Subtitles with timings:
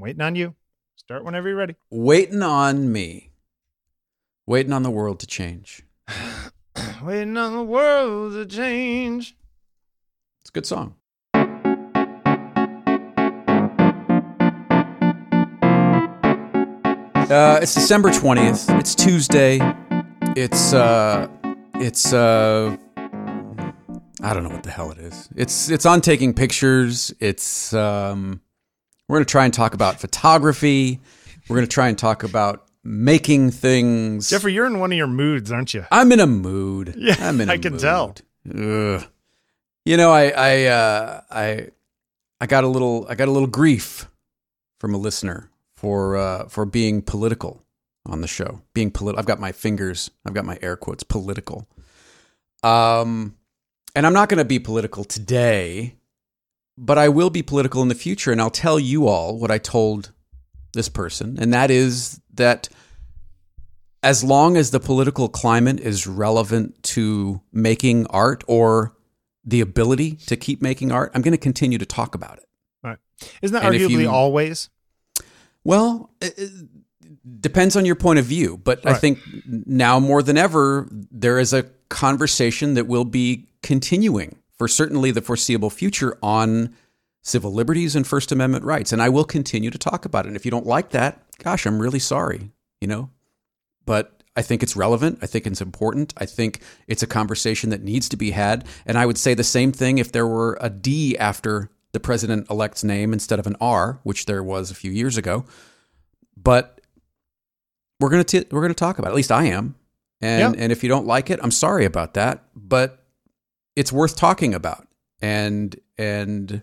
[0.00, 0.54] I'm waiting on you.
[0.96, 1.76] Start whenever you're ready.
[1.90, 3.32] Waiting on me.
[4.46, 5.82] Waiting on the world to change.
[7.02, 9.36] waiting on the world to change.
[10.40, 10.94] It's a good song.
[17.30, 18.80] Uh, it's December 20th.
[18.80, 19.60] It's Tuesday.
[20.34, 21.28] It's uh
[21.74, 22.74] it's uh
[24.22, 25.28] I don't know what the hell it is.
[25.36, 27.12] It's it's on taking pictures.
[27.20, 28.40] It's um
[29.10, 31.00] we're going to try and talk about photography.
[31.48, 34.30] We're going to try and talk about making things.
[34.30, 35.84] Jeffrey, you're in one of your moods, aren't you?
[35.90, 36.94] I'm in a mood.
[36.96, 37.80] Yeah, I'm in a I can mood.
[37.80, 38.14] tell.
[38.48, 39.04] Ugh.
[39.84, 41.68] You know, I I uh, I
[42.40, 44.06] I got a little I got a little grief
[44.78, 47.64] from a listener for uh, for being political
[48.06, 48.62] on the show.
[48.74, 49.18] Being political.
[49.18, 50.08] I've got my fingers.
[50.24, 51.66] I've got my air quotes political.
[52.62, 53.34] Um,
[53.96, 55.96] and I'm not going to be political today,
[56.82, 59.58] but I will be political in the future, and I'll tell you all what I
[59.58, 60.12] told
[60.72, 62.68] this person, and that is that
[64.02, 68.96] as long as the political climate is relevant to making art or
[69.44, 72.48] the ability to keep making art, I'm going to continue to talk about it.
[72.82, 72.96] Right.
[73.42, 74.70] Isn't that And arguably you- always?
[75.64, 76.10] Well,
[77.40, 81.52] depends on your point of view, but I think now more than ever, there is
[81.52, 86.76] a conversation that will be continuing for certainly the foreseeable future on
[87.22, 88.92] civil liberties and First Amendment rights.
[88.92, 90.28] And I will continue to talk about it.
[90.28, 93.08] And if you don't like that, gosh, I'm really sorry, you know?
[93.86, 95.18] But I think it's relevant.
[95.22, 96.12] I think it's important.
[96.18, 98.66] I think it's a conversation that needs to be had.
[98.84, 102.50] And I would say the same thing if there were a D after the president
[102.50, 105.46] elect's name instead of an R, which there was a few years ago.
[106.36, 106.82] But
[107.98, 109.08] we're gonna t- we're gonna talk about.
[109.08, 109.12] It.
[109.12, 109.76] At least I am.
[110.20, 110.62] And Yeah.
[110.64, 112.44] and if you don't like it, I'm sorry about that.
[112.54, 112.99] But
[113.76, 114.86] it's worth talking about.
[115.22, 116.62] And and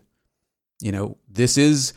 [0.82, 1.94] you know this is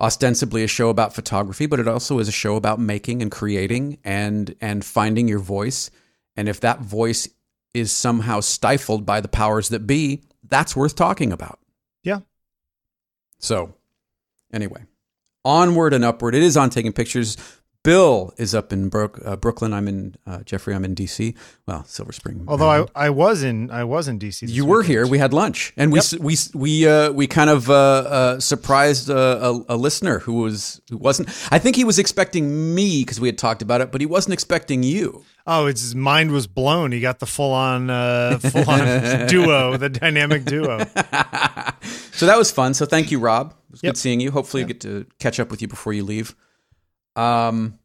[0.00, 3.98] ostensibly a show about photography, but it also is a show about making and creating
[4.04, 5.90] and and finding your voice.
[6.36, 7.28] And if that voice
[7.72, 11.58] is somehow stifled by the powers that be, that's worth talking about.
[12.02, 12.20] Yeah.
[13.38, 13.74] So,
[14.52, 14.84] anyway,
[15.44, 16.34] onward and upward.
[16.34, 17.36] It is on taking pictures.
[17.84, 19.74] Bill is up in Brook, uh, Brooklyn.
[19.74, 20.74] I'm in uh, Jeffrey.
[20.74, 21.36] I'm in DC.
[21.66, 22.42] Well, Silver Spring.
[22.48, 22.90] Although Maryland.
[22.96, 24.48] I, I was in I was in DC.
[24.48, 24.90] You were weekend.
[24.90, 25.06] here.
[25.06, 26.20] We had lunch, and we Yep.
[26.20, 29.14] we we uh, we kind of uh, uh, surprised uh,
[29.68, 31.28] a, a listener who was who wasn't.
[31.52, 34.32] I think he was expecting me because we had talked about it, but he wasn't
[34.32, 35.22] expecting you.
[35.46, 36.90] Oh, his mind was blown.
[36.90, 40.78] He got the full on uh, full on duo, the dynamic duo.
[42.12, 42.72] so that was fun.
[42.72, 43.50] So thank you, Rob.
[43.68, 43.92] It was Yep.
[43.92, 44.30] good seeing you.
[44.30, 46.34] Hopefully, I get to catch up with you before you leave.
[47.16, 47.78] Um,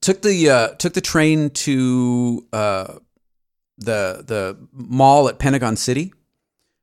[0.00, 2.94] took the uh, took the train to uh,
[3.78, 6.12] the the mall at Pentagon City.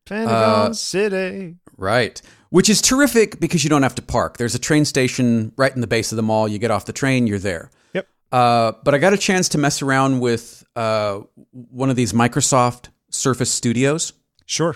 [0.06, 1.56] Pentagon Uh, City.
[1.78, 2.22] Right.
[2.50, 4.38] Which is terrific because you don't have to park.
[4.38, 6.48] There's a train station right in the base of the mall.
[6.48, 7.70] You get off the train, you're there.
[7.94, 8.08] Yep.
[8.32, 11.20] Uh, but I got a chance to mess around with uh,
[11.52, 14.14] one of these Microsoft Surface Studios.
[14.48, 14.76] Sure.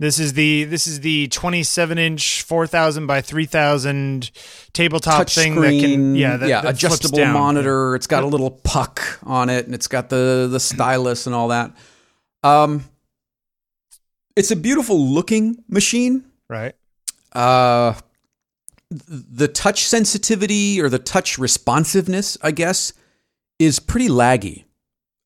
[0.00, 4.30] This is the this is the 27 inch 4000 by 3000
[4.72, 7.96] tabletop Touch thing screen, that can yeah that, yeah, that adjustable monitor.
[7.96, 11.48] It's got a little puck on it, and it's got the the stylus and all
[11.48, 11.72] that.
[12.44, 12.84] Um,
[14.36, 16.24] it's a beautiful looking machine.
[16.48, 16.76] right.
[17.32, 17.94] uh,
[18.90, 22.92] the touch sensitivity or the touch responsiveness, I guess,
[23.58, 24.64] is pretty laggy.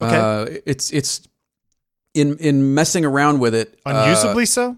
[0.00, 0.16] Okay.
[0.16, 1.28] Uh, it's it's
[2.14, 3.78] in in messing around with it.
[3.86, 4.76] uh, Unusably so.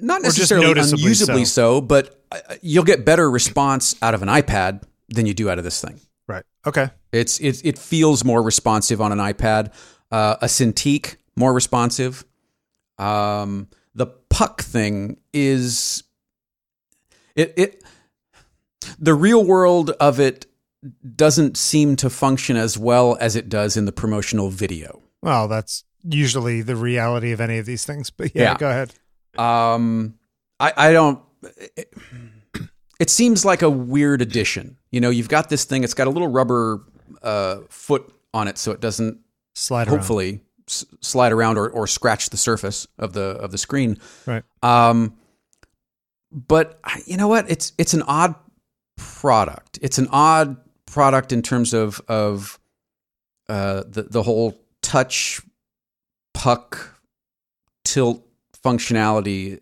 [0.00, 5.26] not necessarily unusably so, but uh, you'll get better response out of an iPad than
[5.26, 6.00] you do out of this thing.
[6.26, 6.44] Right.
[6.66, 6.90] Okay.
[7.12, 9.72] It's it it feels more responsive on an iPad.
[10.10, 12.24] Uh, a Cintiq more responsive.
[12.98, 16.04] Um, the puck thing is
[17.34, 17.84] it it
[18.98, 20.46] the real world of it
[21.16, 25.02] doesn't seem to function as well as it does in the promotional video.
[25.22, 28.10] Well, that's usually the reality of any of these things.
[28.10, 28.56] But yeah, Yeah.
[28.58, 28.94] go ahead.
[29.38, 30.14] Um,
[30.60, 31.20] I I don't.
[31.76, 31.92] It,
[32.98, 34.76] it seems like a weird addition.
[34.90, 35.84] You know, you've got this thing.
[35.84, 36.82] It's got a little rubber
[37.22, 39.18] uh, foot on it, so it doesn't
[39.54, 39.98] Slide around.
[39.98, 43.98] hopefully s- slide around or, or scratch the surface of the of the screen.
[44.26, 44.42] Right.
[44.62, 45.16] Um,
[46.32, 47.50] but you know what?
[47.50, 48.34] It's it's an odd
[48.96, 49.78] product.
[49.82, 50.56] It's an odd
[50.86, 52.58] product in terms of of
[53.48, 55.40] uh, the the whole touch
[56.36, 57.00] puck
[57.84, 58.26] tilt
[58.62, 59.58] functionality.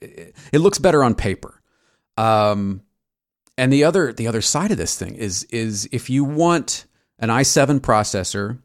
[0.53, 1.61] It, looks better on paper.
[2.17, 2.82] Um,
[3.56, 6.87] and the other the other side of this thing is is if you want
[7.19, 8.59] an i7 processor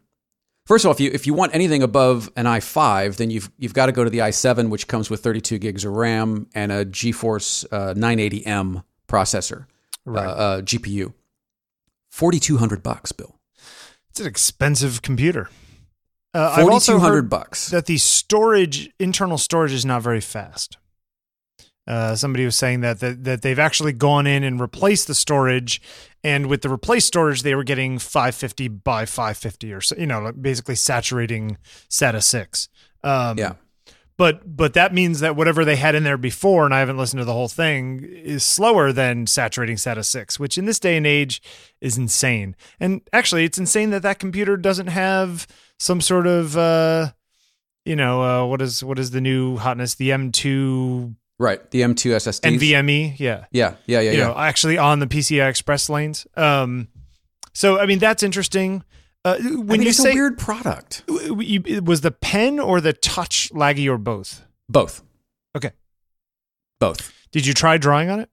[0.65, 3.73] First of all, if you if you want anything above an i5, then you've you've
[3.73, 6.85] got to go to the i7, which comes with 32 gigs of RAM and a
[6.85, 9.65] GeForce uh, 980M processor.
[10.05, 10.27] Right.
[10.27, 11.13] uh, uh, GPU.
[12.11, 13.35] Forty two hundred bucks, Bill.
[14.11, 15.49] It's an expensive computer.
[16.33, 17.69] Uh, also two hundred bucks.
[17.69, 20.77] that the storage, internal storage, is not very fast.
[21.87, 25.81] Uh, somebody was saying that, that that they've actually gone in and replaced the storage,
[26.23, 30.19] and with the replaced storage, they were getting 550 by 550 or so, you know,
[30.21, 31.57] like basically saturating
[31.89, 32.69] SATA six.
[33.03, 33.53] Um, Yeah.
[34.17, 37.21] but but that means that whatever they had in there before, and I haven't listened
[37.21, 41.07] to the whole thing, is slower than saturating SATA six, which in this day and
[41.07, 41.41] age
[41.81, 42.55] is insane.
[42.79, 45.47] And actually, it's insane that that computer doesn't have
[45.79, 47.11] some sort of uh,
[47.85, 49.95] you know uh, what is what is the new hotness?
[49.95, 51.71] The M two Right.
[51.71, 53.75] The M two SSD NVMe, yeah, Yeah.
[53.85, 54.01] Yeah.
[54.01, 54.11] Yeah.
[54.11, 54.27] you Yeah.
[54.27, 56.27] know, actually on the PCI Express lanes.
[56.35, 56.89] Um,
[57.53, 58.83] so I mean that's interesting.
[59.25, 61.03] Uh, when I mean, you it's say a weird product.
[61.07, 64.45] was the pen or the touch laggy or both?
[64.69, 65.01] Both.
[65.55, 65.71] Okay.
[66.79, 67.11] Both.
[67.33, 68.29] Did you try drawing on it?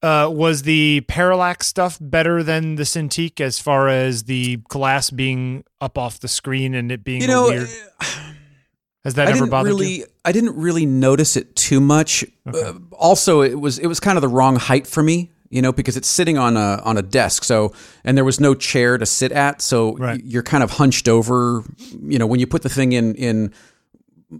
[0.00, 5.64] Uh, was the parallax stuff better than the Cintiq as far as the glass being
[5.80, 7.68] up off the screen and it being You know, weird?
[9.04, 10.06] Has that I ever bothered really, you?
[10.24, 12.24] I didn't really notice it too much.
[12.46, 15.72] Uh, also, it was it was kind of the wrong height for me, you know,
[15.72, 17.44] because it's sitting on a on a desk.
[17.44, 17.72] So,
[18.04, 20.20] and there was no chair to sit at, so Right.
[20.24, 21.64] you're kind of hunched over.
[22.02, 23.52] You know, when you put the thing in in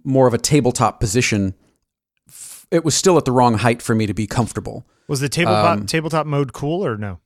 [0.05, 1.55] more of a tabletop position,
[2.71, 4.87] it was still at the wrong height for me to be comfortable.
[5.09, 7.19] Was the tabletop um, tabletop mode cool or no?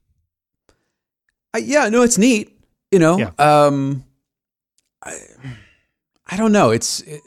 [1.55, 2.59] I, yeah, no, it's neat.
[2.91, 3.31] You know, Yeah.
[3.39, 4.05] um,
[5.05, 5.19] I,
[6.27, 6.71] I don't know.
[6.71, 7.21] It's it,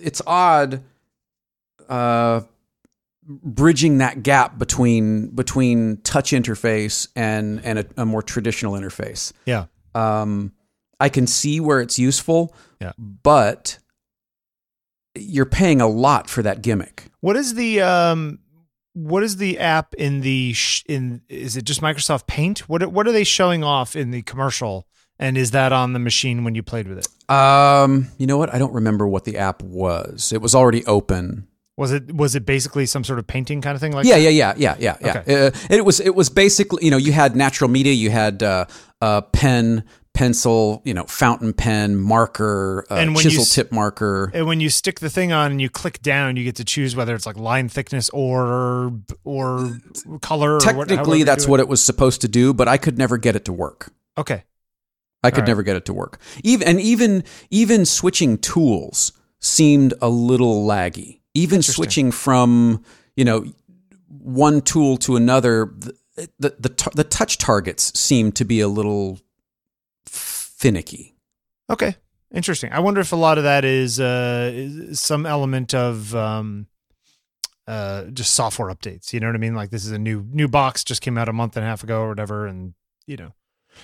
[0.00, 0.82] it's odd,
[1.88, 2.42] uh,
[3.22, 9.32] bridging that gap between between touch interface and and a, a more traditional interface.
[9.46, 9.66] Yeah.
[9.94, 10.52] Um,
[11.00, 12.54] I can see where it's useful.
[12.80, 12.92] Yeah.
[12.98, 13.78] but
[15.20, 17.06] you're paying a lot for that gimmick.
[17.20, 18.38] What is the um
[18.92, 22.68] what is the app in the sh- in is it just Microsoft Paint?
[22.68, 24.86] What what are they showing off in the commercial?
[25.18, 27.30] And is that on the machine when you played with it?
[27.30, 28.54] Um, you know what?
[28.54, 30.32] I don't remember what the app was.
[30.32, 31.46] It was already open.
[31.76, 34.28] Was it was it basically some sort of painting kind of thing like yeah, yeah,
[34.30, 35.18] yeah, yeah, yeah, yeah.
[35.18, 35.46] Okay.
[35.46, 38.66] Uh, it was it was basically you know you had natural media, you had uh,
[39.00, 39.84] uh, pen,
[40.14, 44.30] pencil, you know, fountain pen, marker, uh, And when you chisel tip marker.
[44.34, 46.94] And when you stick the thing on and you click down, you get to choose
[46.94, 48.92] whether it's like line thickness or
[49.24, 49.78] or
[50.20, 50.56] color.
[50.56, 53.16] or what, Technically, you that's what it was supposed to do, but I could never
[53.16, 53.92] get it to work.
[54.18, 54.44] Okay.
[55.22, 55.48] I could right.
[55.48, 56.20] never get it to work.
[56.42, 61.20] Even and even even switching tools seemed a little laggy.
[61.34, 62.82] Even switching from
[63.16, 63.44] you know
[64.08, 65.94] one tool to another, the
[66.38, 69.20] the the, the touch targets seemed to be a little
[70.60, 71.14] finicky.
[71.70, 71.94] Okay.
[72.34, 72.72] Interesting.
[72.72, 76.66] I wonder if a lot of that is uh is some element of um
[77.66, 79.12] uh just software updates.
[79.12, 79.54] You know what I mean?
[79.54, 81.82] Like this is a new new box just came out a month and a half
[81.82, 82.74] ago or whatever, and
[83.06, 83.32] you know.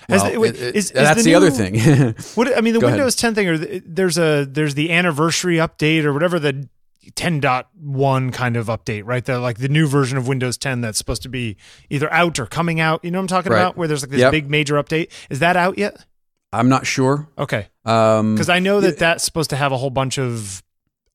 [0.09, 1.75] Well, the- wait, it- is- is that's the the, other thing.
[2.35, 2.97] What I mean, the Go ahead.
[2.99, 6.67] Windows 10 thing, or the, there's a there's the anniversary update or whatever the
[7.15, 9.23] 10.1 kind of update, right?
[9.23, 11.57] The like the new version of Windows 10 that's supposed to be
[11.89, 13.03] either out or coming out.
[13.03, 13.59] You know what I'm talking Right.
[13.61, 13.77] about?
[13.77, 14.31] Where there's like this Yep.
[14.31, 15.09] big major update.
[15.29, 16.05] Is that out yet?
[16.53, 19.89] I'm not sure Okay, um, because I know that that's supposed to have a whole
[19.89, 20.63] bunch of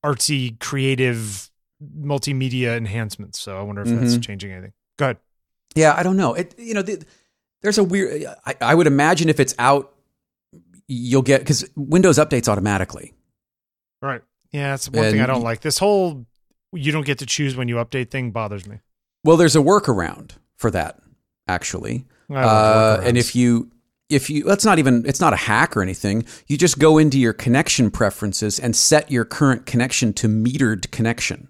[0.03, 1.49] artsy, creative,
[1.99, 3.39] multimedia enhancements.
[3.39, 4.23] So I wonder if that's Mhm.
[4.23, 4.73] changing anything.
[4.97, 5.17] Go ahead.
[5.75, 6.33] Yeah, I don't know.
[6.35, 7.03] It you know, the,
[7.61, 8.25] there's a weird.
[8.45, 9.93] I, I would imagine if it's out,
[10.87, 13.13] you'll get because Windows updates automatically.
[14.01, 14.21] Right.
[14.51, 15.61] Yeah, that's one thing I don't like.
[15.61, 16.25] This whole
[16.73, 18.79] you don't get to choose when you update thing bothers me.
[19.23, 20.99] Well, there's a workaround for that
[21.47, 23.71] actually, uh, and if you
[24.09, 26.25] if you that's not even it's not a hack or anything.
[26.47, 31.49] You just go into your connection preferences and set your current connection to metered connection.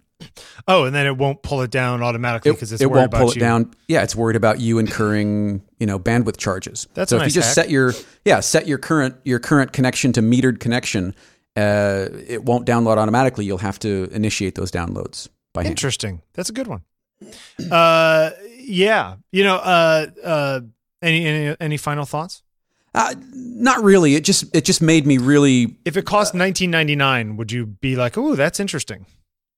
[0.67, 3.19] Oh, and then it won't pull it down automatically because it's it worried won't about
[3.19, 3.41] pull it you.
[3.41, 3.73] down.
[3.87, 6.87] Yeah, it's worried about you incurring you know bandwidth charges.
[6.93, 7.55] That's so if you just hack.
[7.55, 7.93] set your
[8.25, 11.15] yeah set your current your current connection to metered connection,
[11.57, 13.45] uh, it won't download automatically.
[13.45, 15.71] You'll have to initiate those downloads by hand.
[15.71, 16.21] Interesting.
[16.33, 16.83] That's a good one.
[17.71, 19.15] Uh, yeah.
[19.31, 20.59] You know, uh, uh,
[21.03, 22.41] any any any final thoughts?
[22.95, 24.15] Uh, not really.
[24.15, 27.65] It just it just made me really If it cost nineteen ninety nine, would you
[27.65, 29.05] be like, "Ooh, that's interesting"?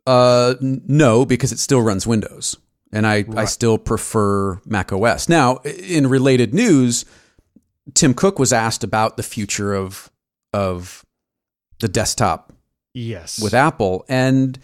[0.07, 2.55] uh, no because it still runs Windows,
[2.93, 5.27] and I I still prefer Mac OS.
[5.27, 7.05] Now, in related news,
[7.93, 10.09] Tim Cook was asked about the future of
[10.53, 11.03] of
[11.79, 12.53] the desktop
[12.93, 13.41] Yes.
[13.41, 14.57] with Apple, and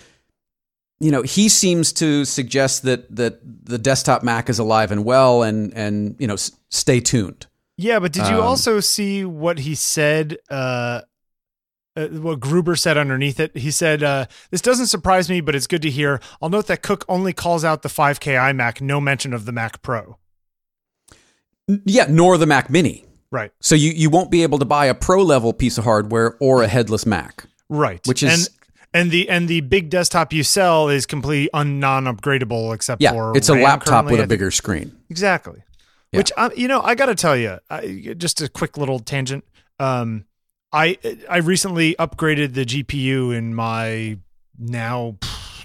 [1.01, 5.43] you know he seems to suggest that that the desktop Mac is alive and well,
[5.43, 7.47] and and you know s- stay tuned.
[7.77, 11.01] yeah, but did you um, also see what he said uh,
[11.97, 13.55] uh, what Gruber said underneath it.
[13.57, 16.21] He said, uh, "This doesn't surprise me, but it's good to hear.
[16.41, 19.81] I'll note that Cook only calls out the 5K iMac, no mention of the Mac
[19.81, 20.17] Pro."
[21.85, 23.05] Yeah, nor the Mac Mini.
[23.33, 26.35] Right, So you, you won't be able to buy a pro level piece of hardware
[26.41, 27.45] or a headless Mac.
[27.69, 28.05] right.
[28.05, 28.55] Which is- and,
[28.93, 33.11] and the and the big desktop you sell is completely un non upgradable except Yeah,
[33.11, 34.95] for it's a laptop with a bigger screen.
[35.09, 35.63] Exactly.
[36.11, 36.17] Yeah.
[36.17, 39.45] Which I, you know, I got to tell you, I, just a quick little tangent.
[39.79, 40.25] Um,
[40.73, 40.97] I
[41.29, 44.17] I recently upgraded the GPU in my
[44.57, 45.17] now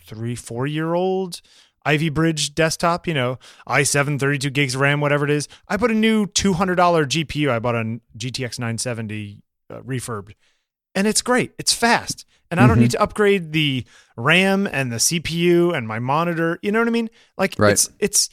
[0.06, 1.40] three four year old
[1.84, 3.08] Ivy Bridge desktop.
[3.08, 5.48] You know, i7 32 gigs of RAM, whatever it is.
[5.68, 7.50] I put a new two hundred dollar GPU.
[7.50, 10.34] I bought a GTX 970 uh, refurbed,
[10.94, 11.52] and it's great.
[11.58, 12.24] It's fast.
[12.50, 12.80] And I don't Mhm.
[12.80, 13.84] need to upgrade the
[14.16, 16.58] RAM and the CPU and my monitor.
[16.62, 17.10] You know what I mean?
[17.36, 17.72] Like Right.
[17.72, 18.28] it's it's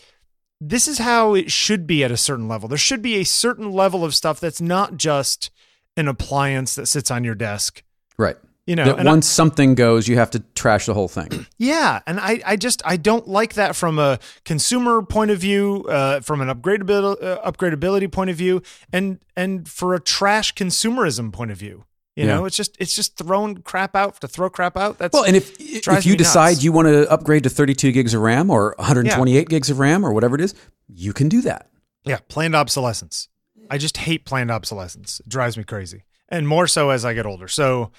[0.61, 2.69] this is how it should be at a certain level.
[2.69, 5.49] There should be a certain level of stuff that's not just
[5.97, 7.83] an appliance that sits on your desk.
[8.17, 8.37] Right.
[8.65, 11.45] You know, that and I- once something goes, you have to trash the whole thing.
[11.57, 15.83] yeah, and I, I just I don't like that from a consumer point of view,
[15.89, 18.61] uh, from an upgradability uh, upgradability point of view,
[18.93, 21.83] and and for a trash consumerism point of view.
[22.15, 22.35] You Yeah.
[22.35, 24.99] know, it's just it's just throwing crap out to throw crap out.
[24.99, 26.63] That's Well, and if if you decide nuts.
[26.63, 30.13] you want to upgrade to 32 gigs of RAM or 128 gigs of RAM or
[30.13, 30.53] whatever it is,
[30.87, 31.69] you can do that.
[32.05, 33.29] Yeah, planned obsolescence.
[33.71, 35.21] I just hate planned obsolescence.
[35.21, 36.03] It drives me crazy.
[36.29, 37.47] And more so as I get older.
[37.47, 37.91] So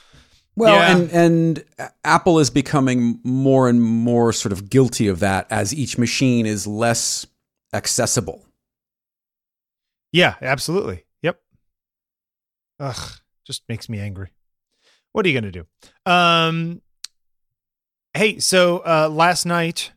[0.56, 0.96] Well, Yeah.
[0.96, 1.64] and and
[2.04, 6.64] Apple is becoming more and more sort of guilty of that as each machine is
[6.68, 7.26] less
[7.72, 8.44] accessible.
[10.12, 11.04] yeah, absolutely.
[11.22, 11.40] Yep.
[12.78, 13.10] Ugh,
[13.44, 14.30] just makes me angry.
[15.12, 15.66] What are you gonna do?
[16.06, 16.82] Um
[18.14, 19.92] Hey, so uh last night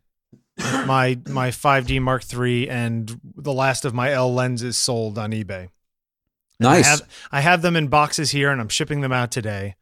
[0.57, 5.69] my my 5D Mark III and the last of my L lenses sold on eBay.
[6.59, 6.85] And Nice.
[6.85, 7.01] I have,
[7.31, 9.75] I have them in boxes here and I'm shipping them out today.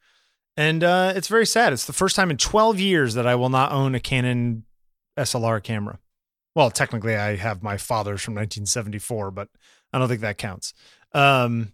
[0.57, 1.73] And uh, it's very sad.
[1.73, 4.63] It's the first time in 12 years that I will not own a Canon
[5.17, 5.99] SLR camera.
[6.53, 9.49] Well, technically, I have my father's from 1974, but
[9.91, 10.73] I don't think that counts.
[11.13, 11.73] Um,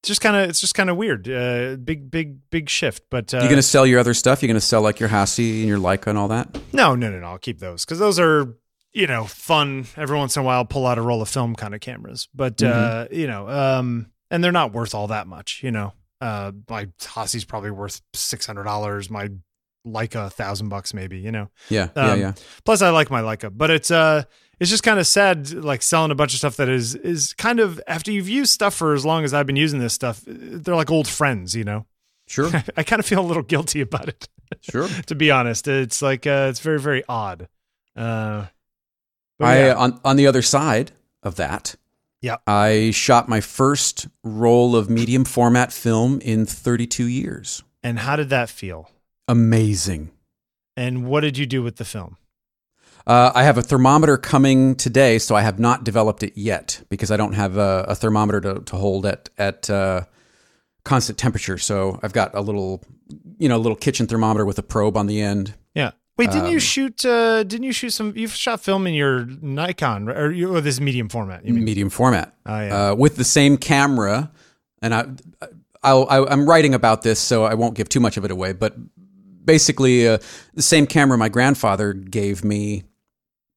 [0.00, 1.28] it's just kind of it's just kind of weird.
[1.28, 3.04] Uh, big big big shift.
[3.10, 4.42] But uh, You're going to sell your other stuff?
[4.42, 6.48] You're going to sell like your Hassie and your Leica and all that?
[6.72, 7.26] no no no no.
[7.26, 8.54] I'll keep those because those are
[8.92, 9.86] you know fun.
[9.96, 12.28] Every once in a while, pull out a roll of film kind of cameras.
[12.34, 15.60] But uh, you know, um, and they're not worth all that much.
[15.62, 19.10] You know, uh, my Hassie's probably worth six hundred dollars.
[19.10, 19.28] My
[19.86, 21.18] Leica a thousand bucks maybe.
[21.18, 21.50] You know.
[21.68, 22.32] Yeah, yeah, Um, yeah.
[22.64, 24.24] Plus, I like my Leica, but it's uh,
[24.60, 27.58] it's just kind of sad, like selling a bunch of stuff that is is kind
[27.60, 30.76] of after you've used stuff for as long as I've been using this stuff, they're
[30.76, 31.86] like old friends, you know.
[32.28, 34.28] Sure, I kind of feel a little guilty about it,
[34.60, 34.86] sure.
[35.06, 35.66] to be honest.
[35.66, 37.48] It's like uh, it's very very odd.
[37.96, 38.46] Uh,
[39.40, 39.74] I yeah.
[39.74, 41.74] on on the other side of that,
[42.22, 42.36] Yeah.
[42.46, 47.62] I shot my first roll of medium format film in 32 years.
[47.82, 48.90] and how did that feel?
[49.26, 50.10] Amazing.
[50.76, 52.16] And what did you do with the film?
[53.10, 57.10] Uh, I have a thermometer coming today, so I have not developed it yet because
[57.10, 60.02] I don't have a, a thermometer to, to hold at at uh,
[60.84, 61.58] constant temperature.
[61.58, 62.84] So I've got a little,
[63.38, 65.54] you know, a little kitchen thermometer with a probe on the end.
[65.74, 65.90] Yeah.
[66.18, 67.04] Wait, didn't you Um, shoot?
[67.04, 68.12] Uh, didn't you shoot some?
[68.14, 71.44] You've shot film in your Nikon or, you, or this medium format?
[71.44, 71.64] You mean?
[71.64, 72.90] medium format Oh yeah.
[72.90, 74.30] uh, with the same camera.
[74.82, 75.06] And I,
[75.82, 78.52] I'll, I, I'm writing about this, so I won't give too much of it away.
[78.52, 78.76] But
[79.44, 80.18] basically, uh,
[80.54, 82.84] the same camera my grandfather gave me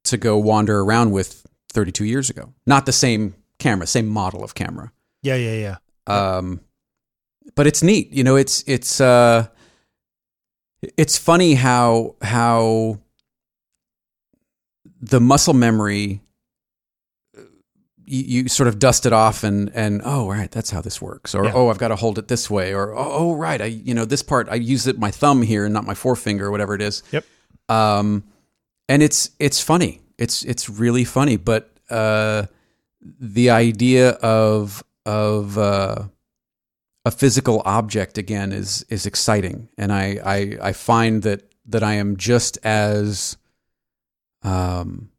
[0.06, 2.54] to go wander around with 32 years ago.
[2.66, 4.92] Not the same camera, same model of camera.
[5.22, 6.36] yeah, yeah, yeah.
[6.38, 6.60] Um,
[7.56, 8.36] but it's neat, you know.
[8.36, 9.48] It's it's uh,
[10.98, 13.00] it's funny how how
[15.02, 16.22] the muscle memory
[18.06, 21.34] you, you sort of dust it off and and oh right that's how this works
[21.36, 21.52] or Yeah.
[21.54, 24.06] oh I've got to hold it this way or oh, oh right I you know
[24.06, 26.82] this part I use it my thumb here and not my forefinger or whatever it
[26.82, 27.04] is.
[27.12, 27.26] Yep.
[27.70, 28.24] Um,
[28.94, 30.02] and it's it's funny.
[30.20, 32.46] It's it's really funny, but uh,
[33.20, 36.04] the idea of of uh,
[37.04, 41.94] a physical object again is is exciting, and I I, I find that that I
[41.94, 43.36] am just as
[44.44, 45.10] um,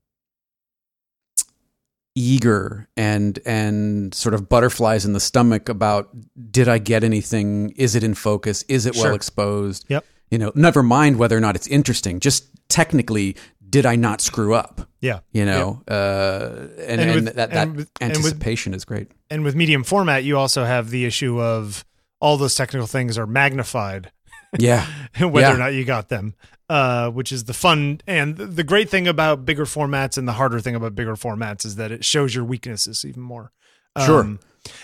[2.14, 6.10] eager and and sort of butterflies in the stomach about
[6.52, 7.70] did I get anything?
[7.70, 8.62] Is it in focus?
[8.68, 9.06] Is it Sure.
[9.06, 9.84] well exposed?
[9.88, 10.04] Yep.
[10.30, 12.20] You know, never mind whether or not it's interesting.
[12.20, 13.36] Just technically,
[13.74, 14.88] did I not screw up?
[15.00, 15.18] Yeah.
[15.32, 18.84] You know, uh, and, And and, with- that, that and with- and with- anticipation is
[18.84, 19.10] great.
[19.30, 21.84] And with medium format, you also have the issue of
[22.20, 24.12] all those technical things are magnified,
[24.58, 24.86] Yeah.
[25.20, 25.54] whether Yeah.
[25.54, 26.34] or not you got them.
[26.70, 30.60] Uh, which is the fun and the great thing about bigger formats and the harder
[30.60, 33.50] thing about bigger formats is that it shows your weaknesses even more.
[33.96, 34.38] Um, Sure.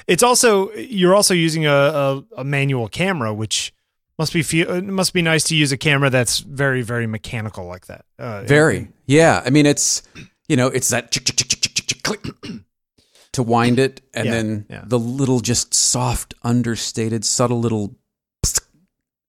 [0.07, 3.73] It's also you're also using a, a, a manual camera, which
[4.21, 4.71] Must be feel.
[4.71, 8.05] It must be nice to use a camera that's very very mechanical like that.
[8.19, 8.89] Uh, Very.
[9.07, 9.43] Yeah.
[9.47, 10.03] I mean, it's
[10.47, 11.11] you know, it's that
[13.33, 14.83] to wind it, and Yeah, then yeah.
[14.85, 17.97] the little, just soft, understated, subtle little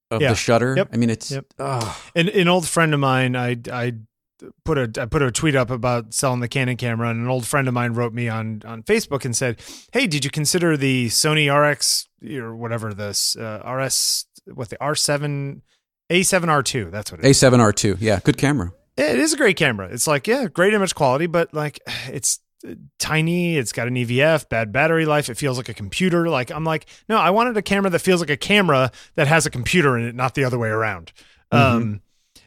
[0.09, 0.29] of Yeah.
[0.31, 0.75] the shutter.
[0.75, 0.89] Yep.
[0.91, 1.45] I mean, it's Yep.
[1.59, 3.93] oh, An, an old friend of mine, I I
[4.65, 7.47] put a I put a tweet up about selling the Canon camera, and an old
[7.47, 9.61] friend of mine wrote me on on Facebook and said,
[9.93, 15.61] "Hey, did you consider the Sony RX or whatever this uh, RS what the R7
[16.11, 16.91] A7R2?
[16.91, 17.41] That's what it is.
[17.41, 17.97] A7R2.
[17.99, 18.73] Yeah, good camera.
[18.97, 19.87] It is a great camera.
[19.87, 23.57] It's like yeah, great image quality, but like it's uh, tiny.
[23.57, 25.29] It's got an EVF, bad battery life.
[25.29, 26.29] It feels like a computer.
[26.29, 29.45] Like I'm like, no, I wanted a camera that feels like a camera that has
[29.45, 31.13] a computer in it, not the other way around.
[31.51, 32.01] Um,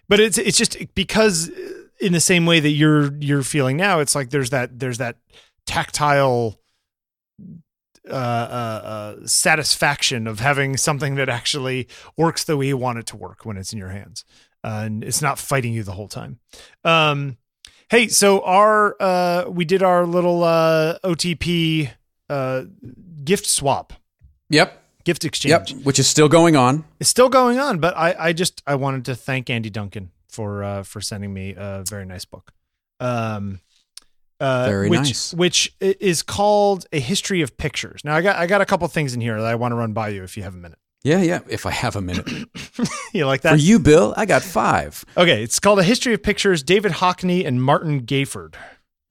[0.08, 1.54] but it's it's just because uh,
[2.00, 5.16] in the same way that you're you're feeling now, it's like there's that there's that
[5.66, 6.60] tactile
[8.10, 13.06] uh, uh, uh, satisfaction of having something that actually works the way you want it
[13.06, 14.24] to work when it's in your hands,
[14.62, 16.38] uh, and it's not fighting you the whole time.
[16.84, 17.38] Um,
[17.90, 21.90] hey, so our uh, we did our little uh, OTP
[22.28, 22.64] uh,
[23.24, 23.92] gift swap,
[24.50, 24.82] Yep.
[25.04, 25.72] gift exchange.
[25.72, 25.84] Yep.
[25.84, 26.84] Which is still going on.
[27.00, 30.62] It's still going on, but I, I just I wanted to thank Andy Duncan for
[30.64, 32.52] uh, for sending me a very nice book.
[33.00, 33.60] Um,
[34.40, 35.34] uh, Very which, nice.
[35.34, 38.00] Which is called A History of Pictures.
[38.04, 39.92] Now I got I got a couple things in here that I want to run
[39.92, 40.78] by you if you have a minute.
[41.02, 41.40] Yeah, yeah.
[41.48, 42.28] If I have a minute.
[43.12, 45.04] You like that For you, Bill, I got five.
[45.16, 46.64] Okay, it's called A History of Pictures.
[46.64, 48.54] David Hockney and Martin Gayford.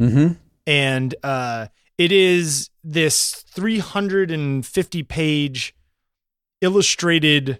[0.01, 0.33] Mm-hmm.
[0.67, 5.73] and uh, it is this 350 page
[6.61, 7.59] illustrated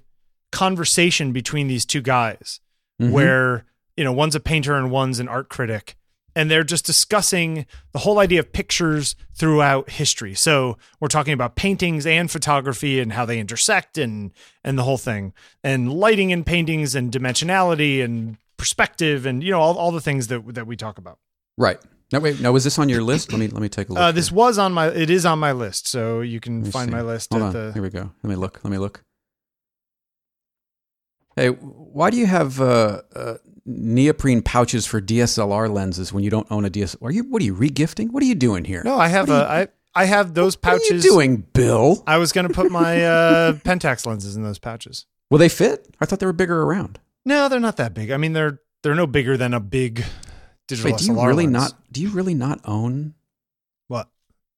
[0.51, 2.59] conversation between these two guys
[3.01, 3.11] Mhm.
[3.11, 3.65] where
[3.97, 5.95] you know one's a painter and one's an art critic
[6.35, 11.55] and they're just discussing the whole idea of pictures throughout history so we're talking about
[11.55, 14.31] paintings and photography and how they intersect and
[14.63, 19.59] and the whole thing and lighting in paintings and dimensionality and perspective and you know
[19.59, 21.19] all, all the things that that we talk about
[21.57, 21.79] Right.
[22.11, 23.31] Now wait, now was this on your list?
[23.31, 24.01] Let me let me take a look.
[24.01, 24.35] uh, this here.
[24.37, 24.87] was on my.
[24.87, 26.95] It is on my list, so you can find see.
[26.95, 27.53] my list Hold at on.
[27.53, 27.73] the.
[27.73, 28.11] Here we go.
[28.21, 28.59] Let me look.
[28.63, 29.03] Let me look.
[31.35, 36.47] Hey, why do you have uh, uh, neoprene pouches for DSLR lenses when you don't
[36.51, 36.97] own a DSLR?
[37.01, 38.11] Are you what are you regifting?
[38.11, 38.81] What are you doing here?
[38.83, 39.33] No, I have a.
[39.33, 40.81] you- I I have those pouches.
[40.89, 42.03] What are you doing, Bill?
[42.07, 45.05] I was going to put my uh, Pentax lenses in those pouches.
[45.29, 45.87] Will they fit?
[46.01, 46.99] I thought they were bigger around.
[47.25, 48.09] No, they're not that big.
[48.09, 50.03] I mean, they're they're no bigger than a big
[50.67, 51.53] digital Wait, do you really lens.
[51.53, 51.73] not?
[51.91, 53.13] Do you really not own
[53.87, 54.09] What?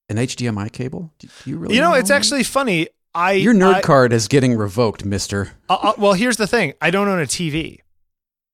[0.07, 1.11] an HDMI cable?
[1.19, 1.75] Do you really?
[1.75, 2.87] You know, it's actually funny.
[3.13, 5.51] I your nerd I- card is getting revoked, Mister.
[5.69, 6.73] Uh, uh, well, here's the thing.
[6.81, 7.79] I don't own a TV.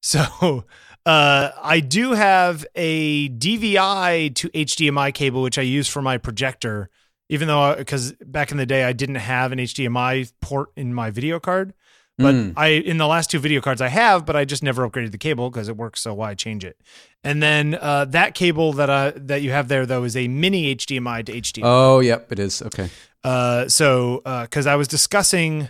[0.02, 0.66] So
[1.06, 6.90] uh, I do have a DVI to HDMI cable, which I use for my projector,
[7.30, 11.12] even though, because back in the day, I didn't have an HDMI port in my
[11.12, 11.74] video card.
[12.18, 12.54] But Mm.
[12.56, 15.18] I, in the last two video cards, I have, but I just never upgraded the
[15.18, 16.02] cable because it works.
[16.02, 16.78] So why change it?
[17.24, 20.76] And then uh, that cable that I, that you have there, though, is a mini
[20.76, 21.62] HDMI to HDMI.
[21.64, 22.62] Oh, yep, it is.
[22.62, 22.90] Okay.
[23.24, 25.70] Uh, so because I was discussing,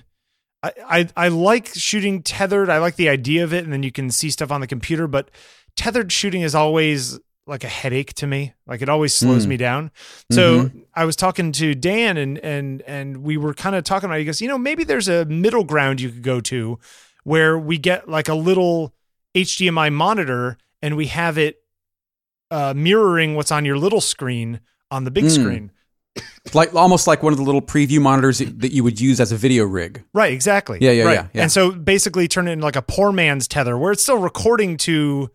[0.63, 2.69] I, I I like shooting tethered.
[2.69, 5.07] I like the idea of it, and then you can see stuff on the computer.
[5.07, 5.31] But
[5.75, 8.53] tethered shooting is always like a headache to me.
[8.67, 9.49] Like it always slows Mm.
[9.49, 9.91] me down.
[10.31, 14.19] So I was talking to Dan, and and and we were kind of talking about.
[14.19, 16.77] He goes, you know, maybe there's a middle ground you could go to,
[17.23, 18.93] where we get like a little
[19.35, 21.57] HDMI monitor, and we have it
[22.51, 24.59] uh, mirroring what's on your little screen
[24.91, 25.31] on the big Mm.
[25.41, 25.71] screen.
[26.53, 29.37] Like almost like one of the little preview monitors that you would use as a
[29.37, 30.03] video rig.
[30.13, 30.79] Right, exactly.
[30.81, 31.13] Yeah, yeah, right.
[31.13, 31.41] yeah, yeah.
[31.43, 34.75] And so basically turn it into like a poor man's tether where it's still recording
[34.77, 35.29] to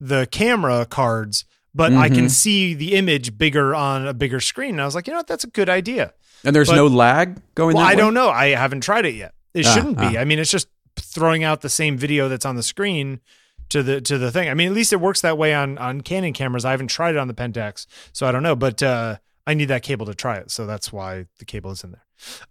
[0.00, 2.30] the camera cards, but I can Mhm.
[2.30, 4.70] see the image bigger on a bigger screen.
[4.72, 6.12] And I was like, you know what, that's a good idea.
[6.44, 7.96] And there's But- no lag going Well, I way?
[7.96, 8.30] don't know.
[8.30, 9.32] I haven't tried it yet.
[9.54, 10.16] It Ah, shouldn't be.
[10.16, 10.20] ah.
[10.20, 13.20] I mean, it's just throwing out the same video that's on the screen
[13.68, 14.48] to the to the thing.
[14.48, 16.64] I mean, at least it works that way on on Canon cameras.
[16.64, 18.56] I haven't tried it on the Pentax, so I don't know.
[18.56, 21.84] But uh, I need that cable to try it, so that's why the cable is
[21.84, 22.02] in there.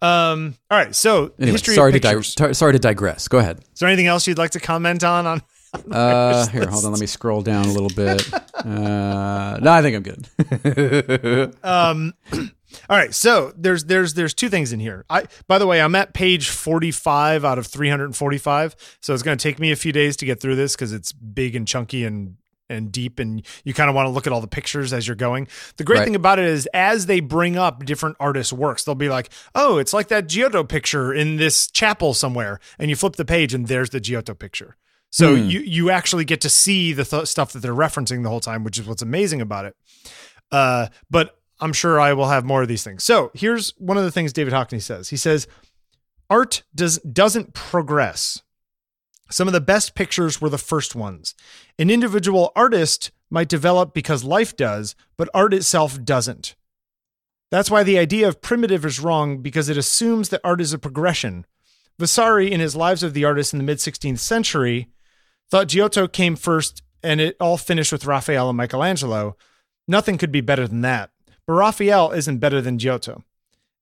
[0.01, 0.95] Um, all right.
[0.95, 3.27] So Anyway, history sorry to, di- tar- sorry to digress.
[3.27, 3.59] Go ahead.
[3.73, 5.25] Is there anything else you'd like to comment on?
[5.27, 5.41] On
[5.91, 6.91] Uh, here, hold on.
[6.91, 8.33] Let me scroll down a little bit.
[8.55, 11.55] Uh, no, I think I'm good.
[11.65, 12.13] um,
[12.89, 13.13] all right.
[13.13, 15.03] So there's there's there's two things in here.
[15.09, 18.97] I by the way, I'm at page 45 out of 345.
[19.01, 21.11] So it's going to take me a few days to get through this because it's
[21.11, 22.37] big and chunky and
[22.69, 25.15] and deep and you kind of want to look at all the pictures as you're
[25.15, 25.47] going.
[25.77, 26.05] The great Right.
[26.05, 29.77] thing about it is as they bring up different artists' works, they'll be like, "Oh,
[29.77, 33.67] it's like that Giotto picture in this chapel somewhere." And you flip the page and
[33.67, 34.75] there's the Giotto picture.
[35.11, 35.47] So Hmm.
[35.49, 38.63] you you actually get to see the th- stuff that they're referencing the whole time,
[38.63, 39.75] which is what's amazing about it.
[40.51, 43.03] Uh, but I'm sure I will have more of these things.
[43.03, 45.09] So here's one of the things David Hockney says.
[45.09, 45.47] He says,
[46.29, 48.41] "Art does doesn't progress;
[49.29, 51.33] Some of the best pictures were the first ones.
[51.79, 56.55] An individual artist might develop because life does, but art itself doesn't.
[57.51, 60.79] That's why the idea of primitive is wrong because it assumes that art is a
[60.79, 61.45] progression.
[61.97, 64.89] Vasari, in his Lives of the Artists in the mid 16th century,
[65.49, 69.37] thought Giotto came first and it all finished with Raphael and Michelangelo.
[69.87, 71.11] Nothing could be better than that.
[71.45, 73.23] But Raphael isn't better than Giotto.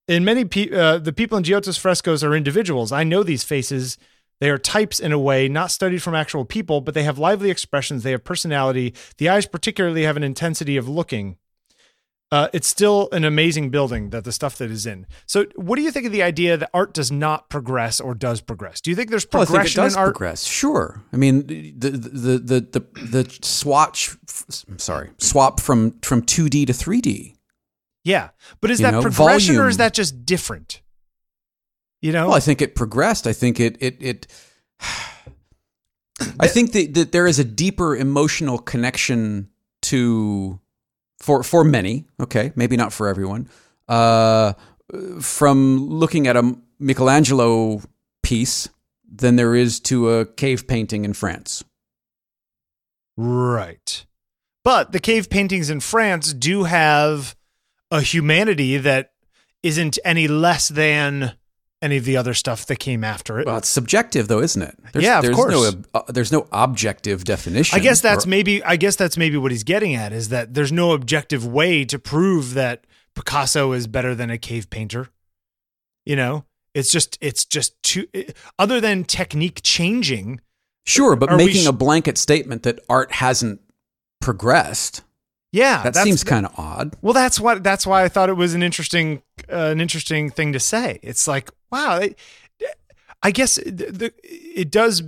[0.07, 2.91] In many pe- uh, the people in Giotto's frescoes are individuals.
[2.91, 3.97] I know these faces.
[4.39, 7.49] They are types in a way, not studied from actual people, but they have lively
[7.49, 8.03] expressions.
[8.03, 8.93] They have personality.
[9.17, 11.37] The eyes, particularly, have an intensity of looking.
[12.31, 15.05] Uh, it's still an amazing building that the stuff that is in.
[15.27, 18.41] So, what do you think of the idea that art does not progress or does
[18.41, 18.81] progress?
[18.81, 20.15] Do you think there's Well, I progression think it does in art?
[20.15, 20.43] progress.
[20.43, 21.03] Sure.
[21.13, 24.17] I mean, the the the the the swatch.
[24.67, 27.35] I'm sorry, swap from from 2D to 3D.
[28.03, 28.29] Yeah,
[28.61, 30.81] but is You that know, progression or is that just different?
[32.03, 33.27] You know, Well, I think it progressed.
[33.27, 34.27] I think it it it.
[36.39, 39.49] I think that, that there is a deeper emotional connection
[39.83, 40.59] to
[41.19, 42.05] for for many.
[42.19, 43.47] Okay, maybe not for everyone.
[43.87, 44.51] Uh,
[45.21, 47.81] from looking at a Michelangelo
[48.21, 48.67] piece
[49.09, 51.63] than there is to a cave painting in France.
[53.15, 54.05] Right.
[54.65, 57.33] But the cave paintings in France do have
[57.89, 59.13] a humanity that
[59.61, 61.37] isn't any less than
[61.83, 63.45] any of the other stuff that came after it.
[63.45, 64.75] Well, it's subjective, though, isn't it?
[64.93, 65.51] There's, Yeah, of there's course.
[65.53, 67.77] No, uh, there's no objective definition.
[67.77, 70.53] I guess that's Or- maybe I guess that's maybe what he's getting at is that
[70.53, 75.09] there's no objective way to prove that Picasso is better than a cave painter.
[76.05, 78.07] You know, it's just it's just too
[78.57, 80.41] other than technique changing.
[80.85, 83.61] sure, but making sh- a blanket statement that art hasn't
[84.21, 85.03] progressed
[85.51, 86.95] Yeah, that seems kind of odd.
[87.01, 90.51] Well, that's what that's why I thought it was an interesting uh, an interesting thing
[90.53, 90.99] to say.
[91.03, 92.01] It's like, wow,
[93.21, 95.03] I guess the, the, it does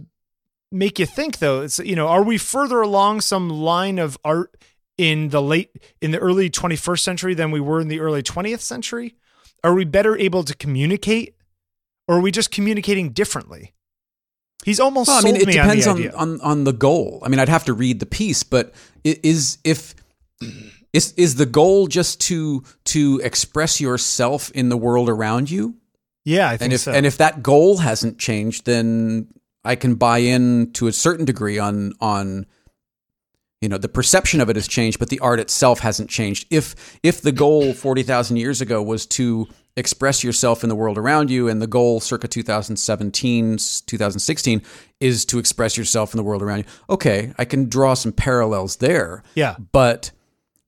[0.72, 1.62] make you think though.
[1.62, 4.58] It's you know, are we further along some line of art
[4.98, 8.62] in the late in the early 21st century than we were in the early 20th
[8.62, 9.16] century?
[9.64, 11.36] Are we better able to communicate
[12.08, 13.74] or are we just communicating differently?
[14.64, 17.22] He's almost Well, I mean, it me depends on the on, on on the goal.
[17.24, 18.74] I mean, I'd have to read the piece, but
[19.04, 19.94] is if
[20.94, 25.76] is is the goal just to to express yourself in the world around you?
[26.26, 26.92] Yeah, I think And if so.
[26.92, 29.28] and if that goal hasn't changed, then
[29.64, 32.46] I can buy in to a certain degree on on
[33.62, 36.46] you know the perception of it has changed, but the art itself hasn't changed.
[36.50, 40.98] If if the goal forty thousand years ago was to express yourself in the world
[40.98, 44.62] around you, and the goal circa 2017, 2016
[45.02, 48.78] is to express yourself in the world around you, okay, I can draw some parallels
[48.78, 49.22] there.
[49.36, 49.56] yeah.
[49.74, 50.12] But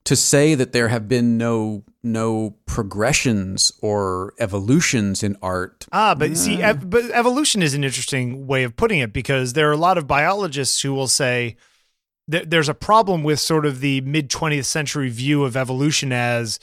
[0.08, 5.86] to say that there have been no no progressions or evolutions in art.
[5.92, 9.68] Ah, but see, ev- but evolution is an interesting way of putting it because there
[9.68, 11.58] are a lot of biologists who will say
[12.30, 16.58] that there's a problem with sort of the mid 20th century view of evolution as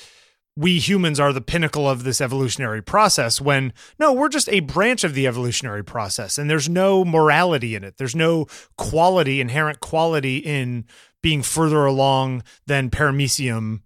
[0.57, 5.03] we humans are the pinnacle of this evolutionary process when no we're just a branch
[5.05, 10.39] of the evolutionary process and there's no morality in it there's no quality inherent quality
[10.39, 10.85] in
[11.23, 13.81] being further along than paramecium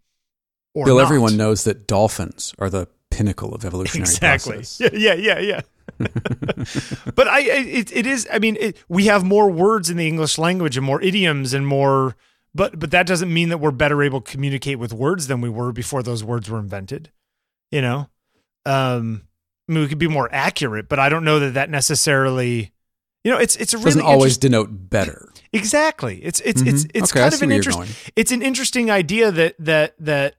[0.74, 1.04] or Bill, not.
[1.04, 4.56] everyone knows that dolphins are the pinnacle of evolutionary exactly.
[4.56, 4.92] process.
[4.92, 5.60] Yeah, yeah, yeah, yeah.
[7.14, 8.28] but I, I- it, it is.
[8.32, 11.66] I mean, it, we have more words in the English language and more idioms and
[11.66, 12.16] more.
[12.58, 15.48] But but that doesn't mean that we're better able to communicate with words than we
[15.48, 17.10] were before those words were invented.
[17.70, 18.08] You know,
[18.66, 19.22] um,
[19.68, 22.72] I mean, we could be more accurate, but I don't know that that necessarily.
[23.22, 25.30] You know, it's it's a really Doesn't always denote better.
[25.52, 26.18] exactly.
[26.24, 26.90] It's it's it's Mhm.
[26.94, 27.78] it's Okay, kind of an where you're interest.
[27.78, 28.12] going.
[28.16, 30.34] It's an interesting idea that that that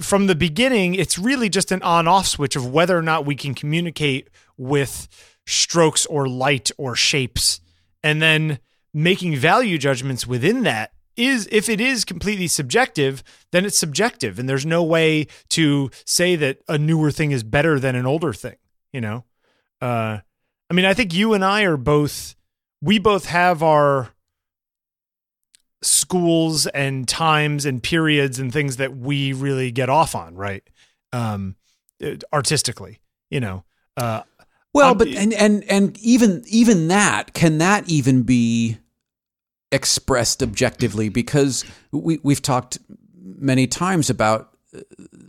[0.00, 3.36] from the beginning, it's really just an on off switch of whether or not we
[3.36, 5.06] can communicate with
[5.46, 7.60] strokes or light or shapes.
[8.02, 8.58] And then
[8.92, 13.22] making value judgments within that is, if it is completely subjective,
[13.52, 14.38] then it's subjective.
[14.38, 18.32] And there's no way to say that a newer thing is better than an older
[18.32, 18.56] thing,
[18.92, 19.24] you know?
[19.80, 20.18] Uh,
[20.70, 22.34] I mean, I think you and I are both,
[22.80, 24.10] we both have our
[25.82, 30.62] schools and times and periods and things that we really get off on, right?
[31.12, 31.56] Um,
[32.02, 33.00] uh, artistically,
[33.30, 33.64] you know.
[33.96, 34.22] Uh,
[34.72, 38.78] Well, but and and and even even that can that even be
[39.74, 42.78] expressed objectively because we we've talked
[43.22, 44.80] many times about uh,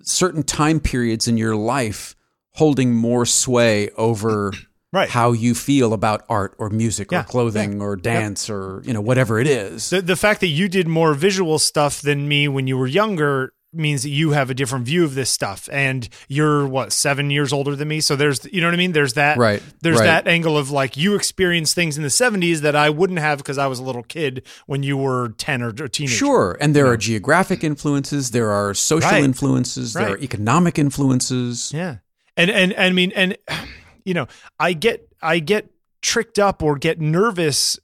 [0.04, 2.16] certain time periods in your life
[2.54, 4.54] holding more sway over
[4.94, 5.10] Right.
[5.10, 9.02] how you feel about art or music Yeah, or clothing or dance or you know
[9.02, 9.90] whatever it is.
[9.90, 13.52] the the fact that you did more visual stuff than me when you were younger
[13.76, 17.52] means that you have a different view of this stuff and you're what seven years
[17.54, 20.06] older than me so there's you know what i mean there's that Right, there's right.
[20.06, 23.58] that angle of like you experienced things in the 70s that i wouldn't have because
[23.58, 26.58] i was a little kid when you were 10 or a teenager Sure.
[26.62, 29.24] And there are geographic influences, there are social Right.
[29.24, 30.14] influences, there Right.
[30.14, 31.72] are economic influences.
[31.74, 31.98] Yeah.
[32.38, 33.38] And and and I mean and
[34.06, 34.28] you know,
[34.60, 35.70] I get I get
[36.02, 37.80] tricked up or get nervous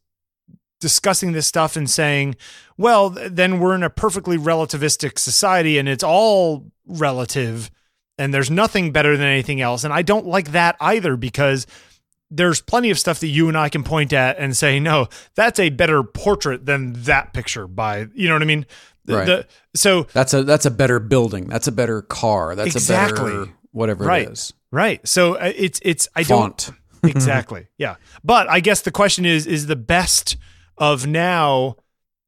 [0.82, 2.36] discussing this stuff and saying,
[2.78, 7.72] well, then we're in a perfectly relativistic society and it's all relative
[8.18, 9.84] and there's nothing better than anything else.
[9.86, 11.66] And I don't like that either because
[12.30, 15.60] there's plenty of stuff that you and I can point at and say, no, that's
[15.60, 18.66] a better portrait than that picture by, you know what I mean?
[19.06, 19.26] The- Right.
[19.26, 21.48] the- so That's a that's a better building.
[21.48, 22.56] That's a better car.
[22.56, 23.32] That's Exactly.
[23.32, 24.28] a better whatever Right.
[24.28, 24.54] it is.
[24.72, 25.06] Right.
[25.08, 26.70] So uh, it's it's I don't
[27.04, 27.68] exactly.
[27.78, 27.96] Yeah.
[28.24, 30.38] But I guess the question is is the best
[30.78, 31.76] of now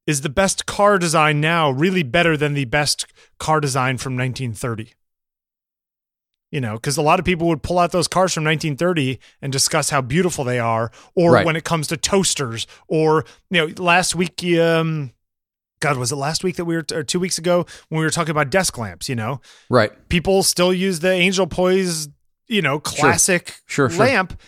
[0.06, 3.06] is the best car design now really better than the best
[3.38, 4.92] car design from 1930?
[6.50, 9.52] You know, because a lot of people would pull out those cars from 1930 and
[9.52, 11.44] discuss how beautiful they are, or Right.
[11.46, 15.10] when it comes to toasters, or you know, last week, um,
[15.80, 18.10] God, was it last week that we were, or two weeks ago when we were
[18.10, 19.08] talking about desk lamps?
[19.08, 19.90] You know, Right.
[20.08, 22.08] people still use the Anglepoise,
[22.46, 23.98] you know, classic Sure, sure.
[24.06, 24.38] lamp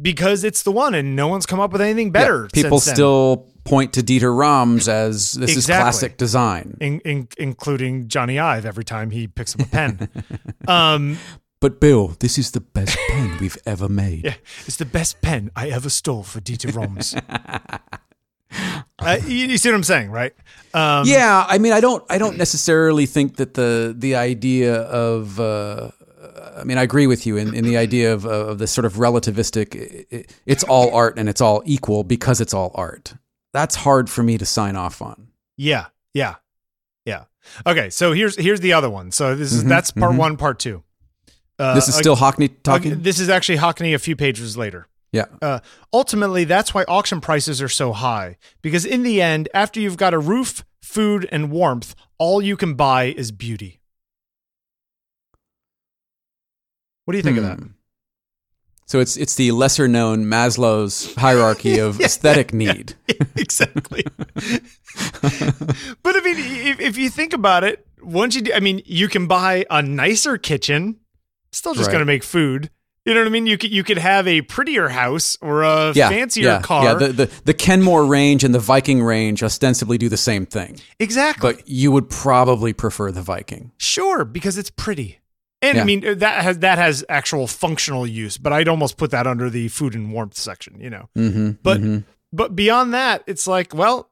[0.00, 2.48] because it's the one, and no one's come up with anything better.
[2.54, 6.76] Yeah, People still point to Dieter Rams as this is classic design.
[6.80, 10.08] in, in, including Jony Ive, every time he picks up a pen.
[10.68, 11.18] um,
[11.60, 14.24] But Bill, this is the best pen we've ever made.
[14.24, 14.34] yeah,
[14.66, 17.14] it's the best pen I ever stole for Dieter Rams.
[18.98, 20.32] uh, you, you see what I'm saying, right?
[20.72, 25.40] Um, yeah, I mean, I don't, I don't necessarily think that the the idea of,
[25.40, 25.90] uh,
[26.56, 28.94] I mean, I agree with you in, in the idea of of this sort of
[28.94, 30.26] relativistic.
[30.46, 33.14] It's all art and it's all equal because it's all art.
[33.52, 35.28] That's hard for me to sign off on.
[35.56, 36.36] Yeah, yeah,
[37.04, 37.24] yeah.
[37.66, 39.10] Okay, so here's here's the other one.
[39.10, 40.18] So this is Mhm, that's part mhm.
[40.18, 40.82] one, part two.
[41.58, 43.02] Uh, This is still Hockney talking.
[43.02, 44.86] This is actually Hockney a few pages later.
[45.10, 45.58] yeah, Uh,
[45.92, 48.36] ultimately, that's why auction prices are so high.
[48.62, 52.74] Because in the end, after you've got a roof, food, and warmth, all you can
[52.74, 53.77] buy is beauty.
[57.08, 57.58] What do you think of that?
[57.58, 57.68] Hmm.
[58.84, 62.96] So it's it's the lesser known Maslow's hierarchy of aesthetic need.
[63.36, 64.04] exactly.
[66.02, 69.08] but I mean, if, if you think about it, once you do, I mean, you
[69.08, 70.96] can buy a nicer kitchen,
[71.50, 71.92] still just Right.
[71.92, 72.68] going to make food.
[73.06, 73.46] You know what I mean?
[73.46, 76.84] You could you could have a prettier house or a Yeah, fancier yeah, car.
[76.84, 80.78] Yeah, the, the the Kenmore range and the Viking range ostensibly do the same thing,
[80.98, 81.54] exactly.
[81.54, 83.72] but you would probably prefer the Viking.
[83.78, 85.20] Sure, because it's pretty.
[85.60, 89.26] And I mean that has that has actual functional use, but I'd almost put that
[89.26, 91.08] under the food and warmth section, you know.
[91.16, 91.80] Mm-hmm, But
[92.32, 94.10] but beyond that, it's like, well,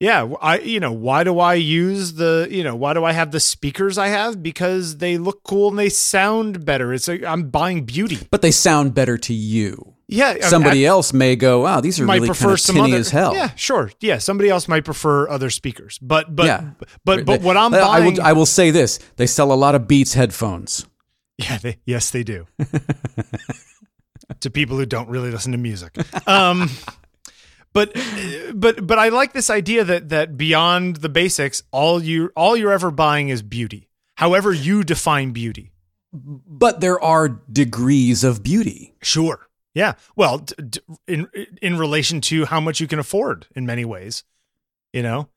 [0.00, 3.30] yeah, I you know, why do I use the, you know, why do I have
[3.30, 4.42] the speakers I have?
[4.42, 6.92] Because they look cool and they sound better.
[6.92, 8.18] It's like I'm buying beauty.
[8.30, 9.95] but they sound better to you.
[10.08, 12.76] Yeah, I Somebody else may go, "Wow, these are might really prefer kind of some
[12.76, 13.90] tinny other as hell." Yeah, sure.
[14.00, 15.98] Yeah, somebody else might prefer other speakers.
[16.00, 16.70] But but Yeah.
[17.04, 19.74] but but what I'm I buying will, I will say this: they sell a lot
[19.74, 20.86] of Beats headphones.
[21.38, 22.46] Yeah, they, yes, they do.
[24.40, 25.96] to people who don't really listen to music.
[26.28, 26.70] Um,
[27.72, 27.92] but
[28.54, 32.72] but but I like this idea that that beyond the basics, all you all you're
[32.72, 33.88] ever buying is beauty.
[34.16, 35.72] However you define beauty.
[36.12, 38.94] But there are degrees of beauty.
[39.02, 39.45] Sure.
[39.76, 39.92] Yeah.
[40.16, 41.28] Well, d- d- in
[41.60, 44.24] in relation to how much you can afford in many ways,
[44.92, 45.28] you know.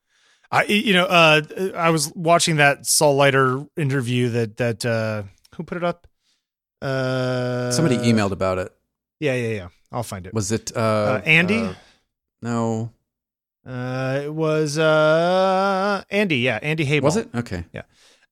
[0.50, 1.42] I you know uh
[1.76, 5.22] I was watching that Saul Leiter interview that that uh
[5.54, 6.06] who put it up?
[6.82, 8.72] Uh Somebody emailed about it.
[9.20, 9.68] Yeah, yeah, yeah.
[9.92, 10.32] I'll find it.
[10.32, 11.58] Was it uh, Uh, Andy?
[11.60, 11.74] uh,
[12.42, 12.90] no,
[13.66, 16.38] Uh, it was uh Andy.
[16.38, 17.02] Yeah, Andy Hayball.
[17.02, 17.28] was it?
[17.34, 17.64] Okay.
[17.74, 17.82] Yeah.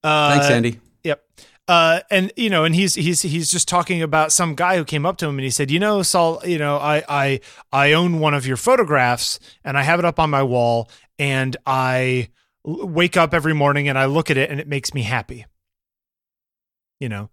[0.02, 0.80] Uh, Thanks, Andy.
[1.04, 1.20] Yep.
[1.68, 5.04] Uh, and you know, and he's he's he's just talking about some guy who came
[5.04, 8.20] up to him and he said, you know, Saul, you know, I I I own
[8.20, 12.30] one of your photographs and I have it up on my wall and I
[12.64, 15.44] wake up every morning and I look at it and it makes me happy.
[17.00, 17.30] You know.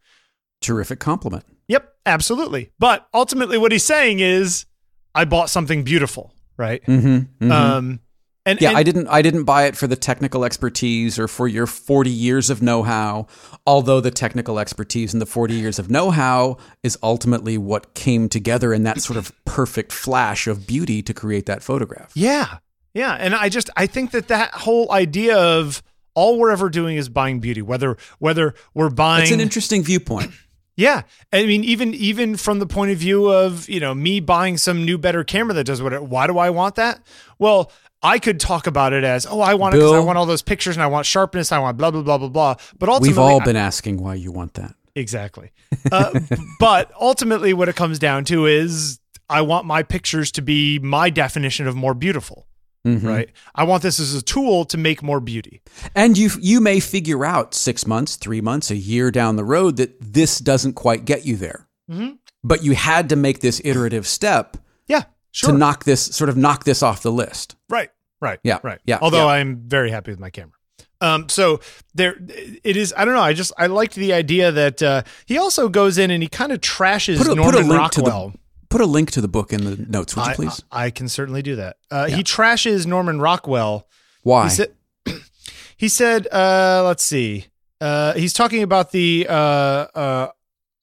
[0.62, 1.46] Terrific compliment.
[1.68, 2.72] Yep, absolutely.
[2.78, 4.66] But ultimately, what he's saying is,
[5.14, 6.84] I bought something beautiful, right?
[6.86, 8.00] Mm-hmm, Um,
[8.46, 9.08] and yeah, and- I didn't.
[9.08, 13.28] I didn't buy it for the technical expertise or for your forty years of know-how.
[13.68, 18.74] Although the technical expertise and the forty years of know-how is ultimately what came together
[18.74, 22.12] in that sort of perfect flash of beauty to create that photograph.
[22.16, 22.58] Yeah.
[22.94, 23.14] Yeah.
[23.14, 27.10] And I just, I think that that whole idea of all we're ever doing is
[27.10, 30.32] buying beauty, whether, whether we're buying, It's an interesting viewpoint.
[30.78, 31.02] yeah.
[31.34, 34.86] I mean, even, even from the point of view of, you know, me buying some
[34.86, 37.02] new, better camera that does whatever, why do I want that?
[37.38, 37.70] Well,
[38.06, 40.42] I could talk about it as, oh, I want it because I want all those
[40.42, 42.56] pictures and I want sharpness, I want blah blah blah blah blah.
[42.78, 44.76] But ultimately, We've all I- been asking why you want that.
[44.96, 45.52] exactly.
[45.92, 46.20] Uh,
[46.60, 51.10] but ultimately, what it comes down to is, I want my pictures to be my
[51.10, 52.48] definition of more beautiful.
[52.86, 53.04] Mhm.
[53.04, 53.30] Right.
[53.56, 55.64] I want this as a tool to make more beauty.
[55.96, 59.78] And you you may figure out six months, three months, a year down the road
[59.78, 61.68] that this doesn't quite get you there.
[61.90, 62.20] Mhm.
[62.44, 65.06] But you had to make this iterative step Yeah.
[65.32, 65.52] Sure.
[65.52, 67.56] to knock this sort of knock this off the list.
[67.70, 67.90] Right.
[68.22, 68.40] Right.
[68.44, 68.80] Yeah, Right.
[68.86, 69.34] yeah, Although yeah.
[69.34, 70.54] I'm very happy with my camera.
[71.02, 71.60] Um, so
[71.94, 72.16] there,
[72.64, 72.94] it is.
[72.98, 73.22] I don't know.
[73.22, 76.52] I just I liked the idea that uh, he also goes in and he kind
[76.54, 78.30] of trashes Put a, Norman put a link to Rockwell.
[78.30, 80.64] the put a link to the book in the notes, would you please?
[80.72, 81.78] I, I can certainly do that.
[81.92, 83.88] Uh, He trashes Norman Rockwell.
[84.24, 84.46] Why?
[84.46, 84.74] He said,
[85.78, 87.48] he said, uh, let's see.
[87.82, 90.32] Uh, he's talking about the uh, uh,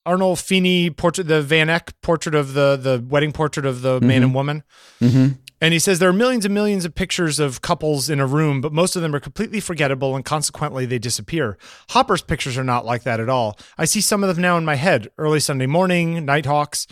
[0.07, 4.35] Arnolfini portrait, the Van Eyck portrait of the the wedding portrait of the man and
[4.35, 4.63] woman.
[5.01, 5.29] hmm
[5.63, 8.61] And he says there are millions and millions of pictures of couples in a room,
[8.61, 11.57] but most of them are completely forgettable and consequently they disappear.
[11.91, 13.57] Hopper's pictures are not like that at all.
[13.79, 16.89] I see some of them now in my head early Sunday morning, Nighthawks.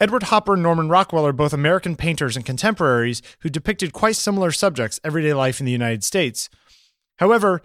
[0.00, 4.52] Edward Hopper and Norman Rockwell are both American painters and contemporaries who depicted quite similar
[4.52, 6.48] subjects, everyday life in the United States.
[7.18, 7.60] However,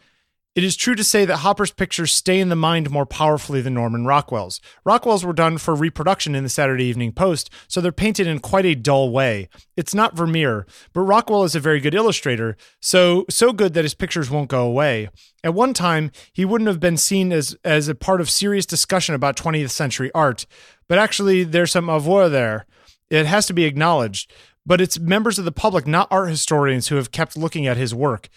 [0.55, 3.73] it is true to say that Hopper's pictures stay in the mind more powerfully than
[3.73, 4.61] Norman Rockwell's.
[4.85, 8.65] Rockwell's were done for reproduction in the Saturday Evening Post, so they're painted in quite
[8.65, 9.49] a dull way.
[9.75, 13.95] It's not Vermeer, but Rockwell is a very good illustrator, so so good that his
[13.95, 15.09] pictures won't go away.
[15.43, 19.15] At one time, he wouldn't have been seen as as a part of serious discussion
[19.15, 20.45] about 20th century art,
[20.87, 22.67] but actually there's some avoir there.
[23.09, 24.31] It has to be acknowledged,
[24.65, 27.93] but it's members of the public, not art historians, who have kept looking at his
[27.93, 28.29] work.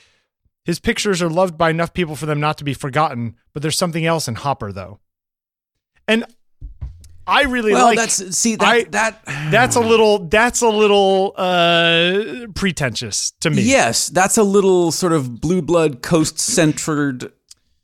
[0.67, 3.79] His pictures are loved by enough people for them not to be forgotten, but there's
[3.79, 4.99] something else in Hopper though.
[6.09, 6.25] And
[7.27, 11.33] I really well, like that's see that I- that that's a little that's a little
[11.37, 13.63] uh pretentious to me.
[13.63, 17.33] yes, that's a little sort of blue blood coast centered,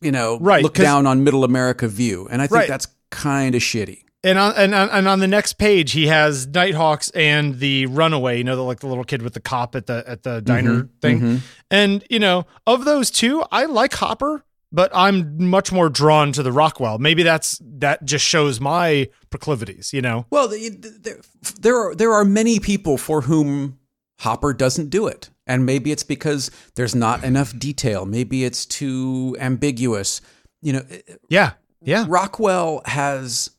[0.00, 2.68] you know, Right, look down on middle America view, and I think Right.
[2.68, 4.01] that's kind of shitty.
[4.24, 8.38] And on and on, and on the next page, he has Nighthawks and the Runaway.
[8.38, 10.84] You know, the like the little kid with the cop at the at the diner
[10.84, 11.18] mm-hmm, thing.
[11.18, 11.36] Mm-hmm.
[11.72, 16.42] And you know, of those two, I like Hopper, but I'm much more drawn to
[16.44, 16.98] the Rockwell.
[16.98, 19.92] Maybe that's that just shows my proclivities.
[19.92, 21.20] You know, Well, the- the- there,
[21.60, 23.80] there are there are many people for whom
[24.20, 28.06] Hopper doesn't do it, and maybe it's because there's not enough detail.
[28.06, 30.20] Maybe it's too ambiguous.
[30.60, 30.82] You know,
[31.28, 33.50] yeah, yeah, Rockwell has.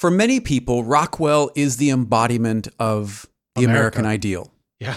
[0.00, 3.98] For many people, Rockwell is the embodiment of the America.
[3.98, 4.50] American ideal.
[4.78, 4.96] yeah.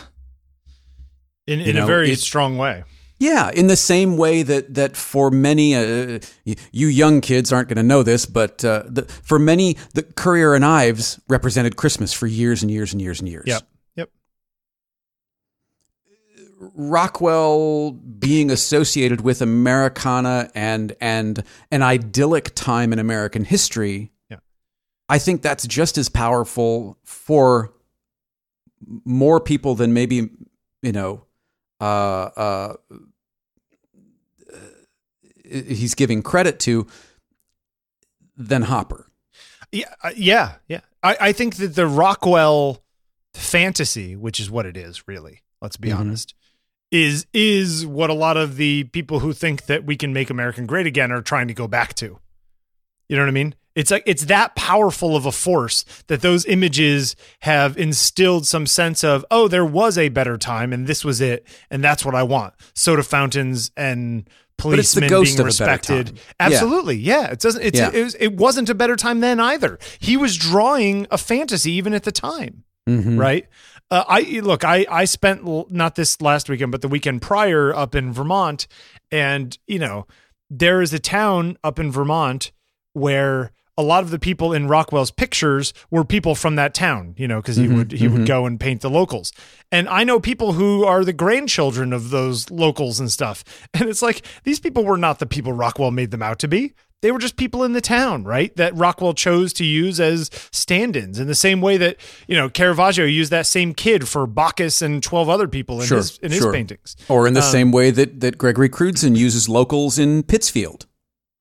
[1.45, 2.85] In in a very it- strong way.
[3.19, 6.19] Yeah, in the same way that that for many, uh,
[6.71, 10.53] you young kids aren't going to know this, but uh, the, for many, the Currier
[10.55, 13.43] and Ives represented Christmas for years and years and years and years.
[13.45, 13.63] Yep,
[13.97, 14.09] yep.
[16.59, 24.12] Rockwell being associated with Americana and and an idyllic time in American history.
[25.09, 27.73] I think that's just as powerful for
[29.05, 30.29] more people than maybe
[30.81, 31.25] you know.
[31.81, 32.73] Uh, uh,
[35.43, 36.87] he's giving credit to
[38.37, 39.07] than Hopper.
[39.71, 40.81] Yeah, uh, yeah, yeah.
[41.01, 42.83] I, I think that the Rockwell
[43.33, 45.41] fantasy, which is what it is, really.
[45.61, 45.97] Let's be Mhm.
[45.99, 46.35] honest,
[46.91, 50.65] is is what a lot of the people who think that we can make American
[50.65, 52.19] great again are trying to go back to.
[53.09, 53.55] You know what I mean?
[53.75, 59.03] It's like it's that powerful of a force that those images have instilled some sense
[59.03, 62.21] of, oh, there was a better time and this was it, and that's what I
[62.23, 62.53] want.
[62.75, 66.07] Soda fountains and But it's the policemen being respected.
[66.07, 66.15] time.
[66.17, 66.21] Yeah.
[66.39, 67.31] Absolutely, yeah.
[67.31, 67.63] It doesn't.
[67.63, 67.89] It's Yeah.
[67.91, 69.79] it, was, it wasn't a better time then either.
[69.99, 73.19] He was drawing a fantasy even at the time, Mhm.
[73.19, 73.47] right?
[73.89, 74.63] Uh, I look.
[74.63, 78.65] I I spent l- not this last weekend, but the weekend prior up in Vermont,
[79.12, 80.05] and you know
[80.49, 82.51] there is a town up in Vermont
[82.93, 87.27] where a lot of the people in Rockwell's pictures were people from that town, you
[87.27, 89.31] know, because he would he would go and paint the locals.
[89.71, 93.43] And I know people who are the grandchildren of those locals and stuff.
[93.73, 96.73] And it's like these people were not the people Rockwell made them out to be.
[97.01, 98.55] They were just people in the town, right?
[98.55, 103.03] That Rockwell chose to use as stand-ins in the same way that, you know, Caravaggio
[103.05, 106.45] used that same kid for Bacchus and 12 other people in Sure, his in his
[106.45, 106.95] paintings.
[107.09, 110.86] Or in the Um, same way that, that Gregory Crewdson uses locals in Pittsfield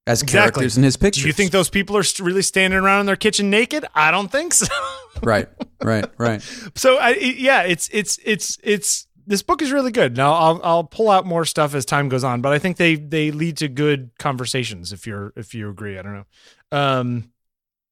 [0.07, 0.61] as Exactly.
[0.61, 1.23] characters in his pictures.
[1.23, 3.85] Do you think those people are really standing around in their kitchen naked?
[3.95, 4.67] I don't think so.
[5.23, 5.49] right,
[5.83, 6.43] right, right.
[6.75, 10.17] so I, yeah, it's it's it's it's this book is really good.
[10.17, 12.97] Now I'll I'll pull out more stuff as time goes on, but I think they
[12.97, 14.93] they lead to good conversations.
[14.93, 16.25] If you're if you agree, I don't know.
[16.73, 17.31] Um,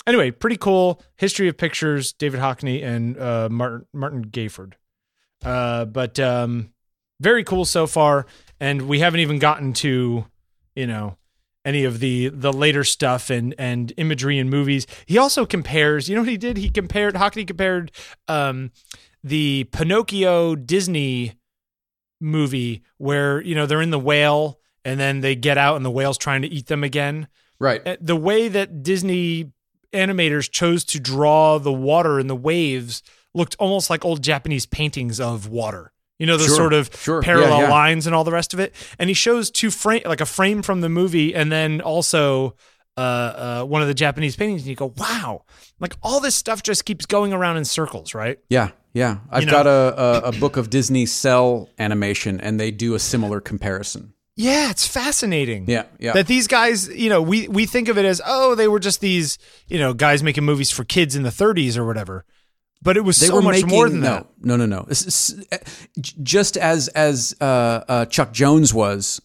[0.06, 2.12] anyway, pretty cool history of pictures.
[2.12, 4.72] David Hockney and uh, Martin Martin Gayford.
[5.44, 6.72] Uh, but um,
[7.20, 8.26] very cool so far,
[8.58, 10.26] and we haven't even gotten to
[10.74, 11.16] you know
[11.64, 14.86] any of the the later stuff and and imagery in movies.
[15.06, 16.08] He also compares.
[16.08, 16.56] You know what he did?
[16.56, 17.14] He compared.
[17.14, 17.92] Hockney compared
[18.28, 18.70] um,
[19.22, 21.34] the Pinocchio Disney
[22.20, 25.90] movie where you know they're in the whale and then they get out and the
[25.90, 27.28] whale's trying to eat them again.
[27.58, 27.86] Right.
[27.86, 29.52] Uh, The way that Disney
[29.92, 33.02] animators chose to draw the water and the waves
[33.34, 35.92] looked almost like old Japanese paintings of water.
[36.20, 37.22] You know, the Sure, sort of sure.
[37.22, 37.70] parallel Yeah, yeah.
[37.70, 38.72] lines and all the rest of it.
[38.98, 42.54] And he shows two frame, like a frame from the movie, and then also
[42.96, 44.60] uh, uh, one of the Japanese paintings.
[44.62, 45.44] And you go, "Wow!"
[45.80, 48.38] Like all this stuff just keeps going around in circles, right?
[48.50, 49.18] Yeah, yeah.
[49.30, 52.94] I've You know- got a, a, a book of Disney cell animation, and they do
[52.94, 54.12] a similar comparison.
[54.36, 55.64] Yeah, it's fascinating.
[55.68, 56.12] Yeah, yeah.
[56.12, 59.00] That these guys, you know, we we think of it as, oh, they were just
[59.00, 62.24] these, you know, guys making movies for kids in the 30s or whatever.
[62.82, 64.26] But it was they so were much making more than no, that.
[64.40, 64.86] no, no, no.
[64.88, 69.20] J- just as as uh, uh, Chuck Jones was,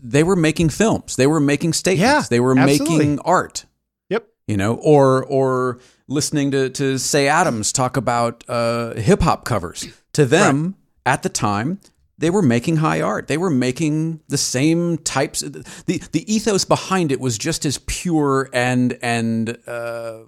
[0.00, 1.16] they were making films.
[1.16, 2.02] They were making statements.
[2.02, 2.98] Yeah, they were absolutely.
[2.98, 3.66] making art.
[4.10, 4.28] Yep.
[4.46, 9.86] You know, or or listening to to say Adams talk about uh, hip hop covers.
[10.12, 11.80] To them, at the time,
[12.16, 13.26] they were making high art.
[13.26, 15.40] They were making the same types.
[15.40, 19.58] the The ethos behind it was just as pure and and.
[19.66, 20.20] Uh,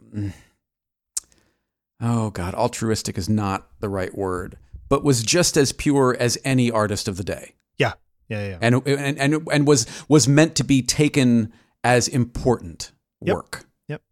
[2.01, 4.57] oh god altruistic is not the right word
[4.89, 7.95] but was just as pure as any artist of the day Yeah.
[8.29, 8.59] Yeah, yeah.
[8.61, 11.53] and and and, and was was meant to be taken
[11.85, 12.93] as important
[13.23, 13.35] Yep.
[13.35, 14.03] work Yep.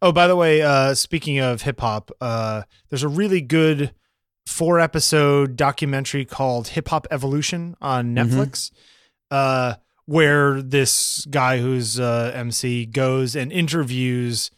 [0.00, 3.92] Oh, by the way, uh, speaking of hip hop, uh, there's a really good
[4.46, 8.70] four episode documentary called Hip Hop Evolution on Netflix,
[9.30, 9.74] uh,
[10.06, 14.50] where this guy who's uh, MC goes and interviews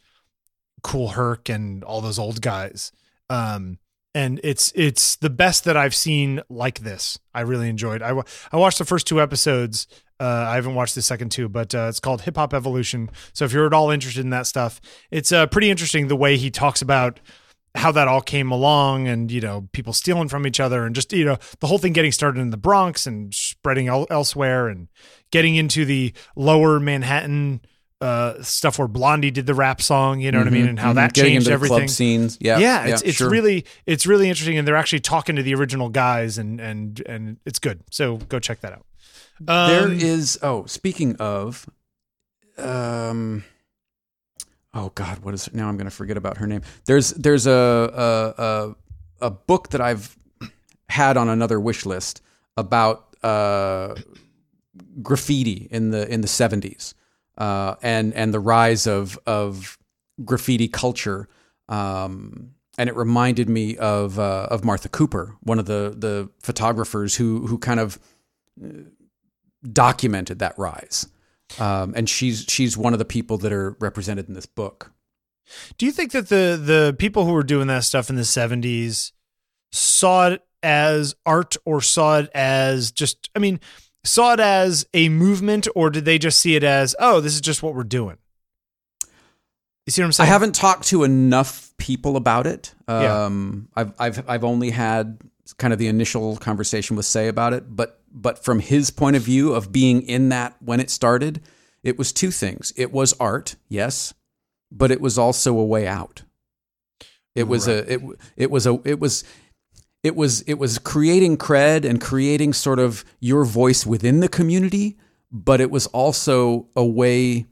[0.87, 2.93] Kool Herc and all those old guys.
[3.29, 3.79] Um,
[4.15, 7.19] and it's it's the best that I've seen like this.
[7.35, 8.03] I really enjoyed.
[8.03, 8.13] I
[8.53, 9.89] I watched the first two episodes.
[10.21, 13.11] Uh, I haven't watched the second two, but uh, it's called Hip Hop Evolution.
[13.33, 14.81] So if you're at all interested in that stuff,
[15.11, 17.19] it's uh, pretty interesting the way he talks about
[17.75, 21.13] how that all came along and you know people stealing from each other and just
[21.13, 24.87] you know the whole thing getting started in the Bronx and spreading el- elsewhere and
[25.33, 27.61] getting into the lower Manhattan
[28.01, 30.93] uh, stuff where Blondie did the rap song, you know what I mean, and how
[30.93, 30.97] Mhm.
[30.97, 33.31] that Getting changed everything club scenes yeah yeah, it's it's sure.
[33.31, 37.37] really it's really interesting, and they're actually talking to the original guys, and and and
[37.47, 37.81] it's good.
[37.91, 38.85] So go check that out.
[39.49, 41.69] Um, there is oh speaking of
[42.59, 43.45] um
[44.73, 47.51] oh god what is now i'm going to forget about her name there's there's a
[47.53, 50.17] a a, a book that i've
[50.89, 52.23] had on another wish list
[52.57, 53.95] about uh
[55.03, 56.95] graffiti in the in the 70s
[57.37, 59.79] uh and and the rise of of
[60.25, 61.29] graffiti culture
[61.69, 67.17] um and it reminded me of uh, of Martha Cooper, one of the the photographers
[67.17, 67.99] who who kind of
[69.73, 71.09] documented that rise.
[71.59, 74.93] Um, and she's she's one of the people that are represented in this book.
[75.79, 79.13] do you think that the the people who were doing that stuff in the seventies
[79.73, 83.31] saw it as art, or saw it as just?
[83.35, 83.61] I mean,
[84.07, 87.41] saw it as a movement, or did they just see it as, oh, this is
[87.41, 88.17] just what we're doing?
[89.87, 90.29] You see what I'm saying?
[90.29, 92.75] I haven't talked to enough people about it.
[92.89, 93.25] Yeah.
[93.25, 95.19] Um, I've I've I've only had
[95.59, 99.23] kind of the initial conversation with Say about it, but but from his point of
[99.23, 101.41] view of being in that when it started,
[101.85, 102.73] it was two things.
[102.77, 104.13] It was art, yes,
[104.73, 106.23] but it was also a way out.
[107.37, 108.01] It was a it
[108.37, 109.23] it was a it was
[110.07, 114.97] it was it was creating cred and creating sort of your voice within the community,
[115.33, 117.47] but it was also a way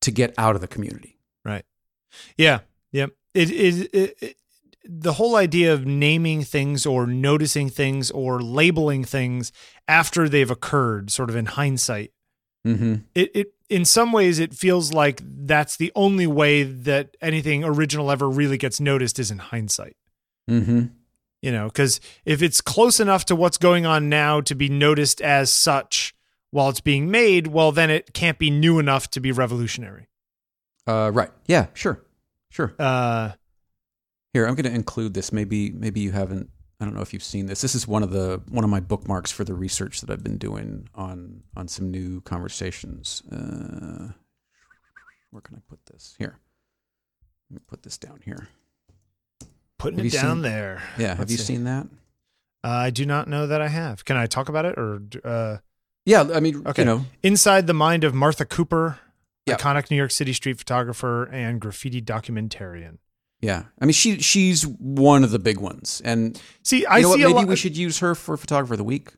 [0.00, 1.18] to get out of the community.
[1.44, 1.64] Right.
[2.38, 2.60] Yeah.
[2.92, 3.10] Yep.
[3.34, 4.36] It is it, it,
[4.84, 9.50] the whole idea of naming things or noticing things or labeling things
[9.88, 12.12] after they've occurred, sort of in hindsight.
[12.64, 12.94] Mm-hmm.
[13.16, 18.12] It it in some ways it feels like that's the only way that anything original
[18.12, 19.96] ever really gets noticed is in hindsight.
[20.48, 20.86] Mm-hmm.
[21.42, 25.22] You know, because if it's close enough to what's going on now to be noticed
[25.22, 26.14] as such
[26.50, 30.08] while it's being made, well, then it can't be new enough to be revolutionary.
[30.86, 31.30] Uh, right.
[31.46, 31.66] Yeah.
[31.72, 32.04] Sure.
[32.50, 32.74] Sure.
[32.78, 33.32] Uh,
[34.34, 35.32] Here, I'm going to include this.
[35.32, 36.50] Maybe, maybe you haven't.
[36.80, 37.60] I don't know if you've seen this.
[37.60, 40.38] This is one of the one of my bookmarks for the research that I've been
[40.38, 43.22] doing on on some new conversations.
[43.30, 44.12] Uh,
[45.30, 46.14] where can I put this?
[46.18, 46.38] Here.
[47.50, 48.48] Let me put this down here.
[49.80, 50.82] Putting Have it down seen- there.
[50.98, 51.08] Yeah.
[51.08, 51.44] Have Let's you see.
[51.54, 51.86] seen that?
[52.62, 54.04] Uh, I do not know that I have.
[54.04, 55.56] Can I talk about it or uh,
[56.04, 56.28] Yeah.
[56.34, 56.82] I mean, Okay.
[56.82, 58.98] you know, inside the mind of Martha Cooper,
[59.46, 59.56] Yeah.
[59.56, 62.98] iconic New York City street photographer and graffiti documentarian?
[63.42, 67.14] Yeah, I mean she she's one of the big ones, and See, I you know
[67.14, 67.48] see Maybe lot.
[67.48, 69.14] we should use her for photographer of the week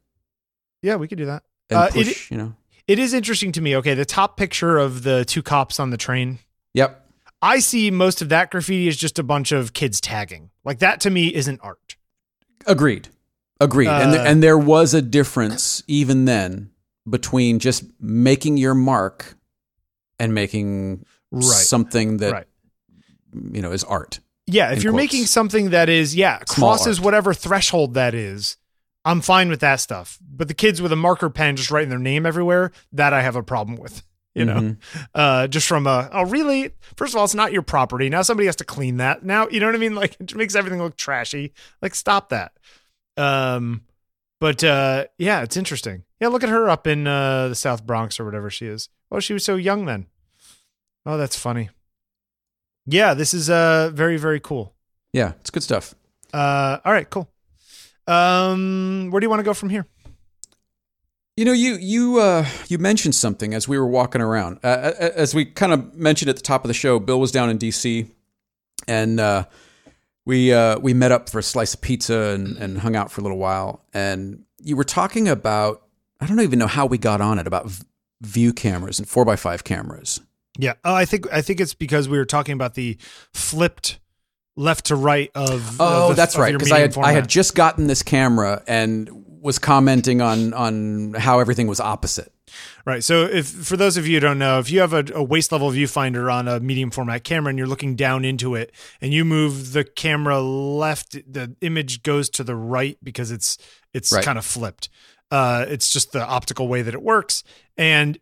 [0.81, 1.43] yeah, we could do that.
[1.71, 2.31] and Uh, it- push.
[2.31, 2.55] you know,
[2.87, 3.75] It is interesting to me.
[3.77, 6.39] Okay, the top picture of the two cops on the train.
[6.73, 7.02] yep,
[7.43, 10.51] I see most of that graffiti is just a bunch of kids tagging.
[10.65, 11.97] Like that to me isn't art.
[12.67, 13.09] agreed,
[13.61, 13.89] agreed.
[13.89, 16.71] and Uh, there, and there was a difference even then
[17.11, 19.35] between just making your mark
[20.21, 21.43] and making Right.
[21.43, 22.47] something that right.
[23.53, 24.21] you know is art.
[24.47, 25.03] Yeah, if you're quotes.
[25.03, 28.57] making something that is, yeah, crosses whatever threshold that is,
[29.05, 30.19] I'm fine with that stuff.
[30.21, 33.35] But the kids with a marker pen just writing their name everywhere, that I have
[33.35, 34.03] a problem with.
[34.35, 34.79] You know, Mhm.
[35.15, 36.71] uh, just from a, oh, really?
[36.97, 38.09] First of all, it's not your property.
[38.09, 39.23] Now somebody has to clean that.
[39.25, 39.95] Now, you know what I mean?
[40.03, 41.53] Like, it makes everything look trashy.
[41.83, 42.53] Like, stop that.
[43.19, 43.83] Um,
[44.41, 46.05] but uh, yeah, it's interesting.
[46.19, 48.89] Yeah, look at her up in uh, the South Bronx or whatever she is.
[49.11, 50.07] Oh, she was so young then.
[51.05, 51.69] Oh, that's funny.
[52.87, 54.75] Yeah, this is uh very very cool.
[55.13, 55.95] Yeah, it's good stuff.
[56.33, 57.29] Uh, all right, cool.
[58.07, 59.87] Um, where do you want to go from here?
[61.37, 64.59] You know, you you uh, you mentioned something as we were walking around.
[64.63, 67.49] Uh, as we kind of mentioned at the top of the show, Bill was down
[67.49, 68.07] in D.C.
[68.87, 69.45] and uh,
[70.27, 73.23] we uh, we met up for a slice of pizza and, and hung out for
[73.23, 73.83] a little while.
[73.95, 75.83] And you were talking about
[76.21, 77.85] I don't even know how we got on it about v-
[78.21, 80.21] view cameras and four x five cameras.
[80.59, 82.99] Yeah, oh, I think I think it's because we were talking about the
[83.33, 84.01] flipped
[84.55, 85.81] left to right of.
[85.81, 86.53] Oh, of the- that's of right.
[86.53, 89.09] Because I had I had just gotten this camera and
[89.43, 92.33] was commenting on on how everything was opposite.
[92.85, 93.03] Right.
[93.03, 95.53] So, if for those of you who don't know, if you have a, a waist
[95.53, 99.25] level viewfinder on a medium format camera and you're looking down into it, and you
[99.25, 103.59] move the camera left, the image goes to the right because it's
[103.93, 104.25] it's Right.
[104.25, 104.89] kind of flipped.
[105.31, 107.43] Uh, it's just the optical way that it works,
[107.77, 108.19] and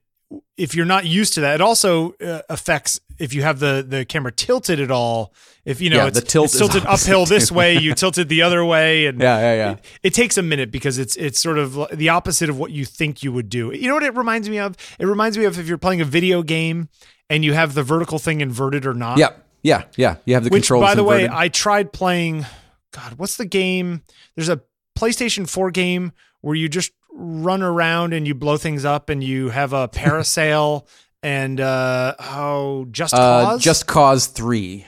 [0.57, 4.05] if you're not used to that, it also uh, affects if you have the the
[4.05, 5.33] camera tilted at all.
[5.65, 8.43] If you know Yeah, it's, the tilt it's tilted uphill this way, you tilted the
[8.43, 9.71] other way, and Yeah, yeah, yeah.
[9.73, 12.85] it, it takes a minute because it's it's sort of the opposite of what you
[12.87, 13.71] think you would do.
[13.71, 14.77] You know what it reminds me of?
[14.99, 16.89] It reminds me of if you're playing a video game
[17.29, 19.19] and you have the vertical thing inverted or not.
[19.19, 19.31] Yeah,
[19.63, 20.17] yeah, yeah.
[20.25, 20.83] You have the Which, controls.
[20.83, 21.29] by the way.
[21.31, 22.47] I tried playing.
[22.93, 24.03] God, what's the game?
[24.35, 24.63] There's a
[24.99, 29.51] PlayStation 4 game where you just run around and you blow things up and you
[29.51, 30.87] have a parasail
[31.23, 33.63] and uh oh, Just uh, Cause.
[33.63, 34.87] Just Cause Three.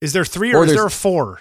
[0.00, 1.40] is there three or or, is there a four?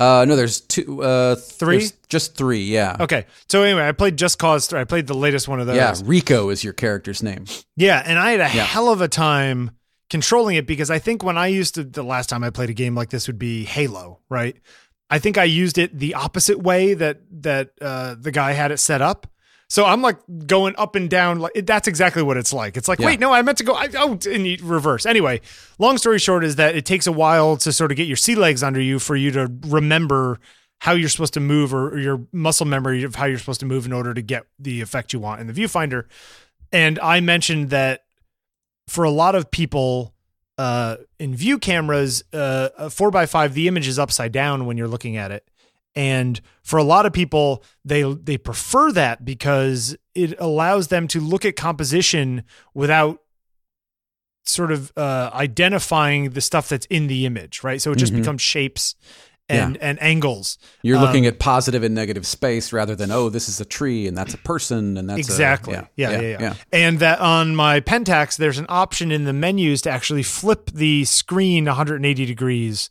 [0.00, 1.02] Uh, no, there's two.
[1.02, 1.84] Uh, Three?
[2.08, 2.62] Just three.
[2.62, 2.96] Yeah.
[3.00, 4.78] Okay, so anyway, I played Just Cause 3.
[4.80, 5.74] I played the latest one of those.
[5.76, 7.46] Yeah, Rico is your character's name.
[7.76, 8.64] Yeah, and I had a Yeah.
[8.64, 9.72] hell of a time
[10.08, 12.74] controlling it because I think when I used to the last time I played a
[12.74, 14.56] game like this would be Halo, right?
[15.10, 18.78] I think I used it the opposite way that that uh, the guy had it
[18.78, 19.26] set up.
[19.70, 20.16] So I'm like
[20.46, 21.40] going up and down.
[21.40, 22.76] Like that's exactly what it's like.
[22.76, 23.06] It's like, Yeah.
[23.06, 23.74] wait, no, I meant to go.
[23.74, 25.04] I, oh, in reverse.
[25.04, 25.40] Anyway,
[25.78, 28.34] long story short is that it takes a while to sort of get your sea
[28.34, 30.40] legs under you for you to remember
[30.80, 33.66] how you're supposed to move or, or your muscle memory of how you're supposed to
[33.66, 36.04] move in order to get the effect you want in the viewfinder.
[36.72, 38.04] And I mentioned that
[38.86, 40.14] for a lot of people
[40.56, 44.76] uh, in view cameras, uh, a four by five, the image is upside down when
[44.76, 45.46] you're looking at it.
[45.94, 51.20] And for a lot of people, they they prefer that because it allows them to
[51.20, 53.20] look at composition without
[54.44, 57.82] sort of uh, identifying the stuff that's in the image, right?
[57.82, 58.16] So it just Mhm.
[58.16, 58.94] becomes shapes
[59.50, 60.58] and and angles.
[60.82, 64.06] You're Um, looking at positive and negative space rather than oh, this is a tree
[64.06, 66.54] and that's a person and that's a- exactly yeah yeah, yeah, yeah.
[66.70, 71.04] and that on my pentax there's an option in the menus to actually flip the
[71.06, 72.90] screen 180 degrees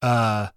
[0.00, 0.48] uh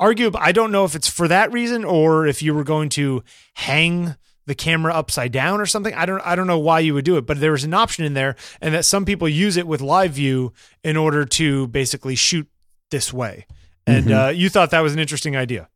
[0.00, 3.22] arguably i don't know if it's for that reason or if you were going to
[3.54, 4.14] hang
[4.46, 5.92] the camera upside down or something.
[5.94, 8.14] I don't i don't know why you would do it but there's an option in
[8.14, 10.52] there and that some people use it with live view
[10.84, 12.46] in order to basically shoot
[12.92, 13.46] this way.
[13.88, 14.26] And Mhm.
[14.26, 15.68] uh, you thought that was an interesting idea.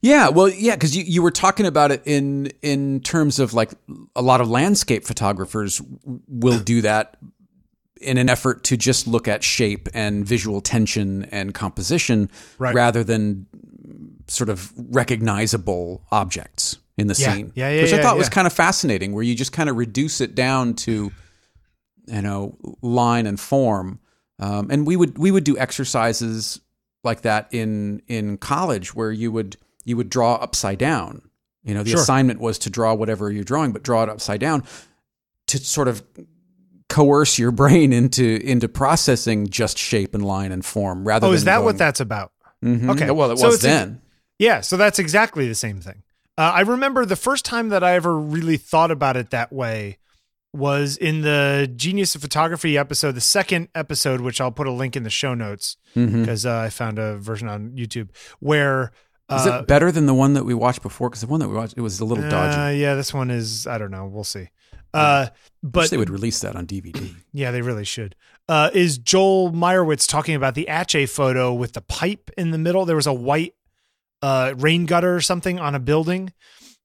[0.00, 3.72] Yeah, well, yeah, because you, you were talking about it in in terms of like
[4.14, 5.82] a lot of landscape photographers
[6.28, 7.16] will do that
[8.00, 12.74] in an effort to just look at shape and visual tension and composition Right.
[12.74, 13.46] rather than
[14.28, 17.34] sort of recognizable objects in the Yeah.
[17.34, 17.52] scene.
[17.54, 20.20] Yeah, yeah, which I thought was kind of fascinating, where you just kind of reduce
[20.20, 21.10] it down to
[22.08, 23.98] you know line and form.
[24.38, 26.60] Um, and we would we would do exercises
[27.04, 31.22] like that in in college where you would you would draw upside down.
[31.64, 32.00] You know, the Sure.
[32.00, 34.62] assignment was to draw whatever you're drawing, but draw it upside down
[35.48, 36.02] to sort of
[36.88, 41.30] coerce your brain into into processing just shape and line and form rather than.
[41.30, 42.32] oh is that what that's about
[42.64, 42.90] Mhm.
[42.90, 43.10] Okay.
[43.10, 44.00] Well, it So was then.
[44.38, 46.02] Yeah, so that's exactly the same thing.
[46.38, 49.98] Uh, I remember the first time that I ever really thought about it that way
[50.52, 54.96] was in the Genius of Photography episode, the second episode, which I'll put a link
[54.96, 58.08] in the show notes because uh, I found a version on YouTube
[58.40, 58.92] where.
[59.30, 61.10] Is uh, it better than the one that we watched before?
[61.10, 62.58] Because the one that we watched, it was a little dodgy.
[62.58, 63.66] Uh, yeah, this one is.
[63.66, 64.06] I don't know.
[64.06, 64.48] We'll see.
[64.94, 65.26] Uh,
[65.62, 67.14] but they would release that on DVD.
[67.32, 68.14] yeah, they really should.
[68.48, 72.84] Uh, is Joel Meyerowitz talking about the Atget photo with the pipe in the middle?
[72.84, 73.54] There was a white
[74.22, 76.32] uh, rain gutter or something on a building,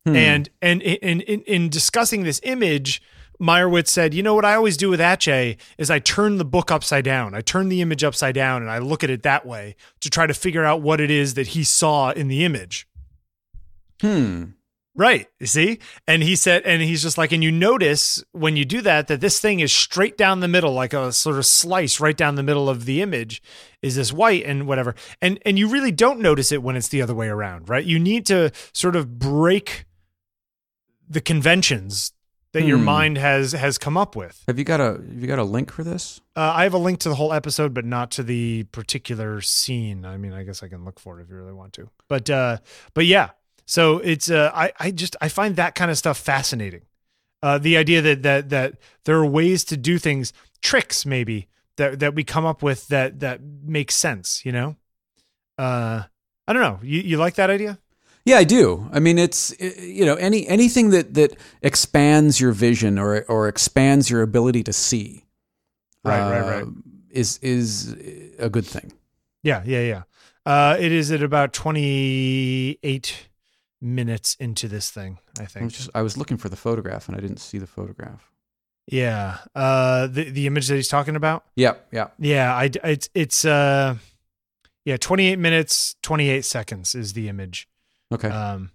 [0.05, 0.15] Hmm.
[0.15, 3.03] and and in, in in discussing this image,
[3.39, 6.71] Meyerowitz said, "You know what I always do with Atget is I turn the book
[6.71, 7.35] upside down.
[7.35, 10.25] I turn the image upside down, and I look at it that way to try
[10.25, 12.87] to figure out what it is that he saw in the image."
[14.01, 14.45] Hmm.
[14.93, 15.27] Right.
[15.39, 15.79] You see?
[16.05, 19.21] And he said, and he's just like, and you notice when you do that, that
[19.21, 22.43] this thing is straight down the middle, like a sort of slice right down the
[22.43, 23.41] middle of the image
[23.81, 24.93] is this white and whatever.
[25.21, 27.85] And, and you really don't notice it when it's the other way around, right?
[27.85, 29.85] You need to sort of break
[31.09, 32.11] the conventions
[32.53, 32.83] that your Hmm.
[32.83, 34.43] mind has, has come up with.
[34.47, 36.19] Have you got a Have you got a link for this?
[36.35, 40.03] Uh, I have a link to the whole episode, but not to the particular scene.
[40.03, 41.89] I mean, I guess I can look for it if you really want to.
[42.09, 42.57] But uh,
[42.93, 43.29] but yeah.
[43.71, 46.81] So it's uh, I I just I find that kind of stuff fascinating.
[47.41, 48.73] Uh, the idea that that that
[49.05, 51.47] there are ways to do things, tricks maybe
[51.77, 54.45] that that we come up with that that make sense.
[54.45, 54.75] You know.
[55.57, 56.03] Uh,
[56.49, 56.79] I don't know.
[56.83, 57.79] You you like that idea?
[58.25, 58.89] Yeah, I do.
[58.91, 64.09] I mean, it's you know any anything that that expands your vision or or expands
[64.09, 65.23] your ability to see.
[66.03, 66.63] Right, right, right.
[66.63, 66.71] uh,
[67.09, 67.95] Is is
[68.37, 68.91] a good thing.
[69.43, 70.03] Yeah, yeah, yeah.
[70.45, 73.30] Uh, it is at about twenty eight
[73.81, 75.19] minutes into this thing.
[75.39, 75.63] I think.
[75.63, 78.29] I was just I was looking for the photograph and I didn't see the photograph.
[78.87, 79.37] Yeah.
[79.55, 81.45] Uh the the image that he's talking about?
[81.55, 82.07] Yeah, yeah.
[82.19, 83.95] Yeah, I it's it's uh
[84.85, 87.67] yeah, 28 minutes, 28 seconds is the image.
[88.13, 88.29] Okay.
[88.29, 88.71] Um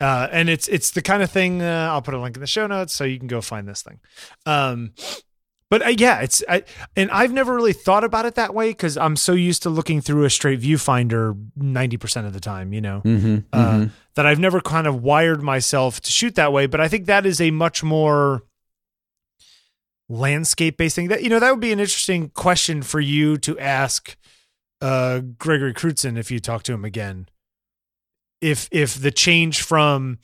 [0.00, 2.46] uh and it's it's the kind of thing uh, I'll put a link in the
[2.46, 4.00] show notes so you can go find this thing.
[4.46, 4.92] Um
[5.70, 6.64] but uh, yeah, it's I
[6.96, 10.00] and I've never really thought about it that way cuz I'm so used to looking
[10.00, 13.00] through a straight viewfinder 90% of the time, you know.
[13.04, 16.66] mm-hmm, Uh, that I've never kind of wired myself to shoot that way.
[16.66, 18.42] But I think that is a much more
[20.08, 21.08] landscape based thing.
[21.08, 24.16] That you know, that would be an interesting question for you to ask
[24.80, 27.28] uh, Gregory Crewdson if you talk to him again.
[28.40, 30.18] If if the change from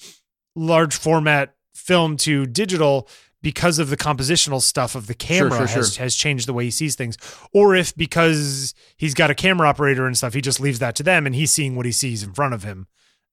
[0.55, 3.09] large format film to digital
[3.47, 6.03] because of the compositional stuff of the camera sure, has, sure.
[6.03, 7.17] has changed the way he sees things
[7.53, 11.05] or if because he's got a camera operator and stuff he just leaves that to
[11.05, 12.89] them and he's seeing what he sees in front of him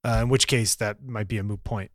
[0.05, 1.89] uh, in which case that might be a moot point.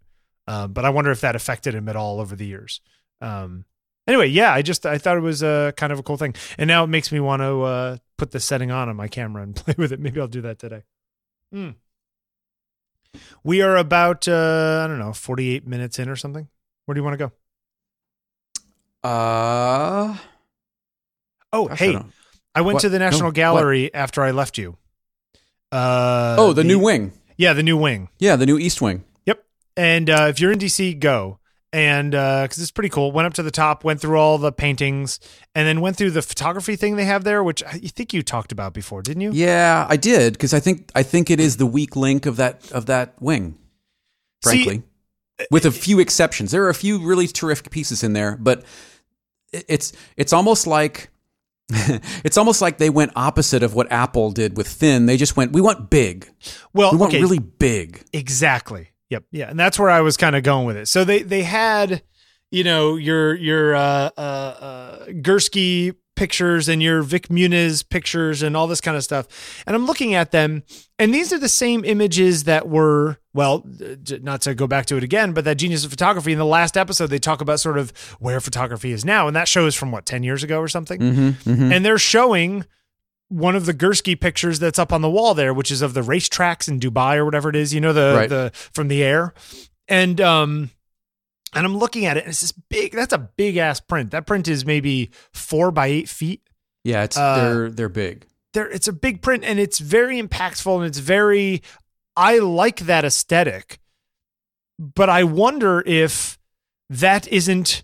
[0.49, 2.81] Uh, but I wonder if that affected him at all over the years.
[3.21, 3.67] Um,
[4.09, 6.67] anyway, yeah, I just I thought it was uh, kind of a cool thing, and
[6.67, 9.55] now it makes me want to uh, put the setting on on my camera and
[9.57, 10.01] play with it.
[10.01, 10.83] Maybe I'll do that today.
[11.53, 11.71] Hmm.
[13.45, 16.49] We are about uh, I don't know forty eight minutes in or something.
[16.87, 17.33] Where do you want to go?
[19.05, 20.17] Uh,
[21.53, 22.13] Oh, gosh, hey, don't-
[22.55, 22.81] I went What?
[22.83, 23.35] to the National No, what?
[23.35, 24.77] Gallery after I left you.
[25.73, 27.13] Uh, oh, the, new wing.
[27.37, 28.09] yeah, the new wing.
[28.19, 29.05] Yeah, the new East Wing.
[29.27, 29.45] Yep.
[29.77, 31.39] And uh, if you're in DC, go.
[31.73, 33.13] And because it's pretty cool.
[33.13, 35.21] Went up to the top, went through all the paintings,
[35.55, 38.53] and then went through the photography thing they have there, which I think you talked
[38.53, 39.31] about before, didn't you?
[39.35, 42.73] Yeah, I did because I think I think it is the weak link of that
[42.73, 43.59] of that wing.
[44.45, 44.83] See, Frankly,
[45.51, 48.65] with a few exceptions, there are a few really terrific pieces in there, but
[49.53, 51.11] it's it's almost like
[51.71, 55.07] it's almost like they went opposite of what Apple did with thin.
[55.07, 56.29] They just went, we want big,
[56.73, 58.03] Well, we want okay, really big.
[58.13, 58.89] Exactly.
[59.11, 59.25] Yep.
[59.33, 60.89] Yeah, and that's where I was kind of going with it.
[60.89, 62.03] So they they had,
[62.51, 68.57] you know, your your uh, uh, uh, Gursky pictures and your Vik Muniz pictures and
[68.57, 70.65] all this kind of stuff, and I'm looking at them,
[70.99, 73.65] and these are the same images that were well,
[74.23, 76.33] not to go back to it again, but that genius of photography.
[76.33, 79.47] In the last episode, they talk about sort of where photography is now, and that
[79.47, 81.73] show is from what ten years ago or something, Mm-hmm, mm-hmm.
[81.73, 82.65] and they're showing
[83.29, 86.01] one of the Gursky pictures that's up on the wall there, which is of the
[86.01, 88.29] racetracks in Dubai or whatever it is, you know, the Right.
[88.29, 89.35] the from the air.
[89.87, 90.71] And um
[91.55, 94.11] and I'm looking at it and it's this big that's a big ass print.
[94.11, 96.43] That print is maybe four by eight feet.
[96.85, 98.27] Yeah, it's Uh, they're they're big.
[98.55, 101.63] There it's a big print and it's very impactful and it's very
[102.17, 103.79] I like that aesthetic.
[104.79, 106.39] But I wonder if
[106.91, 107.83] that isn't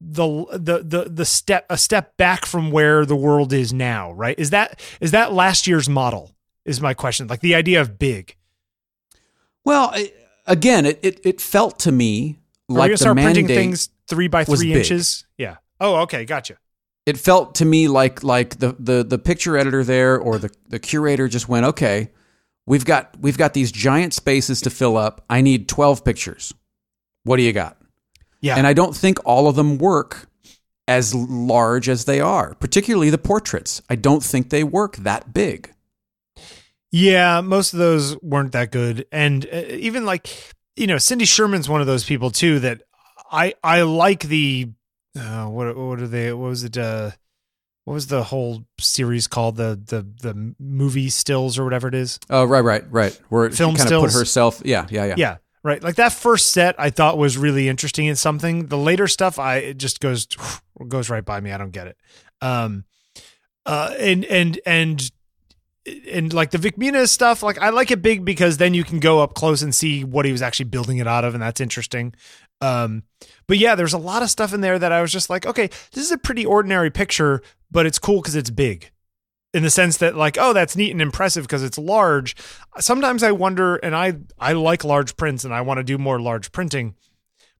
[0.00, 4.38] the the the the step a step back from where the world is now, right?
[4.38, 6.34] Is that is that last year's model?
[6.64, 7.26] Is my question.
[7.26, 8.36] Like the idea of big.
[9.64, 9.94] Well,
[10.46, 12.38] again, it, it it felt to me
[12.68, 14.76] Are we like gonna the start printing things three by three big.
[14.78, 15.26] inches?
[15.36, 15.56] Yeah.
[15.80, 16.58] Oh, okay, gotcha.
[17.06, 20.78] it felt to me like like the the the picture editor there or the the
[20.78, 22.10] curator just went okay
[22.66, 26.52] we've got we've got these giant spaces to fill up i need 12 pictures
[27.24, 27.76] what do you got
[28.40, 28.56] Yeah.
[28.56, 30.28] And I don't think all of them work
[30.86, 33.82] as large as they are, particularly the portraits.
[33.90, 35.72] I don't think they work that big.
[36.90, 40.28] Yeah, most of those weren't that good, and uh, even like
[40.78, 42.82] you know, Cindy Sherman's one of those people too that
[43.30, 44.70] I I like the
[45.18, 46.32] uh, what what are they?
[46.32, 46.78] What was it?
[46.78, 47.10] Uh,
[47.84, 49.56] what was the whole series called?
[49.56, 52.18] The the the movie stills or whatever it is.
[52.30, 53.18] Oh, right, right, right.
[53.28, 54.62] Where Film she kind of put herself.
[54.64, 55.14] Yeah, yeah, yeah.
[55.16, 55.82] Yeah, right.
[55.82, 58.66] Like that first set, I thought was really interesting and something.
[58.66, 60.26] The later stuff, I it just goes
[60.88, 61.50] goes right by me.
[61.50, 61.96] I don't get it.
[62.40, 62.84] Um,
[63.66, 65.10] uh, and and and
[66.10, 69.00] and like the Vik Muniz stuff, like I like it big because then you can
[69.00, 71.60] go up close and see what he was actually building it out of, and that's
[71.60, 72.14] interesting.
[72.60, 73.04] Um,
[73.46, 75.68] but yeah, there's a lot of stuff in there that I was just like, okay,
[75.92, 78.90] this is a pretty ordinary picture, but it's cool because it's big.
[79.54, 82.36] In the sense that, like, oh, that's neat and impressive because it's large.
[82.80, 86.20] Sometimes I wonder, and I I like large prints and I want to do more
[86.20, 86.94] large printing,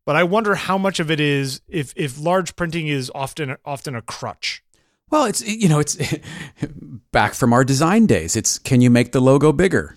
[0.04, 3.94] but I wonder how much of it is if if large printing is often often
[3.94, 4.62] a crutch.
[5.10, 5.96] Well, it's you know, it's
[7.12, 8.36] back from our design days.
[8.36, 9.96] It's can you make the logo bigger?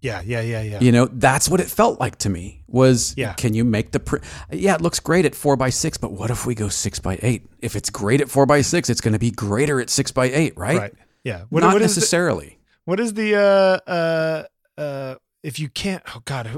[0.00, 0.80] Yeah, yeah, yeah, yeah.
[0.80, 2.62] You know, that's what it felt like to me.
[2.68, 3.32] Was Yeah.
[3.32, 4.24] can you make the print?
[4.52, 7.18] Yeah, it looks great at four by six, but what if we go six by
[7.22, 7.48] eight?
[7.60, 10.26] If it's great at four by six, it's going to be greater at six by
[10.26, 10.78] eight, right?
[10.78, 10.94] Right.
[11.24, 11.38] Yeah.
[11.38, 12.58] Not what is the- necessarily.
[12.84, 14.44] What is the uh uh
[14.80, 16.48] uh if you can't oh god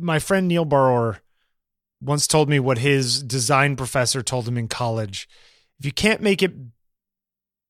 [0.00, 1.18] my friend Neil Barrower
[2.00, 5.28] once told me what his design professor told him in college
[5.78, 6.52] if you can't make it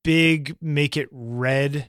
[0.03, 1.89] big make it red.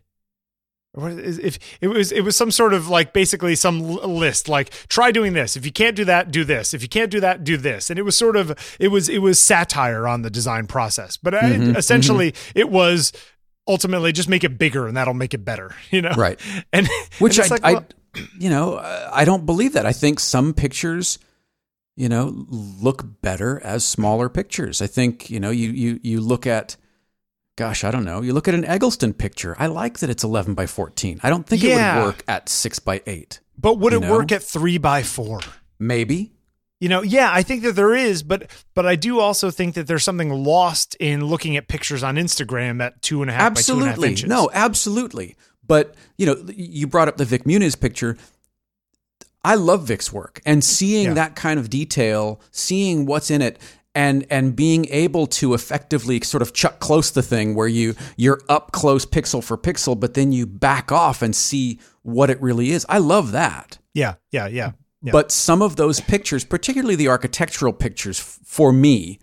[0.95, 4.69] What is- if it was it was some sort of like basically some list like
[4.89, 5.55] try doing this.
[5.57, 6.73] If you can't do that do this.
[6.73, 7.89] If you can't do that do this.
[7.89, 11.17] And it was sort of it was it was satire on the design process.
[11.17, 13.11] But I, Mhm, essentially it was
[13.67, 16.11] ultimately just make it bigger and that'll make it better you know?
[16.15, 16.39] Right.
[16.73, 16.87] and
[17.19, 17.85] Which and I, like, I
[18.37, 19.87] you know, I I don't believe that.
[19.87, 21.17] I think some pictures,
[21.95, 24.79] you know, look better as smaller pictures.
[24.79, 26.75] I think, you know, you you you look at
[27.55, 28.21] gosh, I don't know.
[28.21, 29.55] You look at an Eggleston picture.
[29.59, 31.19] I like that it's 11 by 14.
[31.23, 33.39] I don't think it would work at 6 by 8.
[33.57, 34.11] but would it know?
[34.11, 35.39] work at three by four
[35.79, 36.31] Maybe.
[36.79, 39.85] you know yeah i think that there is but but i do also think that
[39.87, 43.61] there's something lost in looking at pictures on instagram at two and a half by
[43.61, 44.09] two and a half Absolutely.
[44.09, 45.35] inches No, absolutely.
[45.65, 48.17] But, you know, you brought up the Vik Muniz picture.
[49.45, 51.13] I love Vik's work and seeing Yeah.
[51.13, 53.59] that kind of detail, seeing what's in it
[53.95, 58.41] and and being able to effectively sort of chuck close the thing where you you're
[58.49, 62.71] up close pixel for pixel but then you back off and see what it really
[62.71, 62.85] is.
[62.89, 63.77] I love that.
[63.93, 64.71] yeah yeah yeah
[65.01, 69.19] yeah But some of those pictures, particularly the architectural pictures f- for me,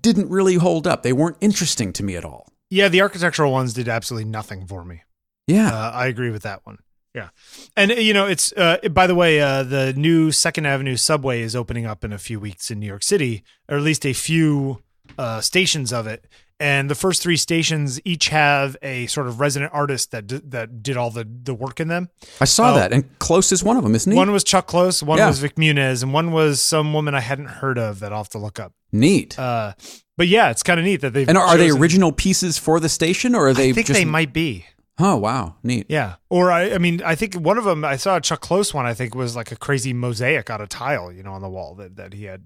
[0.00, 1.02] didn't really hold up.
[1.02, 2.48] They weren't interesting to me at all.
[2.70, 5.02] yeah the architectural ones did absolutely nothing for me
[5.46, 5.72] Yeah.
[5.72, 6.78] Uh, I agree with that one.
[7.16, 7.30] Yeah,
[7.76, 11.56] and you know, it's uh, by the way, uh, the new Second Avenue subway is
[11.56, 14.82] opening up in a few weeks in New York City, or at least a few
[15.18, 16.26] uh, stations of it.
[16.60, 20.82] And the first three stations each have a sort of resident artist that d- that
[20.82, 22.08] did all the the work in them.
[22.40, 24.16] I saw that, and Close is one of them, isn't he?
[24.16, 25.28] One was Chuck Close, one Yeah.
[25.28, 28.28] was Vik Muniz, and one was some woman I hadn't heard of that I'll have
[28.30, 28.72] to look up.
[28.92, 29.38] Neat.
[29.38, 29.72] Uh,
[30.18, 32.80] but yeah, it's kind of neat that they've and are, are they original pieces for
[32.80, 33.98] the station, or are they I think just?
[33.98, 34.64] they might be.
[34.98, 35.86] Oh wow, neat.
[35.88, 36.16] Yeah.
[36.30, 38.86] Or I, I mean, I think one of them, I saw a Chuck Close one,
[38.86, 41.74] I think was like a crazy mosaic out of tile, you know, on the wall
[41.74, 42.44] that, that he had,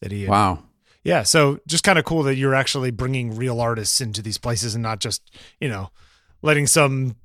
[0.00, 0.30] that he had.
[0.30, 0.64] Wow.
[1.04, 1.22] Yeah.
[1.22, 4.82] So just kind of cool that you're actually bringing real artists into these places and
[4.82, 5.90] not just, you know,
[6.40, 7.16] letting some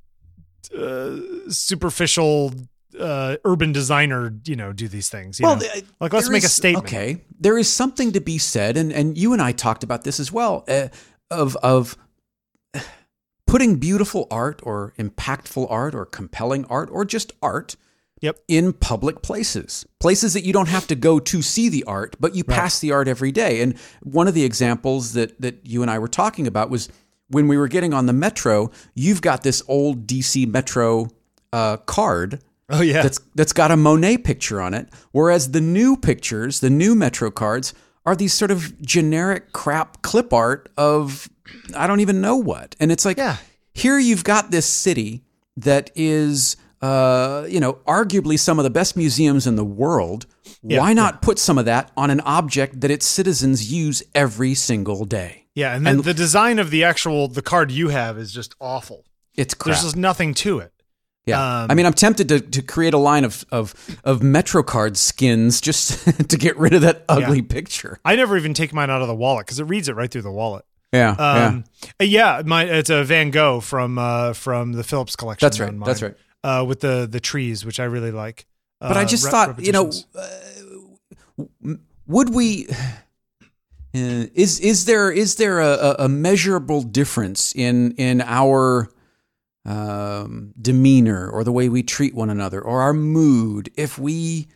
[0.76, 1.16] uh,
[1.48, 2.52] superficial
[2.98, 5.40] uh, urban designer, you know, do these things.
[5.40, 5.58] You know?
[5.58, 6.86] th- like let's make a statement.
[6.86, 10.18] Okay, there is something to be said, and and you and I talked about this
[10.20, 10.64] as well.
[10.68, 10.88] Uh,
[11.30, 11.96] of of
[13.48, 17.76] putting beautiful art or impactful art or compelling art or just art
[18.20, 18.36] Yep.
[18.48, 22.34] in public places places that you don't have to go to see the art but
[22.34, 25.90] you pass the art every day and one of the examples that that you and
[25.90, 26.88] I were talking about was
[27.28, 31.08] when we were getting on the metro you've got this old DC metro
[31.52, 33.02] uh, card Oh yeah.
[33.02, 37.30] that's that's got a Monet picture on it, whereas the new pictures, the new Metro
[37.30, 37.72] cards,
[38.04, 41.30] are these sort of generic crap clip art of
[41.76, 42.76] I don't even know what.
[42.80, 43.36] And it's like Yeah.
[43.74, 45.22] here you've got this city
[45.56, 50.26] that is uh, you know, arguably some of the best museums in the world.
[50.62, 54.54] Yeah, Why not put some of that on an object that its citizens use every
[54.54, 55.46] single day?
[55.56, 55.74] yeah.
[55.74, 59.04] And, then the design of the actual, the card you have is just awful.
[59.34, 59.74] It's crap.
[59.74, 60.72] There's just nothing to it.
[61.26, 63.74] Yeah, Um, I mean, I'm tempted to, to create a line of of
[64.04, 67.98] of MetroCard skins just to get rid of that ugly picture.
[68.04, 70.22] I never even take mine out of the wallet because it reads it right through
[70.22, 70.64] the wallet.
[70.92, 71.64] Yeah, Um,
[72.00, 75.44] yeah, my it's a Van Gogh from uh, from the Phillips collection.
[75.46, 76.14] That's right, on that's right.
[76.42, 78.46] Uh, with the the trees, which I really like.
[78.80, 81.74] But I Uh, just rep- thought, you know, uh,
[82.06, 82.66] would we
[83.94, 88.86] Uh, is is there is there a, a- a measurable difference in in our
[89.64, 94.46] um, demeanor or the way we treat one another or our mood if we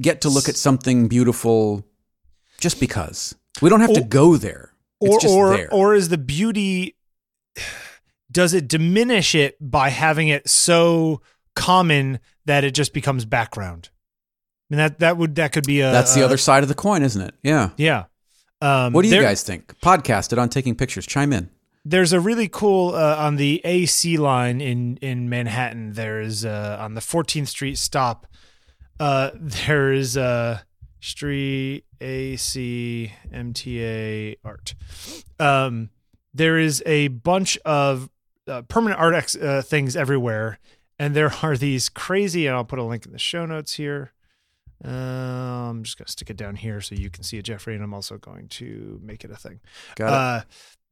[0.00, 1.84] get to look at something beautiful
[2.58, 4.72] just because we don't have to go there?
[5.00, 5.68] Or or there.
[5.72, 6.96] or is the beauty
[8.30, 11.20] does it diminish it by having it so
[11.56, 13.90] common that it just becomes background?
[14.70, 16.68] I mean that that would that could be a That's the a- other side of
[16.68, 17.34] the coin, isn't it?
[17.42, 17.70] Yeah.
[17.76, 18.04] yeah.
[18.60, 19.78] Um, What do you there- guys think?
[19.80, 21.06] Podcast it on taking pictures.
[21.06, 21.48] Chime in.
[21.84, 25.92] There's a really cool uh, on the AC line in in Manhattan.
[25.94, 28.26] There's uh, on the 14th Street stop.
[29.00, 30.64] Uh, there is a
[31.00, 34.74] street A C M T A art.
[35.38, 35.90] Um,
[36.34, 38.10] there is a bunch of
[38.46, 40.58] uh, permanent art ex- uh, things everywhere,
[40.98, 42.46] and there are these crazy.
[42.46, 44.12] And I'll put a link in the show notes here.
[44.84, 44.88] Uh,
[45.70, 47.92] I'm just gonna stick it down here so you can see it, Jeffrey, and I'm
[47.94, 49.58] also going to make it a thing
[49.96, 50.12] Got it.
[50.12, 50.40] uh,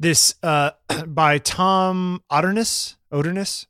[0.01, 0.71] this uh,
[1.07, 2.97] by Tom Otterness.
[3.13, 3.67] Otterness.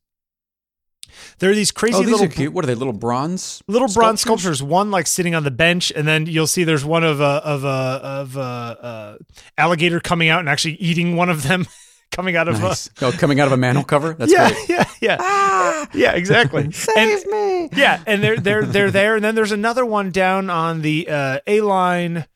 [1.39, 2.53] There are these crazy oh, these little cute.
[2.53, 2.75] What are they?
[2.75, 3.63] Little bronze?
[3.69, 4.59] little bronze sculptures?
[4.59, 4.63] sculptures.
[4.63, 7.65] One like sitting on the bench, and then you'll see there's one of a of
[7.65, 9.17] a of a, uh
[9.59, 11.67] alligator coming out and actually eating one of them,
[12.13, 12.89] coming out of Nice.
[13.03, 14.13] Oh, coming out of a manhole cover.
[14.13, 14.69] a That's yeah great.
[14.69, 16.71] yeah yeah Ah, yeah exactly.
[16.73, 17.69] save and, me.
[17.77, 21.39] yeah, and they're they're they're there, and then there's another one down on the uh,
[21.47, 22.27] A line,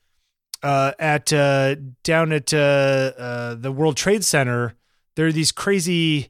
[0.63, 4.75] uh, at uh, down at uh, uh, the World Trade Center.
[5.17, 6.30] There are these crazy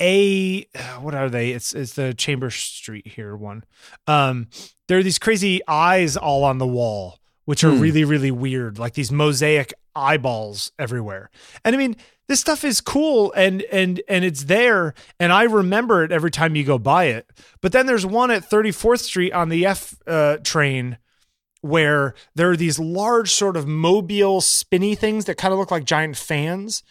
[0.00, 0.66] A.
[1.00, 1.50] What are they?
[1.50, 3.64] It's it's the Chamber Street here one.
[4.06, 4.48] Um,
[4.88, 7.80] there are these crazy eyes all on the wall, which are Hmm.
[7.80, 11.30] really really weird, like these mosaic eyeballs everywhere.
[11.64, 11.96] And I mean,
[12.28, 16.56] this stuff is cool and and and it's there and I remember it every time
[16.56, 17.30] you go by it.
[17.60, 20.98] But then there's one at 34th Street on the F uh, train
[21.62, 25.84] where there are these large sort of mobile spinny things that kind of look like
[25.84, 26.82] giant fans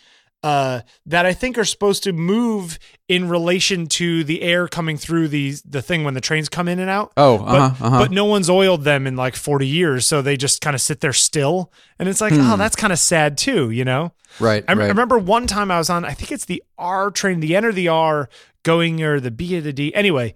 [0.46, 2.78] uh, that I think are supposed to move
[3.08, 6.78] in relation to the air coming through the the thing when the trains come in
[6.80, 7.12] and out.
[7.18, 8.00] Oh, But, uh-huh, uh-huh.
[8.00, 11.02] but no one's oiled them in like 40 years, so they just kind of sit
[11.02, 11.74] there still.
[11.98, 14.14] And it's like, oh, that's kind of sad too, you know?
[14.40, 17.40] right, I, I remember one time I was on, I think it's the R train,
[17.40, 18.30] the N or the R
[18.62, 19.96] going or the B or the D.
[19.96, 20.36] Anyway,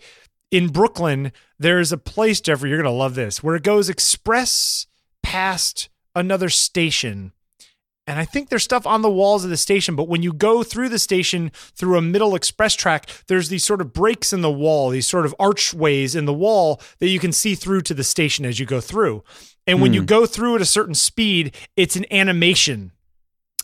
[0.50, 4.88] in Brooklyn, there's a place, Jeffrey, you're going to love this, where it goes express
[5.22, 7.32] past another station.
[8.10, 10.64] And I think there's stuff on the walls of the station, but when you go
[10.64, 14.52] through the station through a middle express track, there's these sort of breaks in the
[14.52, 18.04] wall, these sort of archways in the wall that you can see through to the
[18.04, 19.24] station as you go through.
[19.68, 20.08] And when you hmm.
[20.08, 22.94] go through at a certain speed, it's an animation.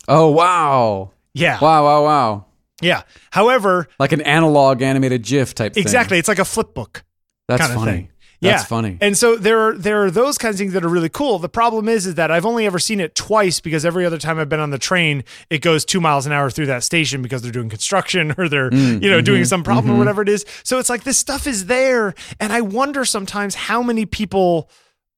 [0.07, 1.09] oh, wow.
[1.33, 1.59] Yeah.
[1.59, 2.45] Wow, wow, wow.
[2.81, 3.01] Yeah.
[3.31, 5.81] However, Like an analog animated GIF type thing.
[5.81, 7.03] exactly, it's like a flip book.
[7.47, 7.91] That's funny.
[7.91, 8.09] thing.
[8.41, 8.65] That's yeah.
[8.65, 8.97] funny.
[9.01, 11.39] And so there are there are those kinds of things that are really cool.
[11.39, 14.37] The problem is is that I've only ever seen it twice because every other time
[14.37, 17.41] I've been on the train, it goes two miles an hour through that station because
[17.41, 20.29] they're doing construction or they're Mm, you know doing mm-hmm, some problem or whatever it
[20.29, 20.45] is.
[20.63, 24.69] So it's like this stuff is there, and I wonder sometimes how many people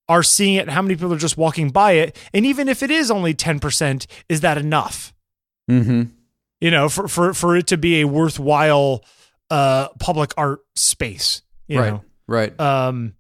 [0.10, 2.16] are seeing it how many people are just walking by it.
[2.34, 5.14] And even if it is only ten percent, is that enough?
[5.70, 6.04] Mm-hmm.
[6.62, 9.04] you know, for for for it to be a worthwhile
[9.50, 11.42] uh public art space.
[11.68, 12.58] You Right, right.
[12.60, 13.14] um,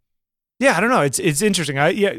[0.59, 1.01] yeah, I don't know.
[1.01, 1.77] It's it's interesting.
[1.77, 2.13] I yeah,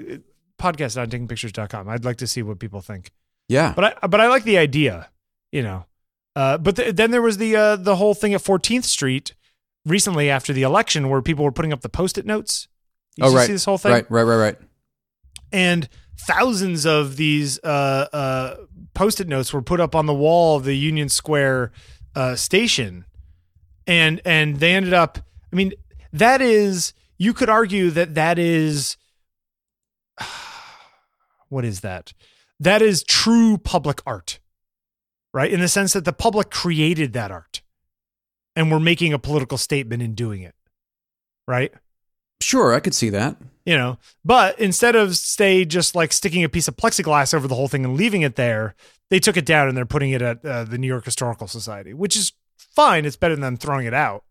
[0.61, 1.89] podcast on takingpictures.com.
[1.89, 3.11] I'd like to see what people think,
[3.49, 3.73] yeah.
[3.75, 5.11] but I but I like the idea.
[5.51, 5.87] You know,
[6.37, 9.35] uh, but th- then there was the uh the whole thing at 14th Street
[9.85, 12.69] recently after the election where people were putting up the post-it notes.
[13.17, 13.47] Did oh, you right.
[13.47, 13.93] see this whole thing?
[13.93, 14.59] Right, right, right, right.
[15.51, 18.57] and thousands of these uh, uh,
[18.95, 21.73] post-it notes were put up on the wall of the Union Square
[22.15, 23.05] uh, station,
[23.87, 25.19] and and they ended up.
[25.53, 25.73] I mean,
[26.13, 28.97] that is you could argue that that is
[31.49, 32.13] what is that?
[32.61, 34.41] That is true public art,
[35.33, 35.51] right?
[35.51, 37.63] In the sense that the public created that art,
[38.57, 40.55] and we're making a political statement in doing it,
[41.47, 41.73] right?
[42.41, 43.37] Sure, I could see that.
[43.67, 47.55] you know but instead of say just like sticking a piece of plexiglass over the
[47.55, 48.75] whole thing and leaving it there
[49.11, 51.93] they took it down and they're putting it at uh, the new york historical society
[51.93, 54.25] which is fine it's better than throwing it out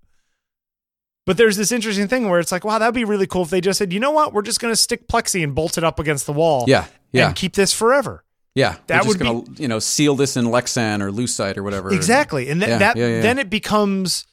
[1.27, 3.61] but there's this interesting thing where it's like wow that'd be really cool if they
[3.61, 5.99] just said you know what we're just going to stick plexi and bolt it up
[5.99, 8.23] against the wall Yeah, yeah, and keep this forever
[8.55, 8.77] yeah.
[8.87, 11.61] that We're just would be- gonna, you know, seal this in Lexan or Lucite or
[11.63, 11.93] whatever.
[11.93, 13.21] exactly and th- Yeah, that yeah, yeah.
[13.21, 14.25] then it becomes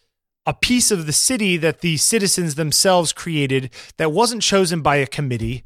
[0.47, 5.07] a piece of the city that the citizens themselves created that wasn't chosen by a
[5.07, 5.65] committee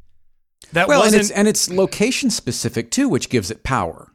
[0.73, 4.11] that Well, and it's and it's location specific too, which gives it power.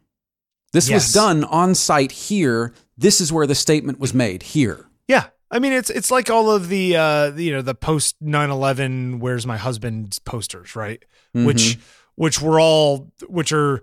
[0.72, 1.06] This Yes.
[1.06, 2.72] was done on site here.
[2.98, 4.86] This is where the statement was made here.
[5.08, 5.26] Yeah.
[5.55, 9.46] I mean it's it's like all of the uh you know the post 9/11 where's
[9.46, 11.02] my husband's posters, right?
[11.34, 11.46] Mm-hmm.
[11.46, 11.78] Which
[12.16, 13.82] which were all which are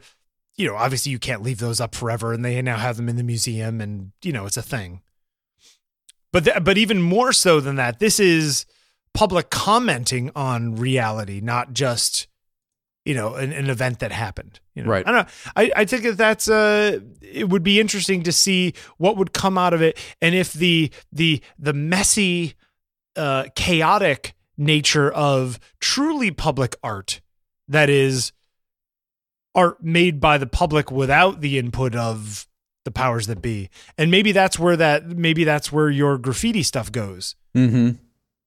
[0.61, 3.15] you know, obviously you can't leave those up forever, and they now have them in
[3.15, 5.01] the museum, and you know, it's a thing.
[6.31, 8.65] But th- but even more so than that, this is
[9.13, 12.27] public commenting on reality, not just
[13.05, 14.59] you know an, an event that happened.
[14.75, 14.91] You know?
[14.91, 15.07] Right.
[15.07, 15.33] I don't know.
[15.55, 19.57] I, I think that that's uh it would be interesting to see what would come
[19.57, 22.55] out of it, and if the the the messy,
[23.15, 27.21] uh, chaotic nature of truly public art
[27.67, 28.31] that is
[29.55, 32.47] art made by the public without the input of
[32.85, 33.69] the powers that be.
[33.97, 37.91] And maybe that's where that maybe that's where your graffiti stuff goes, Mm-hmm.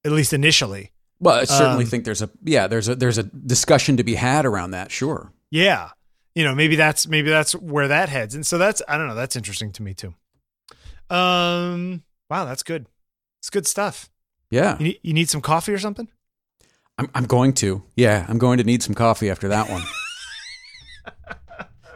[0.05, 0.93] at least initially.
[1.21, 4.15] Well, I certainly Um, think there's a yeah there's a there's a discussion to be
[4.17, 4.91] had around that.
[4.91, 5.33] Sure.
[5.51, 5.91] Yeah.
[6.35, 8.35] You know, maybe that's maybe that's where that heads.
[8.35, 10.15] And so that's I don't know, that's interesting to me too.
[11.11, 12.87] Um wow, that's good.
[13.41, 14.11] It's good stuff.
[14.51, 14.77] Yeah.
[14.79, 16.09] You need, you need some coffee or something?
[16.99, 17.83] I'm I'm going to.
[17.97, 19.83] Yeah, I'm going to need some coffee after that one.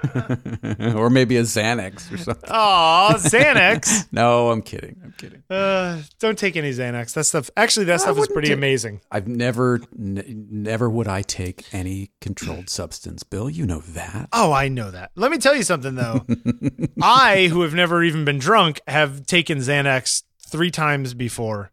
[0.94, 2.50] or maybe a Xanax or something.
[2.52, 4.06] Oh, Xanax.
[4.12, 5.00] No, I'm kidding.
[5.04, 5.42] I'm kidding.
[5.50, 7.12] uh, don't take any Xanax.
[7.14, 9.00] That stuff actually that stuff is pretty take- amazing.
[9.10, 13.48] I've never, n- never would I take any controlled substance, Bill.
[13.50, 14.28] You know that.
[14.32, 15.10] Oh, I know that.
[15.14, 16.24] Let me tell you something though.
[17.02, 21.70] I, who have never even been drunk, have taken Xanax three times before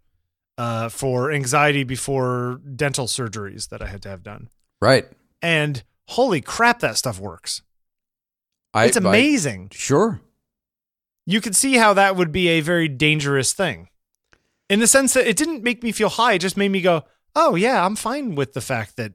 [0.58, 4.50] uh, for anxiety before dental surgeries that I had to have done.
[4.82, 5.06] Right.
[5.42, 7.62] And holy crap, that stuff works.
[8.76, 9.70] I, It's amazing.
[9.72, 10.22] I, sure.
[11.26, 13.90] you could see how that would be a very dangerous thing
[14.70, 16.34] in the sense that it didn't make me feel high.
[16.34, 17.04] It just made me go,
[17.36, 19.14] oh, yeah, I'm fine with the fact that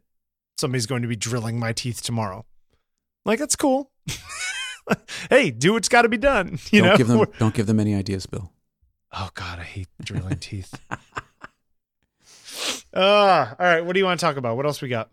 [0.58, 2.46] somebody's going to be drilling my teeth tomorrow.
[3.26, 3.90] Like, that's cool.
[5.30, 6.58] hey, do what's got to be done.
[6.70, 6.96] You don't know?
[6.96, 7.26] give them.
[7.38, 8.50] Don't give them any ideas, Bill.
[9.12, 10.72] Oh, God, I hate drilling teeth.
[12.94, 13.80] Uh, all right.
[13.82, 14.56] What do you want to talk about?
[14.56, 15.10] What else we got?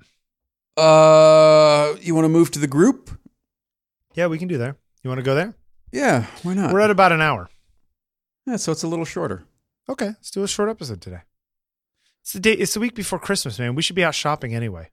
[0.78, 3.12] Uh, you want to move to the group?
[4.18, 4.76] Yeah, we can do there.
[5.04, 5.54] You want to go there?
[5.92, 6.74] Yeah, why not?
[6.74, 7.50] We're at about an hour.
[8.46, 9.46] yeah, so it's a little shorter.
[9.88, 11.22] Okay, let's do a short episode today.
[12.24, 12.54] It's the day.
[12.54, 13.76] It's the week before Christmas, man.
[13.76, 14.90] We should be out shopping anyway.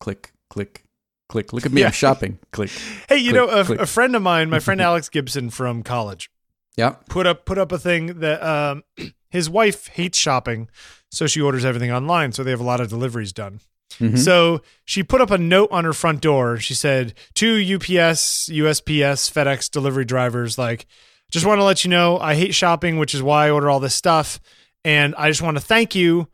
[0.00, 0.84] Click, click,
[1.28, 1.52] click.
[1.52, 1.82] Look at me.
[1.82, 1.88] Yeah.
[1.88, 2.38] I'm shopping.
[2.50, 2.70] Click.
[3.08, 3.34] Hey, you Click,
[3.68, 6.30] know, a, a friend of mine, my friend Alex Gibson from college,
[6.76, 6.96] Yeah.
[7.08, 8.82] put up put up a thing that um,
[9.30, 10.68] his wife hates shopping,
[11.10, 12.32] so she orders everything online.
[12.32, 13.60] So they have a lot of deliveries done.
[14.00, 14.18] Mhm.
[14.18, 16.58] So she put up a note on her front door.
[16.58, 20.86] She said, "To UPS, USPS, FedEx delivery drivers, like,
[21.30, 23.80] just want to let you know I hate shopping, which is why I order all
[23.80, 24.38] this stuff,
[24.84, 26.28] and I just want to thank you."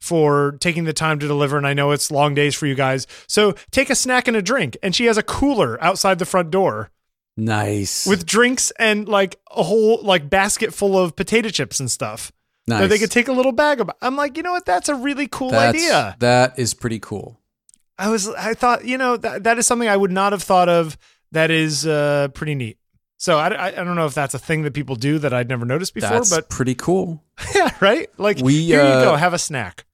[0.00, 3.04] For taking the time to deliver, and I know it's long days for you guys.
[3.26, 4.76] So take a snack and a drink.
[4.80, 6.90] And she has a cooler outside the front door
[7.36, 8.06] Nice.
[8.06, 12.30] with drinks and like a whole like basket full of potato chips and stuff
[12.68, 12.88] nice.
[12.88, 13.90] they could take a little bag of.
[14.02, 14.64] I'm like, you know what?
[14.66, 16.16] That's a really cool That's- idea.
[16.20, 17.40] That is pretty cool.
[18.00, 20.68] I was, I thought, you know, that that is something I would not have thought
[20.68, 20.96] of.
[21.32, 22.78] That is uh, pretty neat.
[23.16, 25.48] So I, I, I don't know if that's a thing that people do that I'd
[25.48, 27.24] never noticed before, That's but pretty cool.
[27.54, 28.08] yeah, right.
[28.16, 29.84] Like We, here uh, you go, have a snack.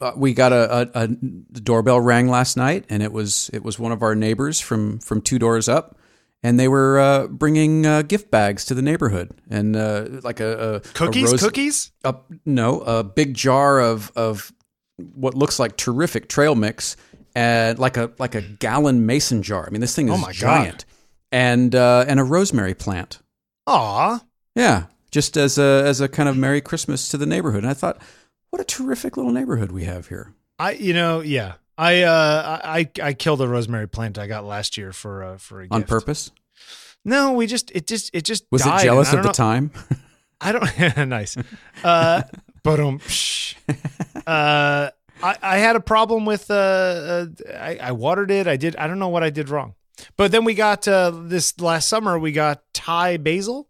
[0.00, 3.62] uh, we got a, a, a the doorbell rang last night, and it was it
[3.62, 5.96] was one of our neighbors from from two doors up,
[6.42, 10.76] and they were uh, bringing uh, gift bags to the neighborhood, and uh, like a,
[10.76, 11.92] a Cookies, a rose- cookies.
[12.04, 12.14] a-
[12.44, 14.52] no, a big jar of of
[15.14, 16.96] what looks like terrific trail mix,
[17.34, 19.66] and like a like a gallon mason jar.
[19.66, 20.34] I mean, this thing is Oh my God.
[20.34, 20.84] giant,
[21.32, 23.20] and uh, and a rosemary plant.
[23.66, 24.20] Aw,
[24.54, 27.62] Yeah, just as a as a kind of Merry Christmas to the neighborhood.
[27.64, 28.00] And I thought,
[28.50, 30.32] what a terrific little neighborhood we have here.
[30.58, 31.54] I, you know, yeah.
[31.78, 35.62] I, uh, I, I killed a rosemary plant I got last year for, uh, for
[35.62, 35.90] a On gift.
[35.90, 36.30] purpose?
[37.04, 39.70] No, we just, it just, it just Was died, it jealous of the know- time?
[40.40, 40.96] I don't.
[41.08, 41.34] nice.
[41.82, 42.22] Uh,
[42.62, 43.00] but um,
[44.26, 44.90] uh,
[45.22, 47.26] I I had a problem with uh, uh
[47.58, 48.46] I, I watered it.
[48.46, 48.76] I did.
[48.76, 49.74] I don't know what I did wrong.
[50.18, 52.18] But then we got uh this last summer.
[52.18, 53.68] We got Thai basil,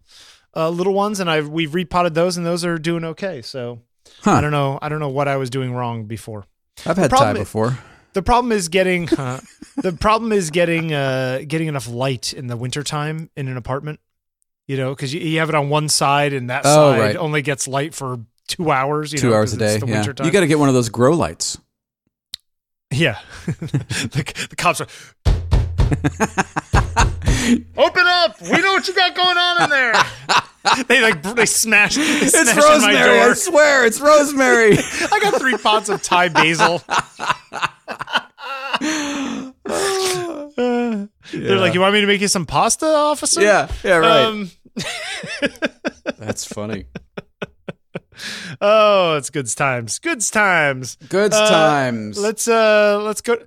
[0.57, 3.42] uh, little ones, and I we've repotted those, and those are doing okay.
[3.42, 3.82] So
[4.22, 4.32] Huh.
[4.32, 4.78] I don't know.
[4.82, 6.46] I don't know what I was doing wrong before.
[6.84, 7.78] I've had Thai before.
[8.16, 9.40] The problem is getting uh,
[9.76, 14.00] the problem is getting uh getting enough light in the wintertime in an apartment.
[14.66, 17.16] You know, because you, you have it on one side, and that Oh, side right.
[17.16, 19.12] only gets light for two hours.
[19.12, 19.90] You Two know, hours a 'cause it's day.
[19.92, 20.24] Yeah.
[20.24, 21.58] You got to get one of those grow lights.
[22.90, 23.18] yeah.
[23.46, 24.86] the, the cops are.
[27.76, 28.40] Open up!
[28.40, 29.92] We know what you got going on in there.
[30.88, 31.94] they like they smash.
[31.96, 33.30] They smash in my door.
[33.30, 33.30] It's rosemary.
[33.30, 34.78] I swear, it's rosemary.
[35.12, 36.82] I got three pots of Thai basil.
[39.68, 44.24] Uh, They're like, "You want me to make you some pasta, officer?" yeah, yeah, right.
[44.26, 44.51] Um,
[46.18, 46.87] That's funny.
[48.61, 49.99] oh, it's good times.
[49.99, 50.97] Good times.
[51.09, 52.18] Good Uh, times.
[52.18, 53.39] Let's uh let's go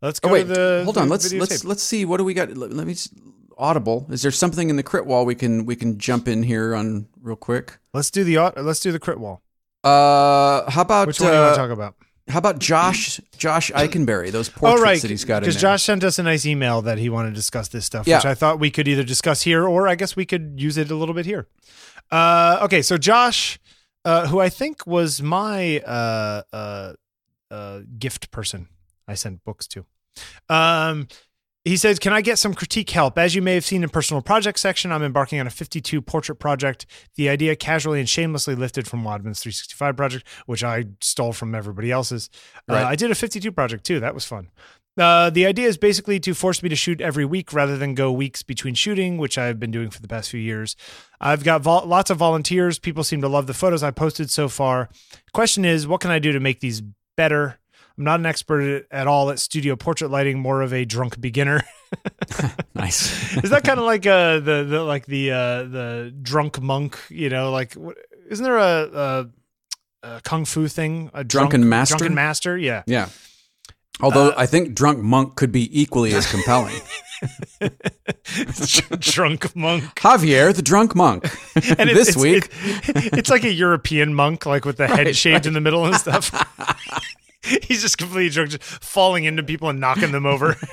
[0.00, 1.06] Let's go Oh wait, to the hold on.
[1.08, 1.64] the Let's let's videotape.
[1.68, 2.04] let's see.
[2.04, 2.56] What do we got?
[2.56, 2.92] Let, let me.
[2.92, 3.08] s-
[3.60, 4.06] Audible.
[4.10, 7.08] Is there something in the crit wall we can we can jump in here on
[7.20, 7.78] real quick?
[7.92, 9.42] let's do the au- let's do the crit wall.
[9.82, 11.94] Uh, how about Which one do you want uh, to talk about?
[12.28, 14.30] How about Josh Josh Eikenberry?
[14.30, 15.56] Those portraits oh right, that he's got because.
[15.56, 18.18] Josh sent us a nice email that he wanted to discuss this stuff, Yeah.
[18.18, 20.90] which I thought we could either discuss here or I guess we could use it
[20.90, 21.46] a little bit here.
[22.10, 23.58] Uh, okay, so Josh,
[24.04, 26.92] uh, who I think was my uh, uh,
[27.50, 28.68] uh, gift person,
[29.06, 29.84] I sent books to.
[30.48, 31.08] Um,
[31.68, 33.18] he says, "Can I get some critique help?
[33.18, 36.36] As you may have seen in personal project section, I'm embarking on a 52 portrait
[36.36, 36.86] project.
[37.16, 41.90] The idea casually and shamelessly lifted from Wadman's 365 project, which I stole from everybody
[41.90, 42.30] else's.
[42.68, 42.82] Right.
[42.82, 44.00] Uh, I did a 52 project too.
[44.00, 44.48] That was fun.
[44.98, 48.10] Uh, the idea is basically to force me to shoot every week rather than go
[48.10, 50.74] weeks between shooting, which I've been doing for the past few years.
[51.20, 52.78] I've got vol- lots of volunteers.
[52.78, 54.88] People seem to love the photos I posted so far.
[55.32, 56.82] Question is, what can I do to make these
[57.16, 57.60] better?
[57.98, 61.62] I'm not an expert at all at studio portrait lighting, more of a drunk beginner.
[62.74, 63.36] nice.
[63.38, 66.98] is that kind of like uh the the like the uh the drunk monk?
[67.08, 67.96] You know, like what,
[68.30, 68.90] isn't there a,
[70.02, 71.10] a, a kung fu thing?
[71.14, 71.96] A Drunken master?
[71.96, 72.82] Drunken master, yeah.
[72.86, 73.08] Yeah.
[74.00, 76.76] Although Uh, I think drunk monk could be equally as compelling.
[79.00, 79.82] drunk monk.
[79.96, 81.24] Javier, the drunk monk.
[81.78, 82.48] And this it's, week,
[82.86, 85.84] it- it's like a European monk, like with the head Right, shaved in the middle
[85.84, 86.30] and stuff.
[87.62, 90.56] He's just completely drunk, just falling into people and knocking them over.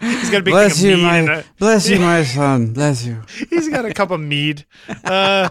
[0.00, 2.72] He's got a big bless you, my a, bless you, my son.
[2.72, 3.20] Bless you.
[3.50, 4.64] he's got a cup of mead,
[5.04, 5.48] uh,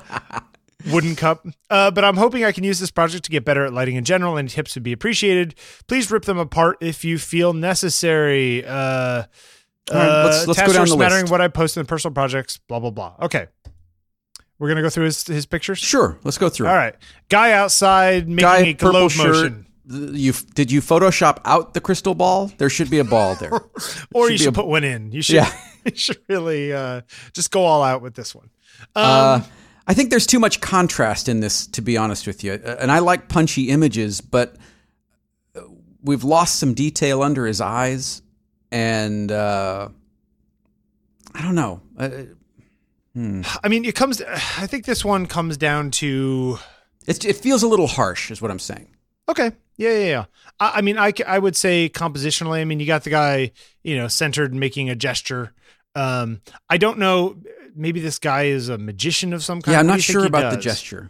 [0.89, 1.45] wooden cup.
[1.69, 4.05] Uh, but I'm hoping I can use this project to get better at lighting in
[4.05, 5.55] general, and tips would be appreciated.
[5.87, 8.63] Please rip them apart if you feel necessary.
[8.65, 11.31] Uh, All right, let's- uh, let's go down the smattering list.
[11.31, 12.57] what I post in personal projects.
[12.69, 13.15] Blah blah blah.
[13.23, 13.47] Okay,
[14.59, 15.79] we're gonna go through his his pictures.
[15.79, 16.67] Sure, let's go through.
[16.67, 16.95] All right,
[17.27, 22.51] guy outside making Guy, a globe motion, You did you Photoshop out the crystal ball?
[22.57, 23.51] There should be a ball there.
[24.13, 25.11] or should you should a- put one in.
[25.11, 25.35] You should.
[25.35, 25.51] Yeah.
[25.85, 27.01] you should really uh,
[27.33, 28.49] just go all out with this one.
[28.95, 29.41] Um, Uh,
[29.87, 32.53] I think there's too much contrast in this, to be honest with you.
[32.53, 34.55] Uh, And I like punchy images, but
[35.55, 35.61] uh,
[36.01, 38.21] we've lost some detail under his eyes,
[38.71, 39.89] and uh,
[41.33, 41.81] I don't know.
[41.97, 42.09] Uh,
[43.63, 44.21] I mean, it comes.
[44.57, 46.59] I think this one comes down to
[47.07, 48.87] it, it feels a little harsh, is what I'm saying.
[49.31, 49.51] Okay.
[49.77, 50.25] Yeah, yeah, yeah.
[50.59, 52.59] I, I mean, I, I would say compositionally.
[52.59, 53.51] I mean, you got the guy,
[53.83, 55.53] you know, centered making a gesture.
[55.95, 57.37] Um, I don't know.
[57.75, 59.73] Maybe this guy is a magician of some kind.
[59.73, 61.09] Yeah, I'm not sure about the gesture.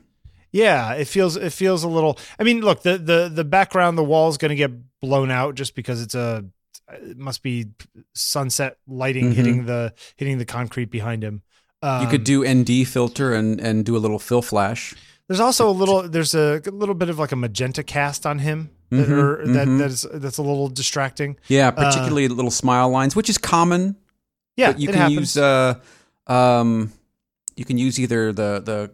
[0.52, 2.18] Yeah, it feels it feels a little.
[2.40, 5.56] I mean, look the the the background, the wall is going to get blown out
[5.56, 6.46] just because it's a.
[6.94, 7.68] It must be
[8.14, 9.34] sunset lighting Mhm.
[9.34, 11.42] hitting the hitting the concrete behind him.
[11.82, 14.94] Um, You could do ND filter and and do a little fill flash.
[15.32, 16.10] There's also a little.
[16.10, 19.68] There's a little bit of like a magenta cast on him that Mhm, are, that
[19.68, 19.78] mhm.
[19.80, 21.38] that's that's a little distracting.
[21.48, 23.82] Yeah, particularly little smile lines, which is common.
[23.92, 23.94] Uh,
[24.58, 25.36] Yeah, but you can happens.
[25.36, 25.76] use uh,
[26.28, 26.92] um,
[27.56, 28.92] you can use either the the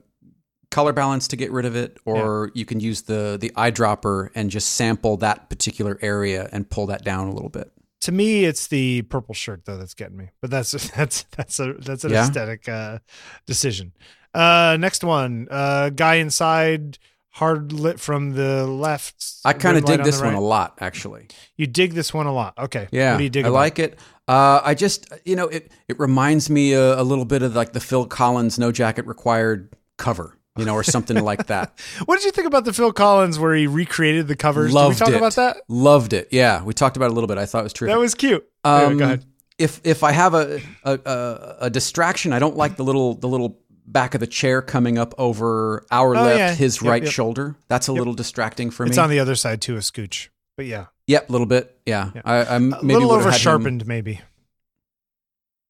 [0.69, 4.51] color balance to get rid of it, or you can use the the eyedropper and
[4.51, 7.71] just sample that particular area and pull that down a little bit.
[8.01, 10.29] to me, it's the purple shirt though that's getting me.
[10.41, 12.21] But that's that's that's a that's an Yeah?
[12.23, 12.99] aesthetic uh,
[13.47, 13.93] decision.
[14.37, 16.99] Uh, next one, uh, guy inside,
[17.31, 19.25] hard lit from the left.
[19.43, 21.27] I kind of dig on this the one a lot, actually.
[21.55, 22.57] You dig this one a lot.
[22.57, 22.87] Okay.
[22.91, 23.45] Yeah, What do you dig?
[23.45, 23.99] I about like it.
[24.27, 27.73] Uh, I just, you know, it it reminds me a, a little bit of like
[27.73, 31.71] the Phil Collins "No Jacket Required" cover, you know, or something like that.
[32.05, 34.73] What did you think about the Phil Collins where he recreated the covers?
[34.73, 35.17] Loved did we talk it.
[35.17, 35.57] about that?
[35.69, 36.27] Loved it.
[36.31, 37.37] Yeah, we talked about it a little bit.
[37.37, 37.87] I thought it was true.
[37.87, 38.45] That was cute.
[38.65, 39.25] Anyway, Um, go ahead.
[39.57, 43.27] If if I have a, a a a distraction, I don't like the little the
[43.27, 43.57] little
[43.87, 46.53] back of the chair coming up over our Oh, left, yeah.
[46.55, 47.11] his Yep, right yep.
[47.11, 47.55] shoulder.
[47.69, 48.89] That's a little distracting for me.
[48.89, 50.27] It's on the other side too, a scooch.
[50.57, 51.79] But yeah, yep, a little bit.
[51.85, 52.21] Yeah, Yeah.
[52.25, 54.21] I, I'm a little over had him- sharpened, maybe.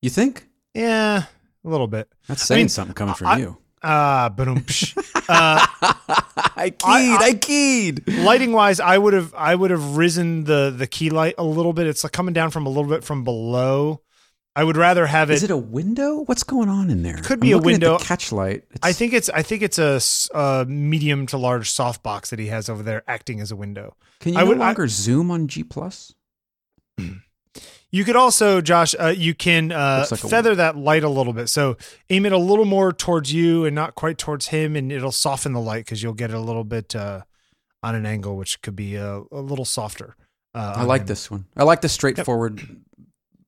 [0.02, 1.24] You think Yeah,
[1.64, 2.08] a little bit.
[2.28, 3.58] that's saying mean, something coming from I- you?
[3.84, 4.66] Ah, boom.
[5.30, 5.66] uh,
[6.56, 6.82] I keyed.
[6.84, 8.08] I- I, keyed.
[8.08, 11.74] lighting wise, I would have I would have risen the the key light a little
[11.74, 11.86] bit.
[11.86, 14.02] It's like coming down from a little bit from below.
[14.58, 15.36] I would rather have it.
[15.36, 16.24] Is it a window?
[16.26, 17.18] What's going on in there?
[17.24, 17.98] Could be I'm a at window.
[17.98, 18.64] the catch light.
[18.72, 20.02] It's, I think it's I think it's a,
[20.38, 23.96] a medium to large softbox that he has over there acting as a window.
[24.20, 26.14] Can you I no would- I- longer zoom on G plus?
[27.90, 31.48] You could also, Josh, uh, you can uh, like feather that light a little bit.
[31.48, 31.78] So
[32.10, 35.54] aim it a little more towards you and not quite towards him, and it'll soften
[35.54, 37.22] the light because you'll get it a little bit uh,
[37.82, 40.18] on an angle, which could be a, a little softer.
[40.54, 41.08] Uh, I like him.
[41.08, 41.46] this one.
[41.56, 42.62] I like the straightforward,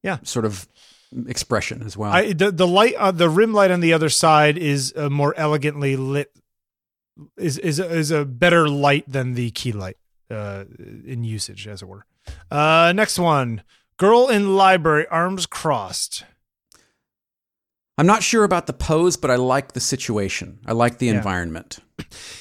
[0.03, 0.19] Yeah.
[0.23, 0.65] sort of
[1.27, 2.11] expression as well.
[2.11, 5.33] I the, the light uh, the rim light on the other side is a more
[5.37, 6.31] elegantly lit
[7.37, 9.97] is is a, is a better light than the key light
[10.31, 10.65] uh,
[11.05, 12.05] in usage as it were.
[12.51, 13.63] Uh, next one.
[13.97, 16.23] Girl in library, arms crossed.
[17.97, 20.59] I'm not sure about the pose, but I like the situation.
[20.65, 21.17] I like the Yeah.
[21.17, 21.79] environment.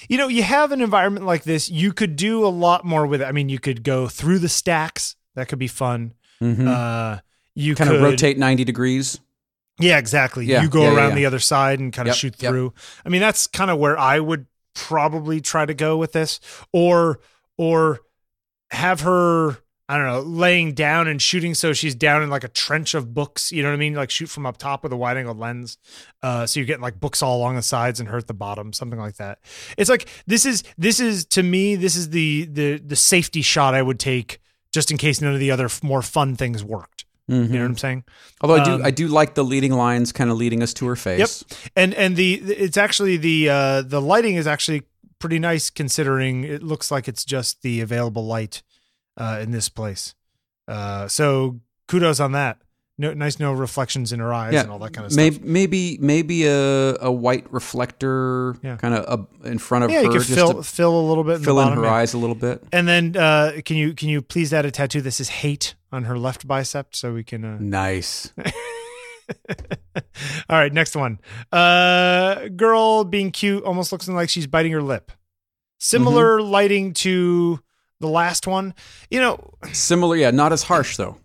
[0.08, 3.22] You know, you have an environment like this, you could do a lot more with
[3.22, 3.24] it.
[3.24, 5.16] I mean, you could go through the stacks.
[5.34, 6.14] That could be fun.
[6.40, 6.68] Mhm.
[6.68, 7.20] Uh,
[7.54, 9.20] you kind could of rotate 90 degrees.
[9.78, 10.46] Yeah, exactly.
[10.46, 11.16] Yeah, you go yeah, around yeah.
[11.16, 12.50] the other side and kind of Yep, shoot yep.
[12.50, 12.74] through.
[13.04, 16.40] I mean, that's kind of where I would probably try to go with this,
[16.72, 17.20] or
[17.56, 18.00] or
[18.70, 19.58] have her.
[19.90, 23.14] I don't know, laying down and shooting so she's down in like a trench of
[23.14, 23.50] books.
[23.50, 23.94] You know what I mean?
[23.94, 25.78] Like shoot from up top with a wide angle lens.
[26.22, 28.98] Uh, so you're getting like books all along the sides and hurt the bottom, something
[28.98, 29.38] like that.
[29.78, 33.72] It's like this is this is to me this is the the the safety shot
[33.72, 34.42] I would take
[34.74, 37.06] just in case none of the other more fun things worked.
[37.28, 37.48] Mhm.
[37.48, 38.04] You know what I'm saying?
[38.40, 40.86] Although I do, Um, I do like the leading lines kind of leading us to
[40.86, 41.44] her face.
[41.50, 41.58] Yep.
[41.76, 44.82] And and the it's actually the uh the lighting is actually
[45.18, 48.62] pretty nice considering it looks like it's just the available light
[49.18, 50.14] uh in this place
[50.68, 52.58] uh so kudos on that
[52.98, 55.38] no nice no reflections in her eyes Yeah, and all that kind of stuff maybe
[55.46, 58.76] maybe maybe a a white reflector Yeah.
[58.76, 61.44] kind of in front of yeah her, you could fill fill a little bit in
[61.44, 61.92] fill the in her yeah.
[61.92, 62.62] eyes a little bit.
[62.72, 66.04] and then uh can you can you please add a tattoo that says hate on
[66.04, 68.32] her left bicep so we can uh Nice.
[70.48, 71.20] all right next one
[71.52, 75.12] uh girl being cute almost looks like she's biting her lip
[75.78, 76.50] similar Mm-hmm.
[76.50, 77.60] lighting to
[78.00, 78.74] the last one
[79.10, 79.38] you know
[79.72, 81.16] Similar, yeah, not as harsh though.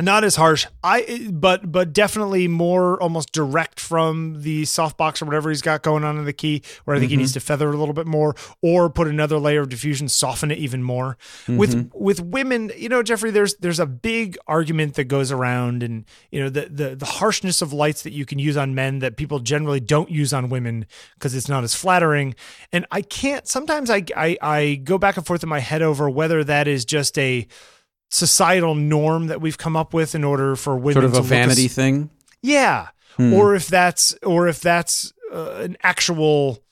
[0.00, 5.48] Not as harsh i but but definitely more almost direct from the softbox or whatever
[5.48, 7.20] he's got going on in the key where i think he Mhm.
[7.20, 10.58] needs to feather a little bit more or put another layer of diffusion soften it
[10.58, 11.16] even more
[11.48, 11.90] with Mhm.
[11.94, 16.40] with women you know jeffrey there's there's a big argument that goes around and you
[16.40, 19.38] know the the, the harshness of lights that you can use on men that people
[19.38, 22.34] generally don't use on women because it's not as flattering
[22.72, 26.10] and i can't sometimes I, I i go back and forth in my head over
[26.10, 27.46] whether that is just a
[28.10, 31.66] societal norm that we've come up with in order for women sort of a vanity
[31.66, 32.10] as- thing.
[32.42, 33.32] yeah Hmm.
[33.32, 36.62] or if that's or if that's uh, an actual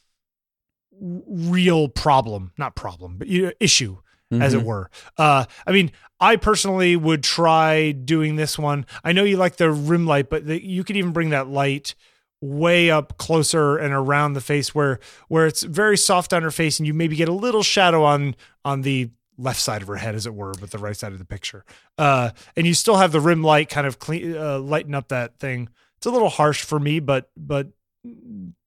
[1.00, 3.96] real problem not problem but you know, issue
[4.32, 4.64] as it Mhm.
[4.64, 5.90] were uh i mean
[6.20, 10.46] i personally would try doing this one i know you like the rim light but
[10.46, 11.94] the, you could even bring that light
[12.40, 14.98] way up closer and around the face where
[15.28, 18.34] where it's very soft on her face and you maybe get a little shadow on
[18.64, 19.08] on the
[19.38, 21.64] left side of her head as it were but the right side of the picture
[21.98, 25.38] uh and you still have the rim light kind of clean uh, lighten up that
[25.38, 27.68] thing it's a little harsh for me but but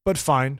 [0.06, 0.60] but fine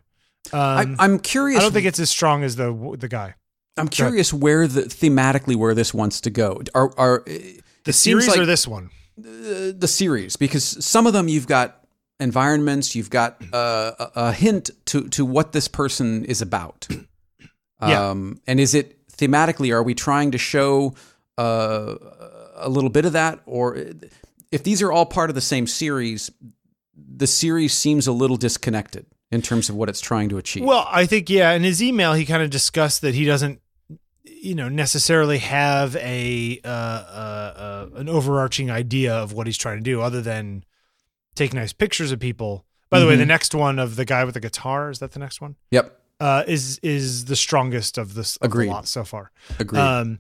[0.54, 1.60] um, I, I'm curious.
[1.60, 3.36] I don't think it's as strong as the the guy.
[3.76, 6.62] I'm curious where the thematically where this wants to go.
[6.74, 7.26] Are are
[7.84, 8.90] The series like or this one?
[9.18, 11.84] the, the series because some of them you've got
[12.20, 16.88] environments, you've got uh, a, a hint to to what this person is about.
[17.80, 18.10] Yeah.
[18.10, 19.72] Um, and is it thematically?
[19.74, 20.94] Are we trying to show
[21.38, 21.96] uh,
[22.56, 23.78] a little bit of that, or
[24.52, 26.32] if these are all part of the same series,
[26.96, 30.64] the series seems a little disconnected in terms of what it's trying to achieve.
[30.64, 31.52] Well, I think yeah.
[31.52, 33.60] In his email, he kind of discussed that he doesn't,
[34.24, 39.78] you know, necessarily have a uh, uh, uh, an overarching idea of what he's trying
[39.78, 40.64] to do, other than
[41.36, 42.66] take nice pictures of people.
[42.90, 43.20] By the way, Mhm.
[43.20, 45.56] the next one of the guy with the guitar is that the next one?
[45.72, 48.70] yep, Uh, is is the strongest of this of the Agreed.
[48.70, 49.32] lot so far.
[49.60, 49.80] agreed.
[49.80, 50.20] Um,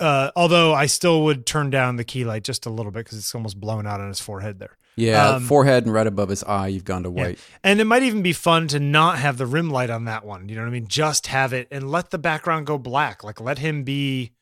[0.00, 3.18] uh, although I still would turn down the key light just a little bit because
[3.18, 4.76] it's almost blown out on his forehead there.
[4.96, 7.22] yeah, um, forehead and right above his eye, you've gone to Yeah.
[7.24, 7.38] white.
[7.64, 10.48] And it might even be fun to not have the rim light on that one.
[10.48, 10.86] You know what I mean?
[10.88, 13.24] Just have it and let the background go black.
[13.24, 14.32] Like let him be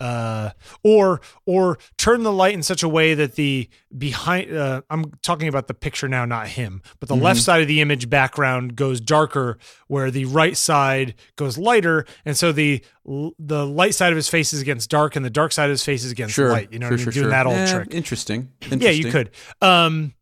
[0.00, 0.50] uh
[0.82, 5.46] or or turn the light in such a way that the behind uh I'm talking
[5.46, 9.00] about the picture now not him but the left side of the image background goes
[9.00, 9.58] darker
[9.88, 14.52] where the right side goes lighter and so the the light side of his face
[14.52, 16.78] is against dark and the dark side of his face is against Sure, light you
[16.78, 17.12] know sure, what I mean?
[17.12, 18.52] sure, doing that old trick Interesting.
[18.70, 19.30] yeah, you could.
[19.60, 20.14] Um,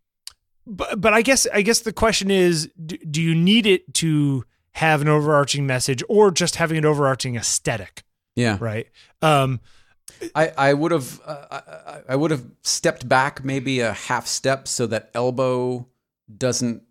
[0.66, 4.44] but but I guess I guess the question is, do, do you need it to
[4.72, 8.02] have an overarching message, or just having an overarching aesthetic?
[8.38, 8.56] Yeah.
[8.60, 8.86] Right.
[9.22, 9.60] Um,
[10.34, 14.66] I, I would have uh, I, I would have stepped back maybe a half step
[14.68, 15.86] so that elbow
[16.34, 16.82] doesn't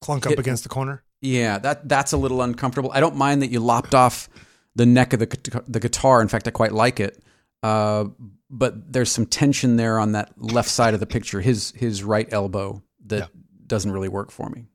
[0.00, 1.02] clunk up against the corner.
[1.20, 2.90] yeah that that's a little uncomfortable.
[2.92, 4.28] I don't mind that you lopped off
[4.74, 6.20] the neck of the the guitar.
[6.20, 7.22] In fact, I quite like it.
[7.62, 8.06] Uh,
[8.50, 11.40] but there's some tension there on that left side of the picture.
[11.40, 13.26] His his right elbow that Yeah.
[13.66, 14.66] doesn't really work for me.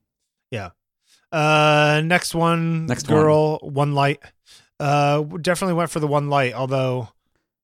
[0.52, 0.70] Yeah.
[1.32, 2.88] Uh, next one.
[2.88, 3.94] Next girl, one.
[3.94, 4.20] light.
[4.80, 6.54] Uh, definitely went for the one light.
[6.54, 7.10] Although,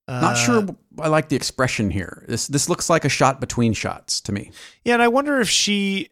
[0.07, 0.67] uh, Not sure
[0.99, 2.25] I like the expression here.
[2.27, 4.51] This this looks like a shot between shots to me.
[4.83, 6.09] Yeah, and I wonder if she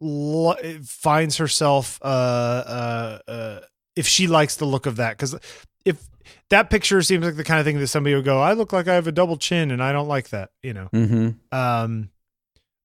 [0.00, 3.60] li- finds herself uh, uh, uh,
[3.96, 5.36] if she likes the look of that because
[5.84, 6.08] if
[6.50, 8.88] that picture seems like the kind of thing that somebody would go, I look like
[8.88, 10.88] I have a double chin and I don't like that, you know.
[10.92, 11.30] Mm-hmm.
[11.56, 12.10] Um,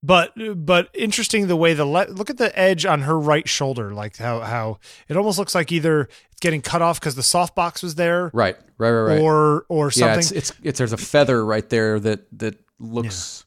[0.04, 3.94] but but interesting the way the le- look at the edge on her right shoulder,
[3.94, 6.02] like how how it almost looks like either
[6.32, 9.22] it's getting cut off because the softbox was there, Right, right, right, right.
[9.22, 10.10] or or something.
[10.14, 13.46] yeah, it's, it's it's there's a feather right there that that looks.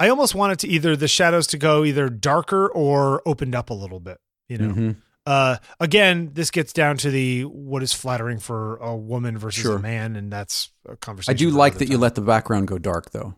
[0.00, 3.74] I almost wanted to either the shadows to go either darker or opened up a
[3.74, 4.18] little bit.
[4.48, 4.96] You know, Mhm.
[5.26, 9.76] uh, again, this gets down to the what is flattering for a woman versus Sure.
[9.76, 11.32] a man, and that's a conversation.
[11.32, 13.34] I do like that you let the background go dark though.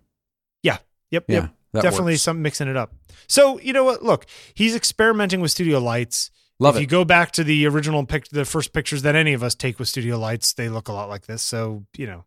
[0.63, 0.79] Yeah.
[1.11, 1.51] Yep, Yeah, yep.
[1.75, 2.23] That Definitely works.
[2.23, 2.95] some mixing it up.
[3.29, 4.03] So you know what?
[4.03, 6.31] Look, he's experimenting with studio lights.
[6.59, 6.83] Love if it.
[6.83, 9.79] you go back to the original pic, the first pictures that any of us take
[9.79, 11.43] with studio lights, they look a lot like this.
[11.43, 12.25] So you know,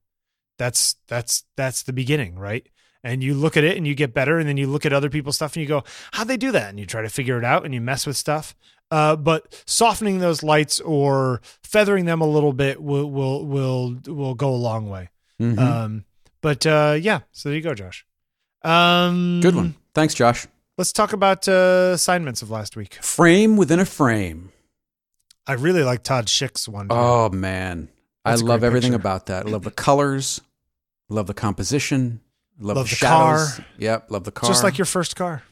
[0.58, 2.68] that's that's that's the beginning, right?
[3.04, 5.10] And you look at it and you get better, and then you look at other
[5.10, 7.46] people's stuff and you go, "How'd they do that?" And you try to figure it
[7.46, 8.56] out, and you mess with stuff.
[8.90, 14.34] Uh, but softening those lights or feathering them a little bit will will will will
[14.34, 15.10] go a long way.
[15.42, 15.60] Mhm.
[15.60, 16.06] Um,
[16.42, 18.06] but uh, yeah, so there you go, Josh.
[18.68, 19.76] Um, Good one.
[19.94, 20.48] Thanks, Josh.
[20.78, 22.96] Let's talk about uh, assignments of last week.
[23.02, 24.52] Frame within a frame.
[25.48, 26.88] I really like Todd Schick's one.
[26.90, 27.88] Oh man,
[28.26, 29.02] That's I love everything picture.
[29.02, 29.48] about that.
[29.48, 30.42] I love the colors.
[31.10, 32.20] Love the composition.
[32.60, 33.54] Love, Love the, the shadows.
[33.56, 33.66] car.
[33.78, 34.50] Yep, love the car.
[34.50, 35.44] Just like your first car.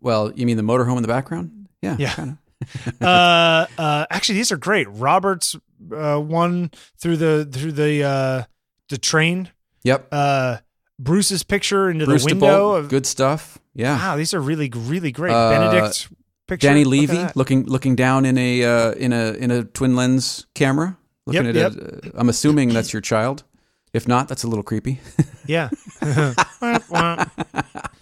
[0.00, 1.66] Well, you mean the motorhome in the background?
[1.82, 2.14] Yeah, Yeah.
[2.14, 2.38] kinda.
[3.00, 4.88] uh, uh, actually, these are great.
[4.90, 5.54] Robert's
[5.94, 8.42] uh, one through the through the uh,
[8.88, 9.50] the train.
[9.84, 10.08] Yep.
[10.10, 10.56] Uh,
[10.98, 12.72] Bruce's picture into Bruce the window.
[12.72, 13.58] Of, good stuff.
[13.74, 13.96] Yeah.
[13.96, 15.32] Wow, these are really really great.
[15.32, 16.08] Uh, Benedict's
[16.46, 16.66] picture.
[16.66, 17.36] Danny Levy that.
[17.36, 20.96] looking looking down in a uh, in a in a twin lens camera.
[21.26, 22.06] Looking Yep, at it.
[22.06, 23.44] uh, I'm assuming that's your child.
[23.92, 25.00] If not, that's a little creepy.
[25.46, 25.70] Yeah.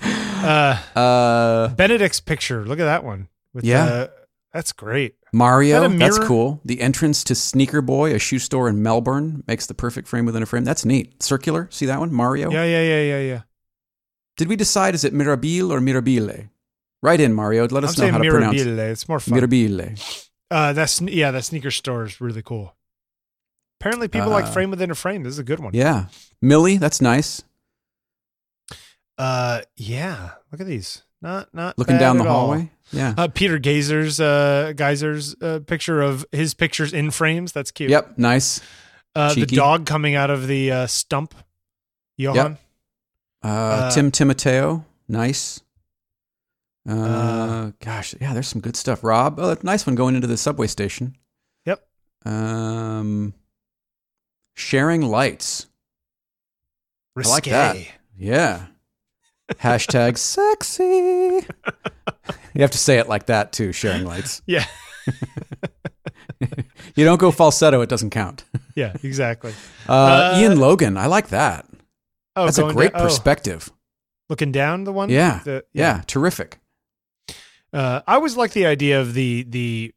[0.01, 2.65] Uh, Uh, Benedict's picture.
[2.65, 3.29] Look at that one.
[3.53, 3.87] With Yeah.
[3.87, 4.13] the-
[4.53, 5.15] that's great.
[5.37, 6.61] Mario, that that's cool.
[6.65, 10.43] The entrance to Sneaker Boy, a shoe store in Melbourne, makes the perfect frame within
[10.43, 10.65] a frame.
[10.65, 11.23] That's neat.
[11.23, 12.13] Circular, see that one?
[12.13, 12.51] Mario.
[12.51, 13.41] Yeah, yeah, yeah, yeah, yeah.
[14.37, 16.49] Did we decide is it Mirabile or Mirabile?
[17.03, 17.63] Write in Mario.
[17.69, 18.67] Let I'm us know saying how to pronounce it.
[18.67, 18.91] Mirabile.
[18.93, 19.39] It's more fun.
[19.39, 20.29] Mirabile.
[20.51, 22.75] Uh, that's yeah, that sneaker store is really cool.
[23.81, 25.23] Apparently, people like Uh, frame within a frame.
[25.23, 25.73] This is a good one.
[25.75, 26.07] Yeah,
[26.41, 26.79] Millie.
[26.79, 27.43] That's nice.
[29.19, 30.31] Uh, yeah.
[30.53, 31.03] Look at these.
[31.21, 32.59] Not not Looking down the hallway.
[32.59, 32.69] all.
[32.93, 33.15] Yeah.
[33.17, 37.53] Uh, Peter Gazer's uh, Geyser's uh, picture of his pictures in frames.
[37.53, 37.91] That's cute.
[37.91, 38.19] Yep.
[38.19, 38.61] Nice.
[39.15, 41.35] Uh, the dog coming out of the uh, stump.
[42.17, 42.59] Johan.
[43.43, 44.85] Uh, Uh, Tim Timoteo.
[45.09, 45.61] Nice.
[46.89, 49.03] Uh, gosh, yeah, there's some good stuff.
[49.03, 51.17] Rob, oh, nice one going into the subway station.
[51.65, 51.85] Yep.
[52.25, 53.35] Um,
[54.55, 55.67] sharing lights.
[57.17, 57.31] Risque.
[57.33, 57.77] like that.
[58.17, 58.67] Yeah.
[59.55, 61.47] Hashtag sexy.
[62.55, 64.43] You have to say it like that too, sharing lights.
[64.47, 64.65] Yeah.
[66.97, 68.45] You don't go falsetto, it doesn't count.
[68.75, 68.93] Yeah.
[69.03, 69.53] Exactly.
[69.89, 69.93] Uh,
[70.35, 71.67] Uh, Ian Logan, I like that.
[72.35, 73.71] Oh, That's a great down- oh, perspective.
[74.29, 75.09] looking down the one.
[75.11, 75.41] Yeah.
[75.45, 76.59] The- Yeah, terrific.
[77.73, 79.93] Uh, I always like the idea of the the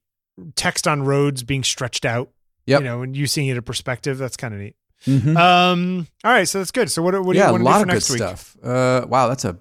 [0.55, 2.29] text on roads being stretched out.
[2.65, 2.81] Yep.
[2.81, 4.17] You know, and you seeing it in perspective.
[4.17, 4.75] That's kind of neat.
[5.05, 5.37] Mhm.
[5.37, 6.07] Um.
[6.23, 6.47] All right.
[6.47, 6.91] So that's good.
[6.91, 7.13] So what?
[7.23, 8.17] What do yeah, you want to do of for good next week?
[8.17, 8.57] stuff.
[8.63, 9.57] Uh, wow, that's a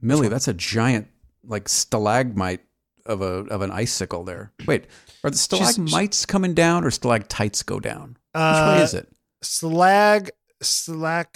[0.00, 0.28] Millie.
[0.28, 1.08] That's a giant
[1.44, 2.60] like stalagmite
[3.06, 4.52] of a of an icicle there.
[4.66, 4.86] Wait,
[5.24, 5.44] are the She's-
[5.76, 8.16] stalagmites coming down or stalactites go down?
[8.32, 9.08] Which Uh, way is it?
[9.42, 10.30] Stalag,
[10.62, 11.26] stalag,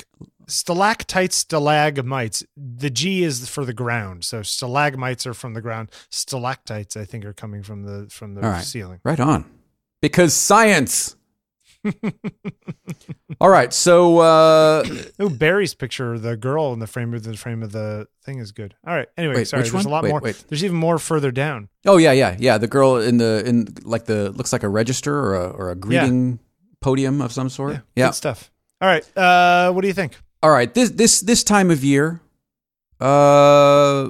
[0.48, 2.42] stalactites, stalagmites.
[2.56, 4.24] The G is for the ground.
[4.24, 5.90] So stalagmites are from the ground.
[6.10, 8.64] Stalactites, I think, are coming from the from the right.
[8.64, 9.00] ceiling.
[9.04, 9.44] Right on.
[10.02, 11.16] Because science.
[13.40, 14.84] All right, so uh,
[15.18, 18.52] Oh, Barry's picture, the girl in the frame of the frame of the thing is
[18.52, 18.74] good.
[18.86, 19.08] All right.
[19.16, 19.62] Anyway, Wait, sorry.
[19.62, 19.90] which there's one?
[19.90, 20.20] a lot Wait, more.
[20.20, 20.44] wait.
[20.48, 21.68] There's even more further down.
[21.86, 22.58] oh yeah, yeah, yeah.
[22.58, 25.74] The girl in the in like the looks like a register or a or a
[25.74, 26.38] greeting
[26.80, 27.72] podium of some sort.
[27.74, 27.80] Yeah.
[27.96, 28.06] yeah.
[28.08, 28.50] Good stuff.
[28.80, 29.04] All right.
[29.16, 30.16] Uh, what do you think?
[30.42, 32.20] All right, this this this time of year,
[33.00, 34.08] uh,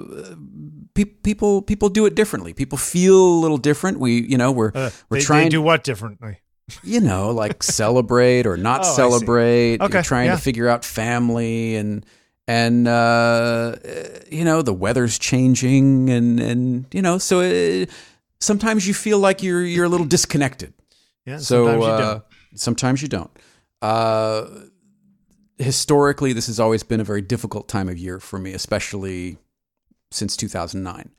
[0.95, 2.53] pe- people people do it differently.
[2.53, 4.01] People feel a little different.
[4.01, 6.39] We you know we're Uh, we're they, trying to do what differently?
[6.83, 9.81] You know like celebrate or not Oh, celebrate.
[9.81, 10.37] Okay, You're trying yeah.
[10.37, 12.05] to figure out family and
[12.47, 13.77] and uh,
[14.31, 17.91] you know the weather's changing and and you know so it,
[18.41, 20.73] sometimes you feel like you're you're a little disconnected.
[21.27, 21.39] Yeah.
[21.39, 22.25] So sometimes you uh, don't.
[22.55, 23.31] sometimes you don't.
[23.81, 24.47] Uh,
[25.59, 29.39] historically, this has always been a very difficult time of year for me, especially
[30.11, 31.11] since 2009.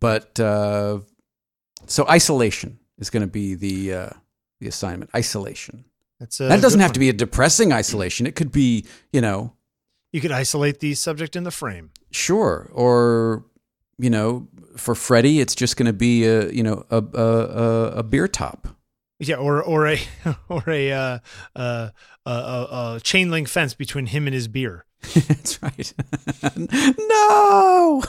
[0.00, 1.00] But uh,
[1.86, 4.10] so isolation is going to be the uh,
[4.62, 5.10] the assignment.
[5.14, 5.84] Isolation.
[6.20, 8.26] A that doesn't have to be a depressing isolation.
[8.26, 9.54] It could be, you know,
[10.12, 11.90] You could isolate the subject in the frame.
[12.12, 13.44] sure, or
[13.98, 18.02] you know, for Freddie, it's just going to be a you know a a, a,
[18.04, 18.68] beer top.
[19.18, 19.98] Yeah, or or a
[20.48, 21.18] or a uh,
[21.56, 21.90] uh,
[22.24, 24.84] uh, uh, chain link fence between him and his beer.
[25.14, 25.92] That's right.
[27.08, 28.02] no.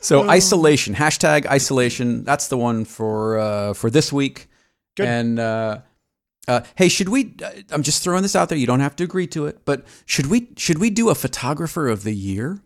[0.00, 2.24] So isolation hashtag isolation.
[2.24, 4.48] That's the one for uh, for this week.
[4.96, 5.06] Good.
[5.06, 5.80] And uh,
[6.48, 7.34] uh, hey, should we?
[7.44, 8.58] uh, I'm just throwing this out there.
[8.58, 10.48] You don't have to agree to it, but should we?
[10.56, 12.60] Should we do a photographer of the year?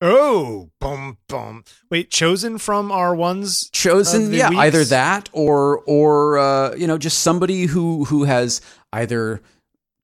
[0.00, 1.64] Oh, boom, boom.
[1.90, 3.70] Wait, chosen from our ones.
[3.70, 4.60] chosen yeah weeks?
[4.60, 8.60] either that or or uh, you know just somebody who who has
[8.92, 9.40] either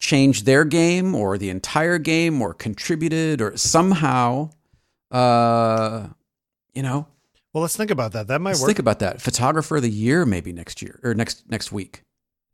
[0.01, 4.49] changed their game or the entire game or contributed or somehow
[5.11, 6.07] uh
[6.75, 7.07] you know
[7.53, 8.29] Well, let's think about that.
[8.29, 8.69] That might let's work.
[8.69, 12.03] think about that photographer of the year maybe next year or next next week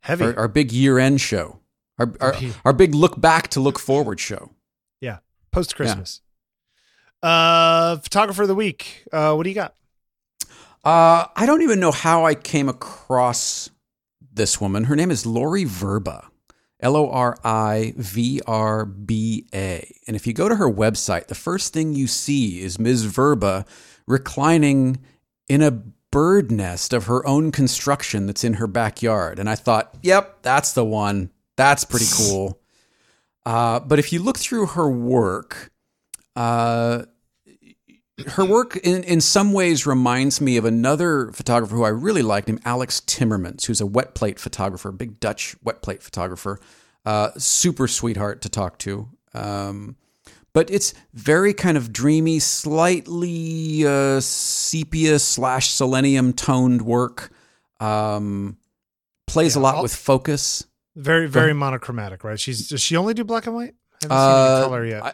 [0.01, 0.25] Heavy.
[0.25, 1.59] our, our big year end show
[1.99, 2.35] our, our
[2.65, 4.51] our big look back to look forward show
[4.99, 5.19] yeah,
[5.51, 6.21] post Christmas.
[7.21, 9.05] Uh, photographer of the week.
[9.11, 9.75] Uh, what do you got?
[10.83, 13.69] Uh, I don't even know how I came across
[14.31, 14.85] this woman.
[14.85, 16.25] Her name is Lori Vrba,
[16.79, 19.91] L O R I V R B A.
[20.07, 23.05] And if you go to her website, the first thing you see is Ms.
[23.07, 23.67] Vrba
[24.07, 24.99] reclining
[25.47, 25.71] in a
[26.11, 29.39] bird nest of her own construction that's in her backyard.
[29.39, 31.31] And I thought, yep, that's the one.
[31.57, 32.59] That's pretty cool.
[33.45, 35.71] Uh, but if you look through her work,
[36.35, 37.03] uh,
[38.27, 42.47] her work in, in some ways reminds me of another photographer who I really like
[42.47, 46.59] named Alex Timmermans, who's a wet plate photographer, big Dutch wet plate photographer.
[47.05, 49.07] Uh, super sweetheart to talk to.
[49.33, 49.95] Um,
[50.57, 57.29] but it's very kind of dreamy, slightly uh, sepia slash selenium toned work.
[57.79, 58.57] Um,
[59.27, 60.65] plays a lot I'll- with focus.
[60.95, 62.39] Very, very monochromatic, right?
[62.39, 63.75] She's does she only do black and white?
[64.01, 65.03] I haven't Uh, seen any color yet.
[65.03, 65.13] I-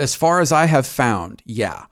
[0.00, 1.86] as far as I have found, yeah.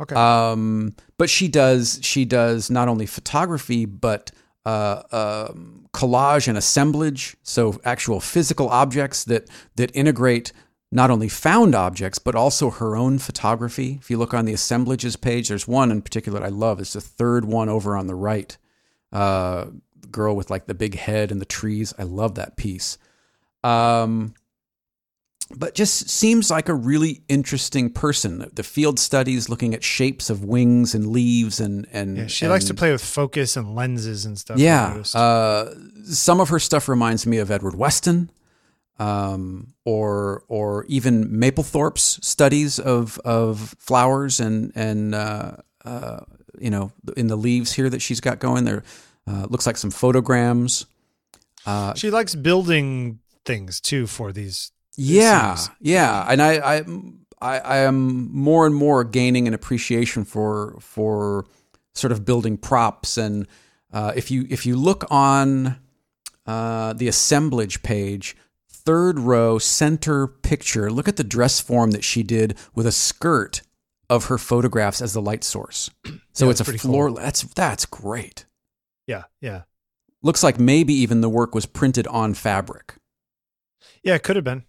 [0.00, 0.14] okay.
[0.14, 4.30] Um, but she does she does not only photography but
[4.64, 10.52] uh, um, collage and assemblage, so actual physical objects that that integrate
[10.94, 13.98] not only found objects but also her own photography.
[14.00, 16.80] If you look on the assemblages page, there's one in particular that I love.
[16.80, 18.56] It's the third one over on the right.
[19.12, 19.66] Uh,
[20.10, 21.92] girl with like the big head and the trees.
[21.98, 22.96] I love that piece.
[23.62, 24.34] Um,
[25.54, 28.50] but just seems like a really interesting person.
[28.54, 32.64] The field studies, looking at shapes of wings and leaves, and and yeah, she likes
[32.66, 34.58] to play with focus and lenses and stuff.
[34.58, 38.30] Yeah, uh, some of her stuff reminds me of Edward Weston,
[38.98, 46.20] um, or or even Mapplethorpe's studies of of flowers and and uh, uh,
[46.58, 48.64] you know in the leaves here that she's got going.
[48.64, 48.82] There
[49.26, 50.86] uh, looks like some photograms.
[51.66, 54.70] Uh, she likes building things too for these.
[54.96, 56.84] Yeah, seems- yeah, and I, I,
[57.40, 61.46] I, I am more and more gaining an appreciation for for
[61.94, 63.48] sort of building props, and
[63.92, 65.78] uh, if you if you look on
[66.46, 68.36] uh, the assemblage page,
[68.84, 73.62] third row center picture, look at the dress form that she did with a skirt
[74.10, 75.90] of her photographs as the light source.
[76.32, 77.06] So Yeah, it's a floor.
[77.08, 77.16] cool.
[77.16, 78.44] That's that's great.
[79.06, 79.62] Yeah, yeah,
[80.22, 82.94] Looks like maybe even the work was printed on fabric.
[84.02, 84.14] yeah.
[84.16, 84.64] It could have been.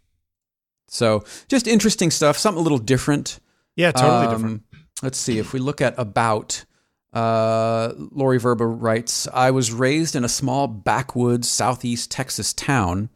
[0.88, 3.40] So just interesting stuff, something a little different.
[3.76, 4.64] Yeah, totally Um, different.
[5.02, 6.66] Let's see if we look at about.
[7.14, 13.10] Uh, Lori Vrba writes, I was raised in a small backwoods southeast Texas town.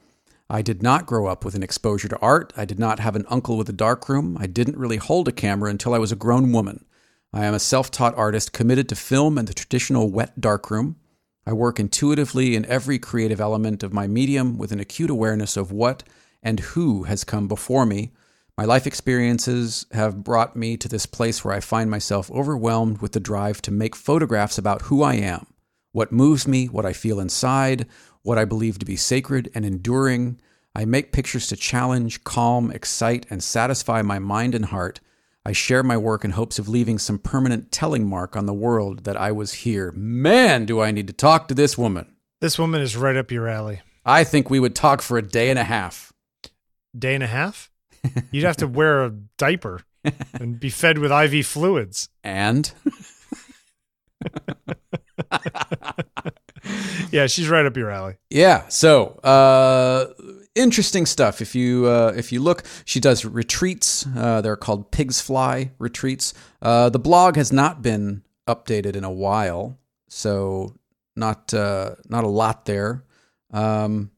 [0.50, 2.52] I did not grow up with an exposure to art.
[2.58, 4.36] I did not have an uncle with a darkroom.
[4.40, 6.86] I didn't really hold a camera until I was a grown woman.
[7.32, 10.96] I am a self taught artist committed to film and the traditional wet darkroom.
[11.46, 15.72] I work intuitively in every creative element of my medium with an acute awareness of
[15.72, 16.04] what
[16.42, 18.12] and who has come before me.
[18.58, 23.12] My life experiences have brought me to this place where I find myself overwhelmed with
[23.12, 25.48] the drive to make photographs about who I am,
[25.92, 27.88] what moves me, what I feel inside,
[28.24, 30.40] what I believe to be sacred and enduring.
[30.76, 35.00] I make pictures to challenge, calm, excite, and satisfy my mind and heart.
[35.46, 39.06] I share my work in hopes of leaving some permanent telling mark on the world
[39.06, 39.92] that I was here.
[39.94, 42.14] Man, do I need to talk to this woman.
[42.42, 43.82] This woman is right up your alley.
[44.06, 46.14] I think we would talk for a day and a half.
[46.98, 47.70] Day and a half.
[48.32, 49.82] You'd have to wear a diaper
[50.34, 52.10] and be fed with IV fluids.
[52.24, 52.72] And
[57.12, 58.16] Yeah, she's right up your alley.
[58.30, 58.68] Yeah.
[58.70, 60.08] So uh,
[60.56, 61.42] interesting stuff.
[61.42, 64.06] If you uh, if you look, she does retreats.
[64.16, 66.34] Uh, they're called Pigs Fly retreats.
[66.62, 69.78] Uh, the blog has not been updated in a while,
[70.08, 70.76] so
[71.16, 73.04] not uh, not a lot there.
[73.52, 74.12] Um,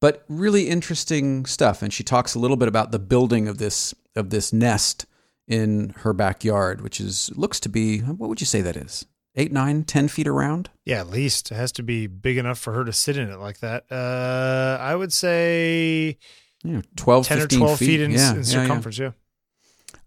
[0.00, 1.82] but really interesting stuff.
[1.82, 5.06] And she talks a little bit about the building of this of this nest
[5.46, 9.06] in her backyard, which is looks to be what would you say that is?
[9.38, 10.68] Eight, nine, ten feet around.
[10.84, 13.38] Yeah, at least it has to be big enough for her to sit in it
[13.38, 13.84] like that.
[13.90, 16.18] Uh, I would say
[16.64, 18.42] You know, 12, ten or twelve feet, in, Yeah, in yeah, yeah.
[18.42, 18.98] circumference.
[18.98, 19.12] Yeah.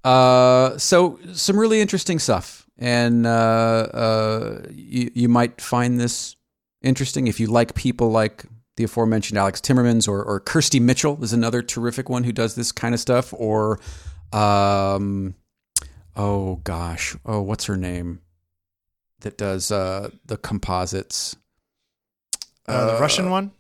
[0.04, 6.36] Uh, so some really interesting stuff, and uh, uh, you you might find this
[6.82, 8.46] interesting if you like people like
[8.78, 12.72] the aforementioned Alex Timmermans or or Kirsty Mitchell is another terrific one who does this
[12.72, 13.80] kind of stuff, or
[14.34, 15.36] um,
[16.16, 18.22] oh gosh, oh what's her name
[19.22, 21.36] that does uh the composites.
[22.68, 23.52] Uh, the Russian one.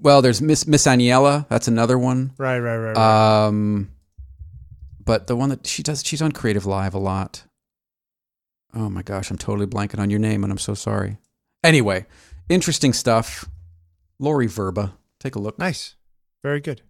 [0.00, 1.48] Well, there's Miss Miss Aniela.
[1.48, 2.32] That's another one.
[2.38, 2.96] Right, right, right.
[2.96, 3.46] right.
[3.46, 3.90] Um,
[5.04, 7.44] but the one that she does, she's on Creative Live a lot.
[8.74, 11.18] Oh my gosh, I'm totally blanking on your name, and I'm so sorry.
[11.64, 12.06] Anyway,
[12.48, 13.48] interesting stuff.
[14.18, 15.58] Lori Vrba, take a look.
[15.58, 15.94] nice.
[16.42, 16.82] Very good.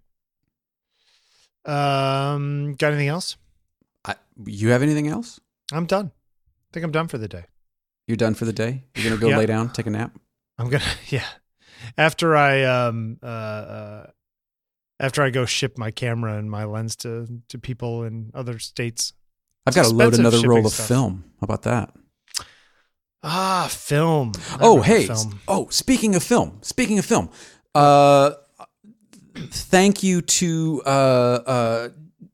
[1.65, 3.37] Um, got anything else?
[4.05, 4.15] I,
[4.45, 5.41] you have anything else?
[5.73, 6.13] I'm done.
[6.77, 7.45] I think I'm done for the day.
[8.07, 8.85] You're done for the day.
[8.95, 9.39] You're gonna go Yeah.
[9.39, 10.15] lay down, take a nap.
[10.59, 11.25] I'm gonna yeah.
[11.97, 14.07] After I um uh, uh
[15.01, 19.15] after I go ship my camera and my lens to to people in other states.
[19.65, 20.87] I've got to load another roll of stuff.
[20.87, 21.25] film.
[21.41, 21.95] How about that?
[23.23, 24.33] Ah, film.
[24.51, 25.07] I Oh, hey.
[25.07, 25.41] film.
[25.49, 26.59] Oh, speaking of film.
[26.61, 27.31] Speaking of film.
[27.75, 28.33] Uh,
[29.35, 31.89] thank you to uh, uh,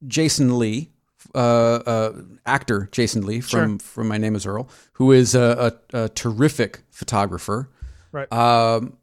[0.07, 0.91] Jason Lee,
[1.35, 2.13] uh, uh,
[2.47, 6.81] actor Jason Lee from from My Name Is Earl, who is a, a, a terrific
[6.91, 7.71] photographer.
[8.13, 8.31] Right.
[8.33, 8.97] Um,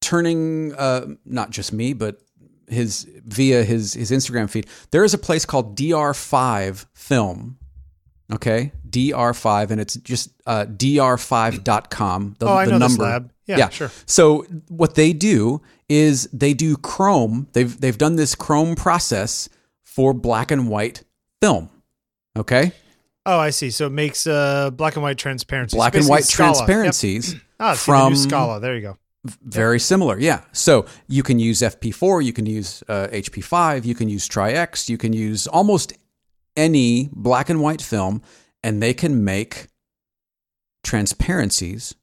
[0.00, 2.20] turning uh, not just me, but
[2.68, 4.66] his via his his Instagram feed.
[4.90, 7.58] There is a place called DR5 Film.
[8.32, 12.36] Okay, DR5, and it's just uh, dr5.com.
[12.38, 12.92] The, Oh, I the know number.
[12.94, 13.32] this lab.
[13.46, 13.68] Yeah, Yeah.
[13.70, 13.90] sure.
[14.06, 17.48] So what they do is they do Chrome.
[17.52, 19.48] They've they've done this Chrome process
[19.82, 21.02] for black and white
[21.40, 21.70] film.
[22.38, 22.72] Okay,
[23.26, 23.70] Oh, I see.
[23.70, 25.76] So it makes uh black and white transparency.
[25.76, 28.60] black and white transparencies Ah, see, the from Scala.
[28.60, 28.96] There you go.
[29.44, 30.18] very similar.
[30.18, 30.40] Yeah.
[30.52, 34.96] So you can use FP4, you can use uh, HP5, you can use Tri-X, you
[34.96, 35.92] can use almost
[36.56, 38.22] any black and white film,
[38.64, 39.66] and they can make
[40.82, 41.94] transparencies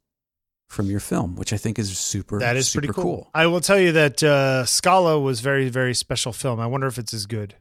[0.68, 2.40] from your film, which I think is super.
[2.40, 3.30] That is super pretty cool.
[3.34, 6.60] I will tell you that uh, Scala was very, very special film.
[6.60, 7.56] I wonder if it's as good,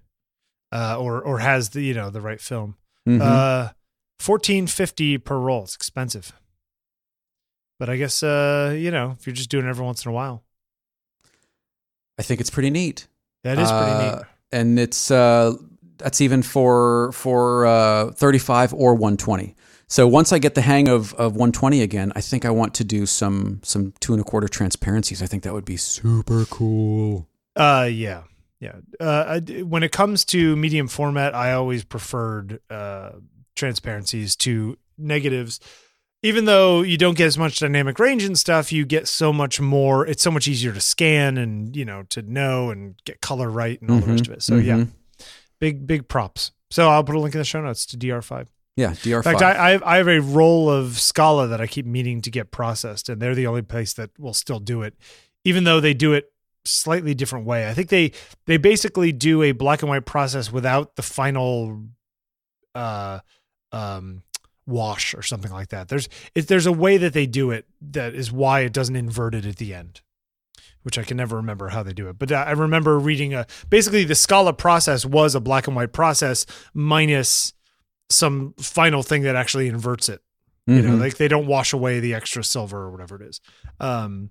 [0.73, 2.77] uh, or or has the you know the right film.
[3.09, 3.21] Mhm.
[3.21, 3.73] Uh,
[4.19, 5.65] fourteen fifty per roll.
[5.65, 6.33] It's expensive,
[7.79, 10.15] but I guess uh, you know if you're just doing it every once in a
[10.15, 10.43] while,
[12.19, 13.07] I think it's pretty neat.
[13.45, 14.25] that is pretty Uh, neat.
[14.53, 15.53] and it's uh,
[15.99, 19.55] that's even for for uh, 35 or 120.
[19.89, 22.85] So once I get the hang of, of 120 again, I think I want to
[22.85, 25.23] do some some two and a quarter transparencies.
[25.23, 27.29] I think that would be super cool.
[27.55, 28.23] Uh, yeah,
[28.61, 28.77] yeah.
[29.01, 33.13] Uh, I- when it comes to medium format, I always preferred uh,
[33.55, 35.61] transparencies to negatives.
[36.23, 39.61] Even though you don't get as much dynamic range and stuff, you get so much
[39.61, 40.07] more.
[40.07, 43.81] It's so much easier to scan and you know to know and get color right
[43.81, 44.43] and all the rest of it.
[44.43, 44.89] So yeah, Mhm.
[45.61, 46.53] big big props.
[46.71, 48.49] So I'll put a link in the show notes to DR5.
[48.77, 49.17] yeah, DR5.
[49.19, 52.21] In fact, I, I have, I have a roll of Scala that I keep meaning
[52.23, 54.95] to get processed, and they're the only place that will still do it,
[55.45, 56.33] even though they do it
[56.67, 57.69] slightly different way.
[57.69, 58.13] I think they
[58.47, 61.85] they basically do a black and white process without the final
[62.75, 63.21] uh
[63.73, 64.23] um
[64.67, 65.89] wash or something like that.
[65.89, 69.35] There's it, there's a way that they do it that is why it doesn't invert
[69.35, 70.01] it at the end.
[70.83, 74.05] Which I can never remember how they do it, but I remember reading a basically
[74.05, 77.55] the Scala process was a black and white process minus
[78.09, 80.21] some final thing that actually inverts it.
[80.69, 81.01] You know, Mhm.
[81.01, 83.41] like they don't wash away the extra silver or whatever it is.
[83.81, 84.31] Um,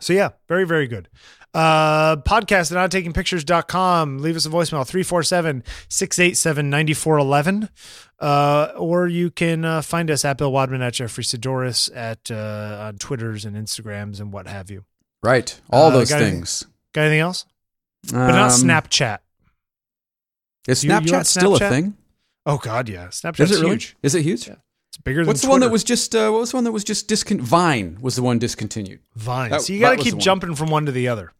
[0.00, 1.08] so yeah, very, very good.
[1.54, 4.18] Uh, podcast at nottakingpictures.com.
[4.18, 7.68] Leave us a voicemail 347 687 9411.
[8.18, 12.86] Uh, or you can uh, find us at Bill Wadman at Jeffrey Saddoris at uh,
[12.88, 14.84] on Twitters and Instagrams and what have you.
[15.22, 16.66] right, all Uh, those got anything- things.
[16.92, 17.44] Got anything else?
[18.10, 19.18] But not Um, Snapchat.
[20.68, 21.96] Is You- you Snapchat still a thing?
[22.46, 23.08] Oh God, yeah.
[23.08, 23.70] Snapchat's Is it really?
[23.72, 23.96] huge.
[24.02, 24.46] Is it huge?
[24.48, 24.54] Yeah.
[24.90, 26.14] It's bigger than What's the one that was just?
[26.14, 27.40] Uh, what was the one that was just discon?
[27.40, 29.00] Vine was the one discontinued.
[29.16, 29.50] Vine.
[29.50, 31.32] That- so you got to keep jumping from one to the other.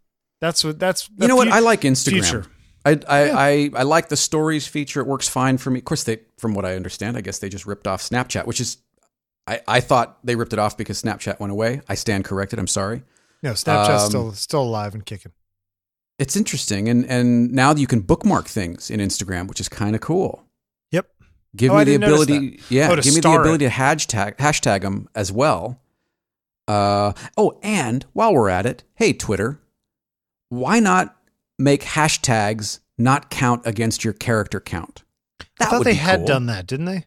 [0.45, 0.79] That's what.
[0.79, 1.49] That's You know what?
[1.49, 2.11] fut- I like Instagram.
[2.11, 2.47] future.
[2.85, 5.01] I I, I I like the stories feature.
[5.01, 5.79] It works fine for me.
[5.79, 8.61] Of course, they from what I understand, I guess they just ripped off Snapchat, which
[8.61, 8.77] is
[9.47, 11.81] I, I thought they ripped it off because Snapchat went away.
[11.89, 12.59] I stand corrected.
[12.59, 13.03] I'm sorry.
[13.43, 15.33] No, Snapchat's Um, still still alive and kicking.
[16.19, 20.03] It's interesting, and and now you can bookmark things in Instagram, which is kind of
[20.03, 20.45] cool.
[20.93, 21.07] Yep.
[21.57, 23.41] Give Oh, me I the didn't notice ability, yeah, Oh, give me the star it.
[23.41, 25.81] ability to hashtag hashtag them as well.
[26.69, 29.61] Uh oh, and while we're at it, hey Twitter,
[30.55, 31.17] why not
[31.59, 35.03] make hashtags not count against your character count?
[35.59, 36.27] That I thought they had cool.
[36.27, 37.05] done that, didn't they?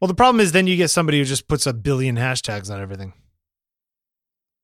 [0.00, 2.80] Well, the problem is then you get somebody who just puts a billion hashtags on
[2.80, 3.12] everything.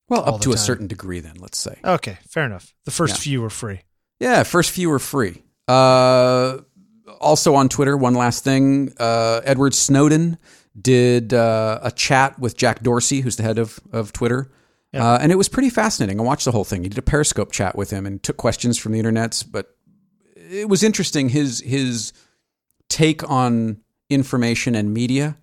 [0.08, 1.78] Well, all up to a certain degree, then let's say.
[1.84, 2.74] Okay, fair enough.
[2.84, 3.20] The first Yeah.
[3.20, 3.80] few were free.
[4.20, 5.42] Yeah, first few were free.
[5.68, 6.58] Uh,
[7.20, 8.92] also on Twitter, one last thing.
[8.98, 10.38] Uh, Edward Snowden
[10.80, 14.50] did uh, a chat with Jack Dorsey, who's the head of, of Twitter.
[14.96, 15.12] Yeah.
[15.12, 16.18] Uh, and it was pretty fascinating.
[16.18, 16.82] I watched the whole thing.
[16.82, 19.44] He did a Periscope chat with him and took questions from the internets.
[19.48, 19.76] But
[20.34, 22.12] it was interesting his his
[22.88, 25.36] take on information and media.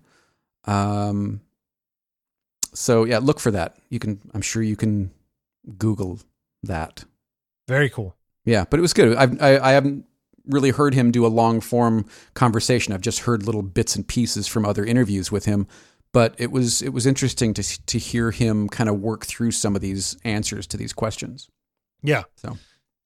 [0.64, 1.40] Um,
[2.72, 3.76] so yeah, look for that.
[3.90, 4.20] You can.
[4.34, 5.10] I'm sure you can
[5.78, 6.18] Google
[6.62, 7.04] that.
[7.68, 8.16] Very cool.
[8.44, 9.16] Yeah, but it was good.
[9.16, 10.06] I've, I I haven't
[10.46, 12.92] really heard him do a long form conversation.
[12.92, 15.66] I've just heard little bits and pieces from other interviews with him.
[16.14, 19.74] But it was it was interesting to to hear him kind of work through some
[19.74, 21.50] of these answers to these questions.
[22.02, 22.22] Yeah.
[22.36, 22.56] So.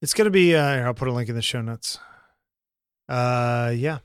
[0.03, 0.55] it's gonna be.
[0.55, 1.97] Uh, here, I'll put a link in the show notes.
[3.09, 3.97] Uh, yeah.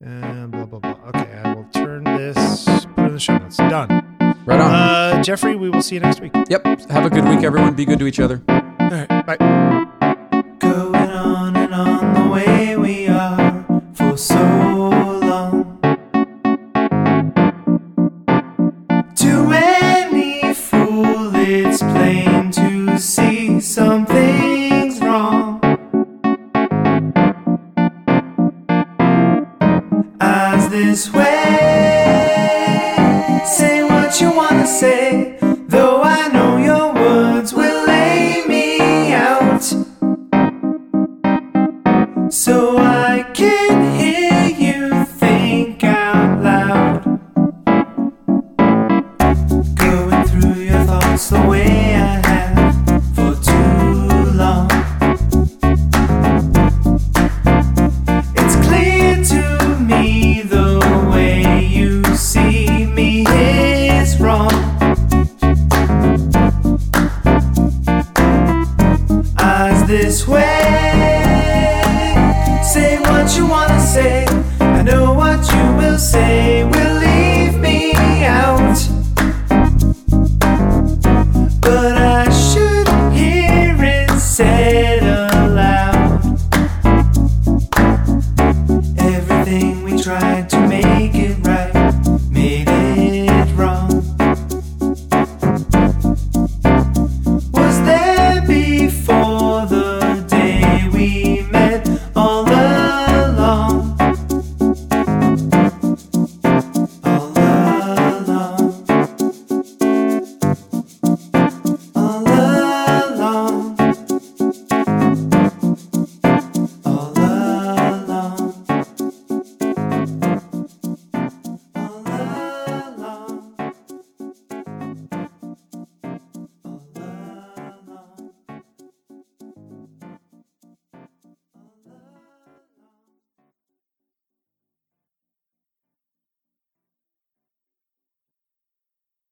[0.00, 0.96] And blah blah blah.
[1.08, 2.64] Okay, I will turn this.
[2.64, 3.58] Put it in the show notes.
[3.58, 4.16] Done.
[4.46, 4.72] Right on.
[4.72, 6.32] Uh, Jeffrey, we will see you next week.
[6.48, 6.64] yep.
[6.88, 7.74] Have a good week, everyone.
[7.74, 8.42] Be good to each other.
[8.48, 9.26] All right.
[9.26, 9.36] Bye.
[10.60, 14.85] Going on and on the way we are for so
[30.96, 31.35] this way,